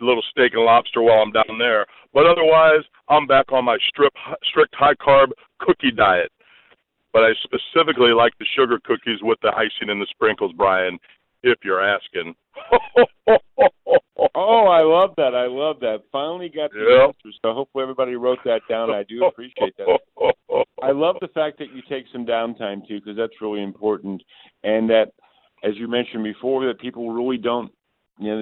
little 0.00 0.22
steak 0.30 0.52
and 0.54 0.64
lobster 0.64 1.02
while 1.02 1.22
I'm 1.22 1.32
down 1.32 1.58
there. 1.58 1.86
But 2.12 2.26
otherwise, 2.26 2.82
I'm 3.08 3.26
back 3.26 3.52
on 3.52 3.64
my 3.64 3.78
strip, 3.88 4.12
strict 4.44 4.74
high 4.74 4.94
carb 4.94 5.28
cookie 5.60 5.90
diet. 5.90 6.30
But 7.12 7.24
I 7.24 7.32
specifically 7.42 8.12
like 8.12 8.32
the 8.38 8.44
sugar 8.56 8.78
cookies 8.84 9.20
with 9.22 9.38
the 9.42 9.52
icing 9.56 9.88
and 9.88 10.00
the 10.00 10.06
sprinkles, 10.10 10.52
Brian, 10.56 10.98
if 11.42 11.58
you're 11.64 11.82
asking. 11.82 12.34
oh, 14.34 14.66
I 14.66 14.82
love 14.82 15.14
that. 15.16 15.34
I 15.34 15.46
love 15.46 15.80
that. 15.80 16.02
Finally 16.12 16.50
got 16.50 16.72
the 16.72 16.80
Yep. 16.80 17.08
answer. 17.08 17.36
So 17.42 17.54
hopefully 17.54 17.82
everybody 17.82 18.16
wrote 18.16 18.38
that 18.44 18.60
down. 18.68 18.90
I 18.90 19.02
do 19.04 19.24
appreciate 19.24 19.74
that. 19.78 19.98
I 20.82 20.90
love 20.90 21.16
the 21.20 21.28
fact 21.28 21.58
that 21.58 21.72
you 21.74 21.82
take 21.88 22.04
some 22.12 22.26
downtime 22.26 22.86
too, 22.86 23.00
because 23.00 23.16
that's 23.16 23.40
really 23.40 23.62
important. 23.62 24.22
And 24.62 24.88
that, 24.90 25.12
as 25.64 25.74
you 25.76 25.88
mentioned 25.88 26.22
before, 26.24 26.66
that 26.66 26.78
people 26.80 27.10
really 27.12 27.38
don't. 27.38 27.72
You 28.18 28.30
know, 28.34 28.38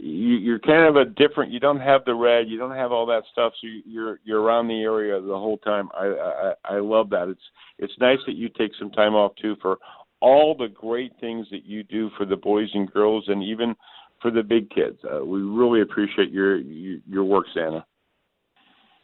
you, 0.00 0.36
you're 0.36 0.58
kind 0.58 0.86
of 0.86 0.96
a 0.96 1.04
different. 1.04 1.52
You 1.52 1.60
don't 1.60 1.80
have 1.80 2.04
the 2.06 2.14
red. 2.14 2.48
You 2.48 2.58
don't 2.58 2.74
have 2.74 2.92
all 2.92 3.04
that 3.06 3.24
stuff. 3.30 3.52
So 3.60 3.66
you- 3.66 3.82
you're 3.86 4.20
you're 4.24 4.40
around 4.40 4.68
the 4.68 4.82
area 4.82 5.20
the 5.20 5.38
whole 5.38 5.58
time. 5.58 5.90
I 5.94 6.06
I, 6.06 6.76
I 6.76 6.78
love 6.78 7.10
that. 7.10 7.28
It's 7.28 7.42
it's 7.78 7.92
nice 8.00 8.18
that 8.26 8.36
you 8.36 8.48
take 8.48 8.72
some 8.78 8.90
time 8.90 9.14
off 9.14 9.32
too 9.40 9.56
for 9.60 9.78
all 10.20 10.54
the 10.56 10.68
great 10.68 11.12
things 11.20 11.46
that 11.50 11.64
you 11.64 11.82
do 11.82 12.08
for 12.16 12.24
the 12.24 12.36
boys 12.36 12.68
and 12.74 12.90
girls, 12.90 13.24
and 13.28 13.42
even 13.42 13.74
for 14.22 14.30
the 14.30 14.42
big 14.42 14.70
kids. 14.70 14.96
Uh, 15.04 15.24
we 15.24 15.40
really 15.42 15.82
appreciate 15.82 16.30
your, 16.30 16.58
your 16.58 17.24
work, 17.24 17.44
Santa. 17.52 17.84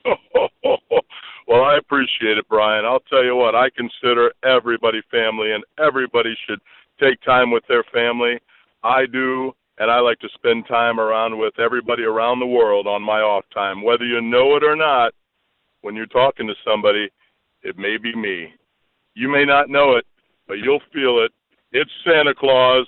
well, 1.48 1.64
I 1.64 1.76
appreciate 1.76 2.38
it, 2.38 2.48
Brian. 2.48 2.84
I'll 2.84 3.00
tell 3.00 3.24
you 3.24 3.34
what, 3.34 3.56
I 3.56 3.68
consider 3.76 4.30
everybody 4.44 5.00
family, 5.11 5.52
and 5.52 5.64
everybody 5.84 6.34
should 6.48 6.61
take 7.00 7.20
time 7.22 7.50
with 7.50 7.64
their 7.68 7.84
family. 7.92 8.38
I 8.84 9.06
do, 9.06 9.52
and 9.78 9.90
I 9.90 10.00
like 10.00 10.18
to 10.20 10.28
spend 10.34 10.66
time 10.66 10.98
around 10.98 11.38
with 11.38 11.58
everybody 11.58 12.02
around 12.02 12.40
the 12.40 12.46
world 12.46 12.86
on 12.86 13.02
my 13.02 13.20
off 13.20 13.44
time. 13.54 13.82
Whether 13.82 14.04
you 14.04 14.20
know 14.20 14.56
it 14.56 14.64
or 14.64 14.76
not, 14.76 15.12
when 15.82 15.94
you're 15.94 16.06
talking 16.06 16.46
to 16.48 16.54
somebody, 16.66 17.08
it 17.62 17.78
may 17.78 17.96
be 17.96 18.14
me. 18.14 18.52
You 19.14 19.28
may 19.28 19.44
not 19.44 19.68
know 19.68 19.96
it, 19.96 20.04
but 20.46 20.58
you'll 20.58 20.82
feel 20.92 21.24
it. 21.24 21.32
It's 21.72 21.90
Santa 22.04 22.34
Claus. 22.34 22.86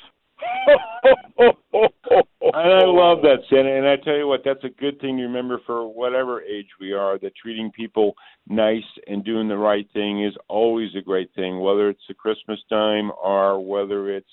And 1.38 1.52
I 2.54 2.84
love 2.84 3.22
that, 3.22 3.40
Santa. 3.48 3.76
And 3.76 3.86
I 3.86 3.96
tell 3.96 4.16
you 4.16 4.26
what, 4.26 4.40
that's 4.44 4.64
a 4.64 4.80
good 4.80 5.00
thing 5.00 5.18
to 5.18 5.22
remember 5.24 5.60
for 5.66 5.86
whatever 5.86 6.42
age 6.42 6.68
we 6.80 6.92
are. 6.92 7.18
That 7.18 7.36
treating 7.36 7.70
people 7.70 8.14
nice 8.48 8.82
and 9.06 9.24
doing 9.24 9.48
the 9.48 9.58
right 9.58 9.86
thing 9.92 10.24
is 10.24 10.34
always 10.48 10.90
a 10.96 11.02
great 11.02 11.30
thing, 11.34 11.60
whether 11.60 11.88
it's 11.88 12.06
the 12.08 12.14
Christmas 12.14 12.58
time 12.68 13.12
or 13.22 13.64
whether 13.64 14.10
it's 14.10 14.26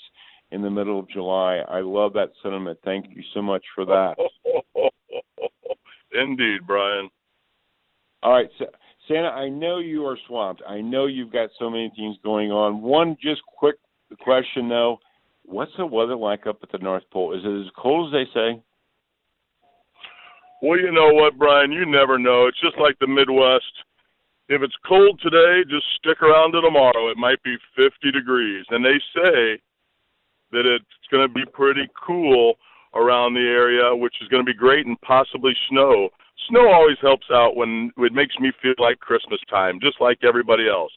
in 0.51 0.61
the 0.61 0.69
middle 0.69 0.99
of 0.99 1.09
July. 1.09 1.57
I 1.67 1.81
love 1.81 2.13
that 2.13 2.31
sentiment. 2.41 2.79
Thank 2.83 3.07
you 3.15 3.23
so 3.33 3.41
much 3.41 3.63
for 3.75 3.85
that. 3.85 4.15
Indeed, 6.13 6.61
Brian. 6.65 7.09
All 8.23 8.33
right, 8.33 8.49
Sa- 8.57 8.65
Santa, 9.07 9.29
I 9.29 9.49
know 9.49 9.79
you 9.79 10.05
are 10.05 10.17
swamped. 10.27 10.61
I 10.67 10.81
know 10.81 11.05
you've 11.05 11.31
got 11.31 11.49
so 11.59 11.69
many 11.69 11.91
things 11.95 12.17
going 12.23 12.51
on. 12.51 12.81
One 12.81 13.17
just 13.21 13.41
quick 13.57 13.75
question 14.21 14.69
though. 14.69 14.99
What's 15.43 15.71
the 15.77 15.85
weather 15.85 16.15
like 16.15 16.47
up 16.47 16.59
at 16.63 16.71
the 16.71 16.77
North 16.79 17.03
Pole? 17.11 17.33
Is 17.33 17.41
it 17.45 17.65
as 17.65 17.71
cold 17.77 18.13
as 18.13 18.19
they 18.19 18.33
say? 18.33 18.61
Well, 20.61 20.79
you 20.79 20.91
know 20.91 21.13
what, 21.13 21.37
Brian? 21.37 21.71
You 21.71 21.85
never 21.85 22.17
know. 22.17 22.47
It's 22.47 22.59
just 22.59 22.77
like 22.79 22.97
the 22.99 23.07
Midwest. 23.07 23.63
If 24.49 24.61
it's 24.61 24.75
cold 24.87 25.19
today, 25.21 25.61
just 25.69 25.85
stick 25.97 26.21
around 26.21 26.53
to 26.53 26.61
tomorrow. 26.61 27.09
It 27.09 27.17
might 27.17 27.41
be 27.43 27.55
50 27.75 28.11
degrees. 28.11 28.65
And 28.69 28.83
they 28.83 28.99
say 29.13 29.61
that 30.51 30.65
it's 30.65 30.85
going 31.11 31.27
to 31.27 31.33
be 31.33 31.45
pretty 31.53 31.87
cool 32.05 32.55
around 32.95 33.33
the 33.33 33.41
area, 33.41 33.95
which 33.95 34.15
is 34.21 34.27
going 34.29 34.45
to 34.45 34.51
be 34.51 34.57
great 34.57 34.85
and 34.85 34.99
possibly 35.01 35.53
snow. 35.69 36.09
Snow 36.49 36.71
always 36.71 36.97
helps 37.01 37.27
out 37.31 37.55
when 37.55 37.91
it 37.97 38.13
makes 38.13 38.35
me 38.39 38.51
feel 38.61 38.73
like 38.79 38.99
Christmas 38.99 39.39
time, 39.49 39.79
just 39.81 39.99
like 39.99 40.19
everybody 40.23 40.67
else. 40.69 40.91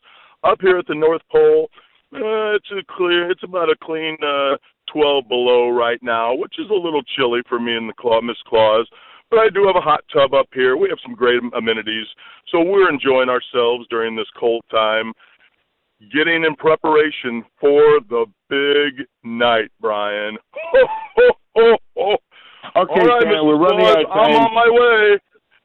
Up 0.45 0.59
here 0.61 0.79
at 0.79 0.87
the 0.87 0.95
North 0.95 1.23
Pole, 1.31 1.69
uh, 2.15 2.57
it's 2.57 2.71
a 2.73 2.83
clear, 2.97 3.31
it's 3.31 3.43
about 3.43 3.71
a 3.71 3.77
clean 3.83 4.17
uh, 4.23 4.57
12 4.93 5.29
below 5.29 5.71
right 5.71 6.03
now, 6.03 6.35
which 6.35 6.55
is 6.59 6.71
a 6.71 6.75
little 6.75 7.03
chilly 7.17 7.41
for 7.49 7.61
me 7.61 7.77
and 7.77 7.89
the 7.89 7.95
Claw, 7.95 8.21
Miss 8.21 8.41
Claus. 8.47 8.87
But 9.31 9.39
I 9.39 9.49
do 9.49 9.65
have 9.67 9.77
a 9.77 9.81
hot 9.81 10.03
tub 10.13 10.35
up 10.35 10.49
here. 10.53 10.77
We 10.77 10.89
have 10.89 10.99
some 11.05 11.15
great 11.15 11.41
amenities, 11.57 12.07
so 12.51 12.61
we're 12.63 12.91
enjoying 12.91 13.29
ourselves 13.29 13.87
during 13.89 14.17
this 14.17 14.27
cold 14.39 14.65
time, 14.71 15.13
getting 16.15 16.45
in 16.45 16.55
preparation 16.57 17.45
for 17.61 18.01
the 18.09 18.27
big 18.49 19.07
night, 19.25 19.71
Brian. 19.81 20.37
Okay, 22.77 23.01
All 23.01 23.07
right, 23.07 23.23
Santa, 23.23 23.35
Mrs. 23.35 23.47
we're 23.47 23.57
running 23.59 23.81
Claus, 23.81 23.97
out 23.97 24.03
of 24.05 24.09
time. 24.09 24.31
I'm 24.31 24.37
on 24.47 24.55
my 24.55 24.71
way. 24.71 25.19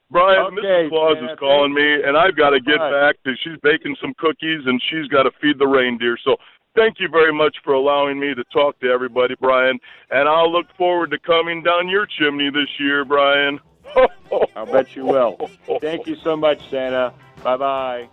Brian, 0.10 0.46
Okay, 0.58 0.88
Mrs. 0.88 0.90
Claus 0.90 1.18
Santa, 1.18 1.34
is 1.34 1.40
calling 1.40 1.74
me, 1.74 2.04
and 2.04 2.18
I've 2.18 2.36
got 2.36 2.50
to 2.52 2.60
get 2.60 2.78
right. 2.82 3.14
back 3.14 3.24
to. 3.24 3.34
She's 3.44 3.60
baking 3.62 3.96
some 4.02 4.14
cookies, 4.18 4.62
and 4.66 4.82
she's 4.90 5.08
got 5.08 5.24
to 5.24 5.32
feed 5.42 5.60
the 5.60 5.68
reindeer. 5.68 6.18
So, 6.24 6.36
thank 6.76 7.00
you 7.00 7.08
very 7.10 7.34
much 7.34 7.56
for 7.64 7.74
allowing 7.74 8.20
me 8.20 8.34
to 8.34 8.44
talk 8.52 8.80
to 8.80 8.88
everybody, 8.90 9.36
Brian. 9.40 9.78
And 10.10 10.28
I'll 10.28 10.52
look 10.52 10.66
forward 10.78 11.12
to 11.12 11.20
coming 11.20 11.62
down 11.62 11.90
your 11.90 12.08
chimney 12.18 12.50
this 12.50 12.70
year, 12.80 13.06
Brian. 13.06 13.60
I'll 14.56 14.66
bet 14.66 14.96
you 14.96 15.06
will. 15.06 15.38
Thank 15.82 16.08
you 16.08 16.16
so 16.24 16.36
much, 16.36 16.60
Santa. 16.72 17.14
Bye 17.46 17.58
bye. 17.58 18.10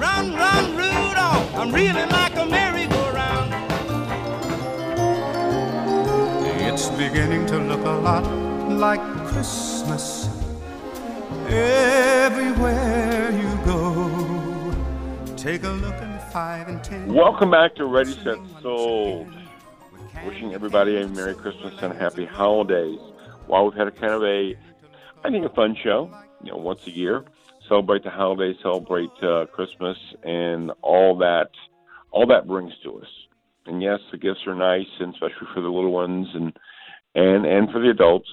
Run, 0.00 0.32
run, 0.34 0.76
Rudolph. 0.76 1.54
I'm 1.54 1.72
reeling 1.72 2.08
like 2.08 2.34
a 2.34 2.44
merry-go-round. 2.44 3.54
It's 6.60 6.88
beginning 6.88 7.46
to 7.46 7.58
look 7.58 7.84
a 7.84 7.90
lot 7.90 8.24
like 8.68 9.00
Christmas 9.28 10.28
everywhere 11.46 13.30
you 13.30 13.64
go. 13.64 14.74
Take 15.36 15.62
a 15.62 15.68
look 15.68 16.02
in 16.02 16.10
the 16.14 16.18
five 16.32 16.66
and 16.66 16.82
ten. 16.82 17.14
Welcome 17.14 17.52
back 17.52 17.76
to 17.76 17.86
Ready 17.86 18.14
Set 18.24 18.38
Sold. 18.60 19.32
Wishing 20.26 20.52
everybody 20.52 21.00
a 21.00 21.06
Merry 21.06 21.34
Christmas 21.36 21.80
and 21.80 21.92
Happy 21.92 22.24
Holidays. 22.24 22.98
While 23.46 23.66
we've 23.66 23.74
had 23.74 23.86
a 23.86 23.92
kind 23.92 24.14
of 24.14 24.24
a, 24.24 24.56
I 25.22 25.30
think 25.30 25.46
a 25.46 25.50
fun 25.50 25.76
show. 25.80 26.10
You 26.42 26.50
know, 26.50 26.58
once 26.58 26.86
a 26.86 26.90
year, 26.90 27.24
celebrate 27.68 28.04
the 28.04 28.10
holidays, 28.10 28.56
celebrate 28.62 29.10
uh, 29.22 29.46
Christmas, 29.46 29.96
and 30.24 30.70
all 30.82 31.16
that, 31.18 31.50
all 32.10 32.26
that 32.26 32.46
brings 32.46 32.72
to 32.84 32.98
us. 32.98 33.08
And 33.66 33.82
yes, 33.82 33.98
the 34.12 34.18
gifts 34.18 34.46
are 34.46 34.54
nice, 34.54 34.86
and 35.00 35.12
especially 35.14 35.48
for 35.54 35.60
the 35.60 35.68
little 35.68 35.92
ones 35.92 36.28
and 36.34 36.56
and 37.14 37.46
and 37.46 37.70
for 37.70 37.80
the 37.80 37.90
adults. 37.90 38.28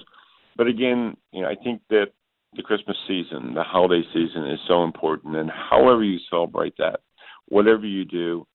But 0.56 0.68
again, 0.68 1.16
you 1.32 1.42
know, 1.42 1.48
I 1.48 1.56
think 1.56 1.82
that 1.90 2.12
the 2.54 2.62
Christmas 2.62 2.96
season, 3.08 3.54
the 3.54 3.64
holiday 3.64 4.06
season, 4.12 4.46
is 4.46 4.60
so 4.68 4.84
important. 4.84 5.36
And 5.36 5.50
however 5.50 6.04
you 6.04 6.18
celebrate 6.30 6.76
that, 6.78 7.00
whatever 7.46 7.86
you 7.86 8.04
do, 8.04 8.46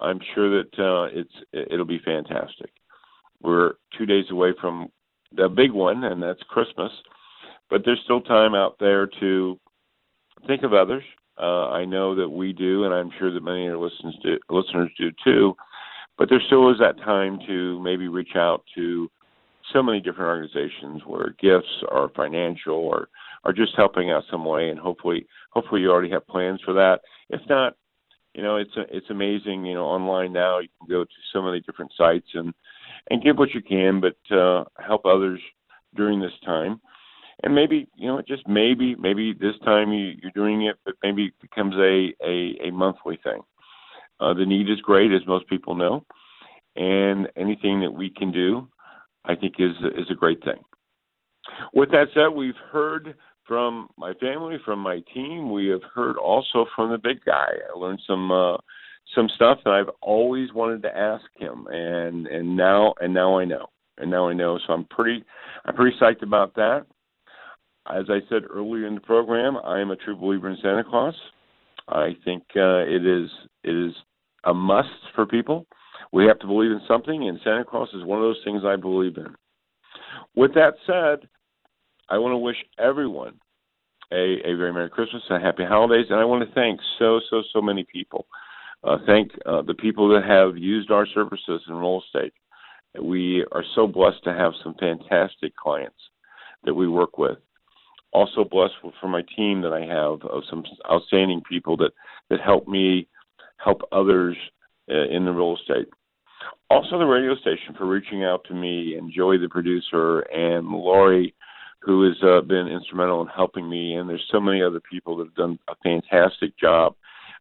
I'm 0.00 0.20
sure 0.34 0.62
that 0.62 0.78
uh, 0.78 1.08
it's 1.12 1.34
it'll 1.52 1.84
be 1.84 2.00
fantastic. 2.04 2.70
We're 3.42 3.74
two 3.98 4.06
days 4.06 4.26
away 4.30 4.54
from 4.60 4.88
the 5.34 5.48
big 5.48 5.72
one, 5.72 6.04
and 6.04 6.22
that's 6.22 6.42
Christmas. 6.48 6.92
But 7.68 7.82
there's 7.84 8.00
still 8.04 8.20
time 8.20 8.54
out 8.54 8.76
there 8.78 9.06
to 9.20 9.58
think 10.46 10.62
of 10.62 10.72
others. 10.72 11.04
Uh, 11.40 11.68
I 11.70 11.84
know 11.84 12.14
that 12.14 12.28
we 12.28 12.52
do, 12.52 12.84
and 12.84 12.92
I'm 12.94 13.10
sure 13.18 13.32
that 13.32 13.42
many 13.42 13.66
of 13.66 13.74
our 13.74 13.78
listeners 13.78 14.16
do, 14.22 14.38
listeners 14.50 14.90
do 14.98 15.10
too. 15.24 15.54
But 16.18 16.28
there 16.28 16.42
still 16.46 16.70
is 16.70 16.78
that 16.78 16.98
time 16.98 17.38
to 17.46 17.80
maybe 17.82 18.08
reach 18.08 18.36
out 18.36 18.62
to 18.74 19.10
so 19.72 19.82
many 19.82 20.00
different 20.00 20.28
organizations 20.28 21.02
where 21.06 21.34
gifts 21.40 21.82
are 21.90 22.10
financial 22.14 22.74
or 22.74 23.08
are 23.44 23.52
just 23.52 23.72
helping 23.76 24.10
out 24.10 24.24
some 24.30 24.44
way, 24.44 24.68
and 24.68 24.78
hopefully, 24.78 25.26
hopefully 25.50 25.80
you 25.80 25.90
already 25.90 26.10
have 26.10 26.26
plans 26.26 26.60
for 26.64 26.74
that. 26.74 27.00
If 27.30 27.40
not, 27.48 27.74
you 28.34 28.42
know, 28.42 28.56
it's 28.56 28.70
it's 28.90 29.10
amazing. 29.10 29.64
You 29.66 29.74
know, 29.74 29.84
online 29.84 30.32
now 30.32 30.58
you 30.58 30.68
can 30.78 30.88
go 30.88 31.04
to 31.04 31.10
so 31.32 31.42
many 31.42 31.60
different 31.60 31.92
sites 31.96 32.28
and 32.34 32.52
and 33.10 33.22
give 33.22 33.38
what 33.38 33.54
you 33.54 33.62
can, 33.62 34.00
but 34.00 34.36
uh, 34.36 34.64
help 34.78 35.04
others 35.04 35.40
during 35.96 36.20
this 36.20 36.32
time. 36.44 36.80
And 37.42 37.54
maybe 37.54 37.88
you 37.96 38.08
know, 38.08 38.22
just 38.26 38.46
maybe 38.46 38.94
maybe 38.96 39.32
this 39.32 39.54
time 39.64 39.92
you, 39.92 40.12
you're 40.20 40.32
doing 40.34 40.66
it, 40.66 40.76
but 40.84 40.94
maybe 41.02 41.26
it 41.26 41.34
becomes 41.40 41.74
a 41.76 42.12
a, 42.24 42.68
a 42.68 42.70
monthly 42.70 43.18
thing. 43.22 43.40
Uh, 44.20 44.34
the 44.34 44.46
need 44.46 44.70
is 44.70 44.80
great, 44.80 45.12
as 45.12 45.26
most 45.26 45.48
people 45.48 45.74
know, 45.74 46.04
and 46.76 47.28
anything 47.36 47.80
that 47.80 47.90
we 47.90 48.10
can 48.10 48.30
do, 48.30 48.68
I 49.24 49.34
think, 49.34 49.54
is 49.58 49.72
is 49.96 50.10
a 50.10 50.14
great 50.14 50.42
thing. 50.44 50.62
With 51.74 51.90
that 51.90 52.06
said, 52.14 52.28
we've 52.28 52.54
heard 52.70 53.14
from 53.46 53.88
my 53.96 54.14
family, 54.14 54.56
from 54.64 54.78
my 54.78 55.00
team. 55.12 55.50
We 55.50 55.66
have 55.68 55.82
heard 55.94 56.16
also 56.16 56.66
from 56.76 56.90
the 56.90 56.98
big 56.98 57.24
guy. 57.24 57.48
I 57.74 57.78
learned 57.78 58.00
some 58.06 58.30
uh, 58.30 58.56
some 59.14 59.28
stuff 59.34 59.58
that 59.64 59.72
I've 59.72 59.92
always 60.00 60.52
wanted 60.52 60.82
to 60.82 60.96
ask 60.96 61.24
him, 61.36 61.66
and 61.70 62.26
and 62.26 62.56
now 62.56 62.94
and 63.00 63.12
now 63.12 63.38
I 63.38 63.44
know, 63.44 63.66
and 63.98 64.10
now 64.10 64.28
I 64.28 64.32
know. 64.32 64.58
So 64.66 64.72
I'm 64.72 64.84
pretty 64.84 65.24
I'm 65.64 65.74
pretty 65.74 65.96
psyched 66.00 66.22
about 66.22 66.54
that. 66.54 66.86
As 67.90 68.04
I 68.08 68.20
said 68.28 68.42
earlier 68.48 68.86
in 68.86 68.94
the 68.94 69.00
program, 69.00 69.56
I 69.64 69.80
am 69.80 69.90
a 69.90 69.96
true 69.96 70.16
believer 70.16 70.48
in 70.48 70.56
Santa 70.62 70.84
Claus. 70.84 71.14
I 71.88 72.16
think 72.24 72.44
uh, 72.56 72.84
it 72.86 73.04
is 73.04 73.28
it 73.64 73.74
is 73.74 73.92
a 74.44 74.54
must 74.54 74.88
for 75.14 75.26
people. 75.26 75.66
We 76.12 76.26
have 76.26 76.38
to 76.40 76.46
believe 76.46 76.70
in 76.70 76.80
something, 76.86 77.28
and 77.28 77.40
Santa 77.42 77.64
Claus 77.64 77.88
is 77.94 78.04
one 78.04 78.18
of 78.18 78.24
those 78.24 78.40
things 78.44 78.62
I 78.64 78.76
believe 78.76 79.16
in. 79.16 79.34
With 80.34 80.54
that 80.54 80.74
said, 80.86 81.28
I 82.08 82.18
want 82.18 82.32
to 82.32 82.38
wish 82.38 82.56
everyone 82.78 83.34
a, 84.12 84.40
a 84.44 84.56
very 84.56 84.72
Merry 84.72 84.90
Christmas 84.90 85.22
and 85.30 85.42
Happy 85.42 85.64
Holidays, 85.64 86.06
and 86.10 86.20
I 86.20 86.24
want 86.24 86.46
to 86.46 86.54
thank 86.54 86.80
so, 86.98 87.20
so, 87.30 87.42
so 87.52 87.60
many 87.60 87.84
people. 87.90 88.26
Uh, 88.84 88.98
thank 89.06 89.30
uh, 89.46 89.62
the 89.62 89.74
people 89.74 90.08
that 90.08 90.24
have 90.24 90.56
used 90.56 90.90
our 90.90 91.06
services 91.06 91.62
in 91.68 91.74
real 91.74 92.02
estate. 92.06 92.32
We 93.00 93.44
are 93.52 93.64
so 93.74 93.86
blessed 93.86 94.22
to 94.24 94.34
have 94.34 94.52
some 94.62 94.74
fantastic 94.78 95.56
clients 95.56 95.96
that 96.64 96.74
we 96.74 96.88
work 96.88 97.16
with. 97.16 97.38
Also 98.12 98.44
blessed 98.44 98.74
for 99.00 99.08
my 99.08 99.22
team 99.36 99.62
that 99.62 99.72
I 99.72 99.80
have 99.80 100.22
of 100.28 100.42
some 100.50 100.64
outstanding 100.90 101.42
people 101.48 101.76
that 101.78 101.92
that 102.30 102.40
help 102.40 102.68
me 102.68 103.08
help 103.56 103.80
others 103.90 104.36
uh, 104.90 105.08
in 105.08 105.24
the 105.24 105.32
real 105.32 105.56
estate. 105.56 105.88
Also, 106.70 106.98
the 106.98 107.04
radio 107.04 107.36
station 107.36 107.74
for 107.76 107.86
reaching 107.86 108.24
out 108.24 108.44
to 108.48 108.54
me 108.54 108.96
and 108.96 109.12
Joey, 109.12 109.38
the 109.38 109.48
producer, 109.48 110.20
and 110.20 110.66
Lori, 110.68 111.34
who 111.80 112.04
has 112.08 112.16
uh, 112.22 112.40
been 112.40 112.66
instrumental 112.66 113.20
in 113.20 113.28
helping 113.28 113.68
me. 113.68 113.94
And 113.94 114.08
there's 114.08 114.26
so 114.32 114.40
many 114.40 114.62
other 114.62 114.80
people 114.80 115.16
that 115.18 115.26
have 115.26 115.34
done 115.34 115.58
a 115.68 115.74
fantastic 115.82 116.56
job 116.58 116.94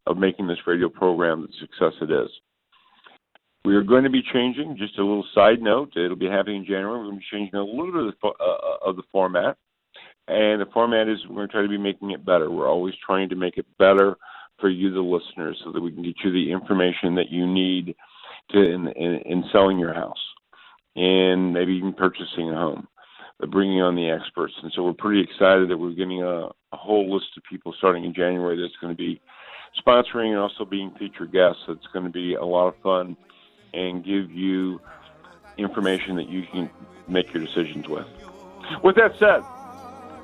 of 0.07 0.17
making 0.17 0.47
this 0.47 0.67
radio 0.67 0.89
program 0.89 1.41
the 1.41 1.47
success 1.59 1.93
it 2.01 2.11
is. 2.11 2.29
We 3.63 3.75
are 3.75 3.83
going 3.83 4.03
to 4.03 4.09
be 4.09 4.23
changing. 4.33 4.75
Just 4.77 4.97
a 4.97 5.05
little 5.05 5.25
side 5.33 5.61
note: 5.61 5.95
it'll 5.95 6.15
be 6.15 6.27
happening 6.27 6.57
in 6.57 6.65
January. 6.65 6.97
We're 6.97 7.05
going 7.05 7.15
to 7.15 7.19
be 7.19 7.37
changing 7.37 7.55
a 7.55 7.63
little 7.63 7.91
bit 7.91 8.07
of 8.07 8.13
the, 8.21 8.27
uh, 8.27 8.89
of 8.89 8.95
the 8.95 9.03
format, 9.11 9.57
and 10.27 10.61
the 10.61 10.67
format 10.73 11.07
is 11.07 11.19
we're 11.27 11.35
going 11.35 11.47
to 11.47 11.51
try 11.51 11.61
to 11.61 11.67
be 11.67 11.77
making 11.77 12.11
it 12.11 12.25
better. 12.25 12.49
We're 12.49 12.69
always 12.69 12.93
trying 13.05 13.29
to 13.29 13.35
make 13.35 13.57
it 13.57 13.65
better 13.77 14.15
for 14.59 14.69
you, 14.69 14.91
the 14.91 14.99
listeners, 14.99 15.59
so 15.63 15.71
that 15.71 15.81
we 15.81 15.91
can 15.91 16.03
get 16.03 16.15
you 16.23 16.31
the 16.31 16.51
information 16.51 17.15
that 17.15 17.29
you 17.29 17.47
need 17.47 17.95
to 18.51 18.59
in, 18.59 18.87
in, 18.89 19.15
in 19.25 19.43
selling 19.51 19.79
your 19.79 19.93
house 19.93 20.19
and 20.95 21.53
maybe 21.53 21.73
even 21.73 21.93
purchasing 21.93 22.49
a 22.49 22.55
home, 22.55 22.87
but 23.39 23.49
bringing 23.49 23.81
on 23.81 23.95
the 23.95 24.09
experts. 24.09 24.53
And 24.61 24.71
so 24.75 24.83
we're 24.83 24.93
pretty 24.93 25.21
excited 25.21 25.69
that 25.69 25.77
we're 25.77 25.91
getting 25.91 26.21
a, 26.21 26.47
a 26.47 26.77
whole 26.77 27.13
list 27.13 27.27
of 27.37 27.43
people 27.49 27.73
starting 27.77 28.03
in 28.03 28.13
January 28.13 28.61
that's 28.61 28.75
going 28.81 28.93
to 28.93 28.97
be 28.97 29.21
sponsoring 29.85 30.29
and 30.29 30.37
also 30.37 30.65
being 30.65 30.91
featured 30.99 31.31
guests. 31.31 31.61
It's 31.67 31.87
going 31.93 32.05
to 32.05 32.11
be 32.11 32.35
a 32.35 32.43
lot 32.43 32.67
of 32.67 32.75
fun 32.83 33.15
and 33.73 34.03
give 34.03 34.29
you 34.29 34.81
information 35.57 36.15
that 36.17 36.29
you 36.29 36.43
can 36.51 36.69
make 37.07 37.33
your 37.33 37.43
decisions 37.45 37.87
with. 37.87 38.05
With 38.83 38.95
that 38.95 39.13
said, 39.17 39.43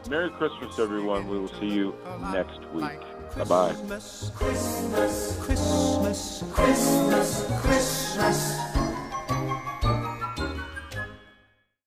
Merry 0.10 0.30
Christmas, 0.30 0.80
everyone. 0.80 1.28
We 1.28 1.38
will 1.38 1.52
see 1.60 1.68
you 1.68 1.94
next 2.32 2.62
week. 2.72 3.02
Bye 3.36 3.44
bye. 3.44 3.74
Christmas, 3.74 4.32
Christmas, 4.36 6.44
Christmas, 6.54 7.46
Christmas. 7.62 8.67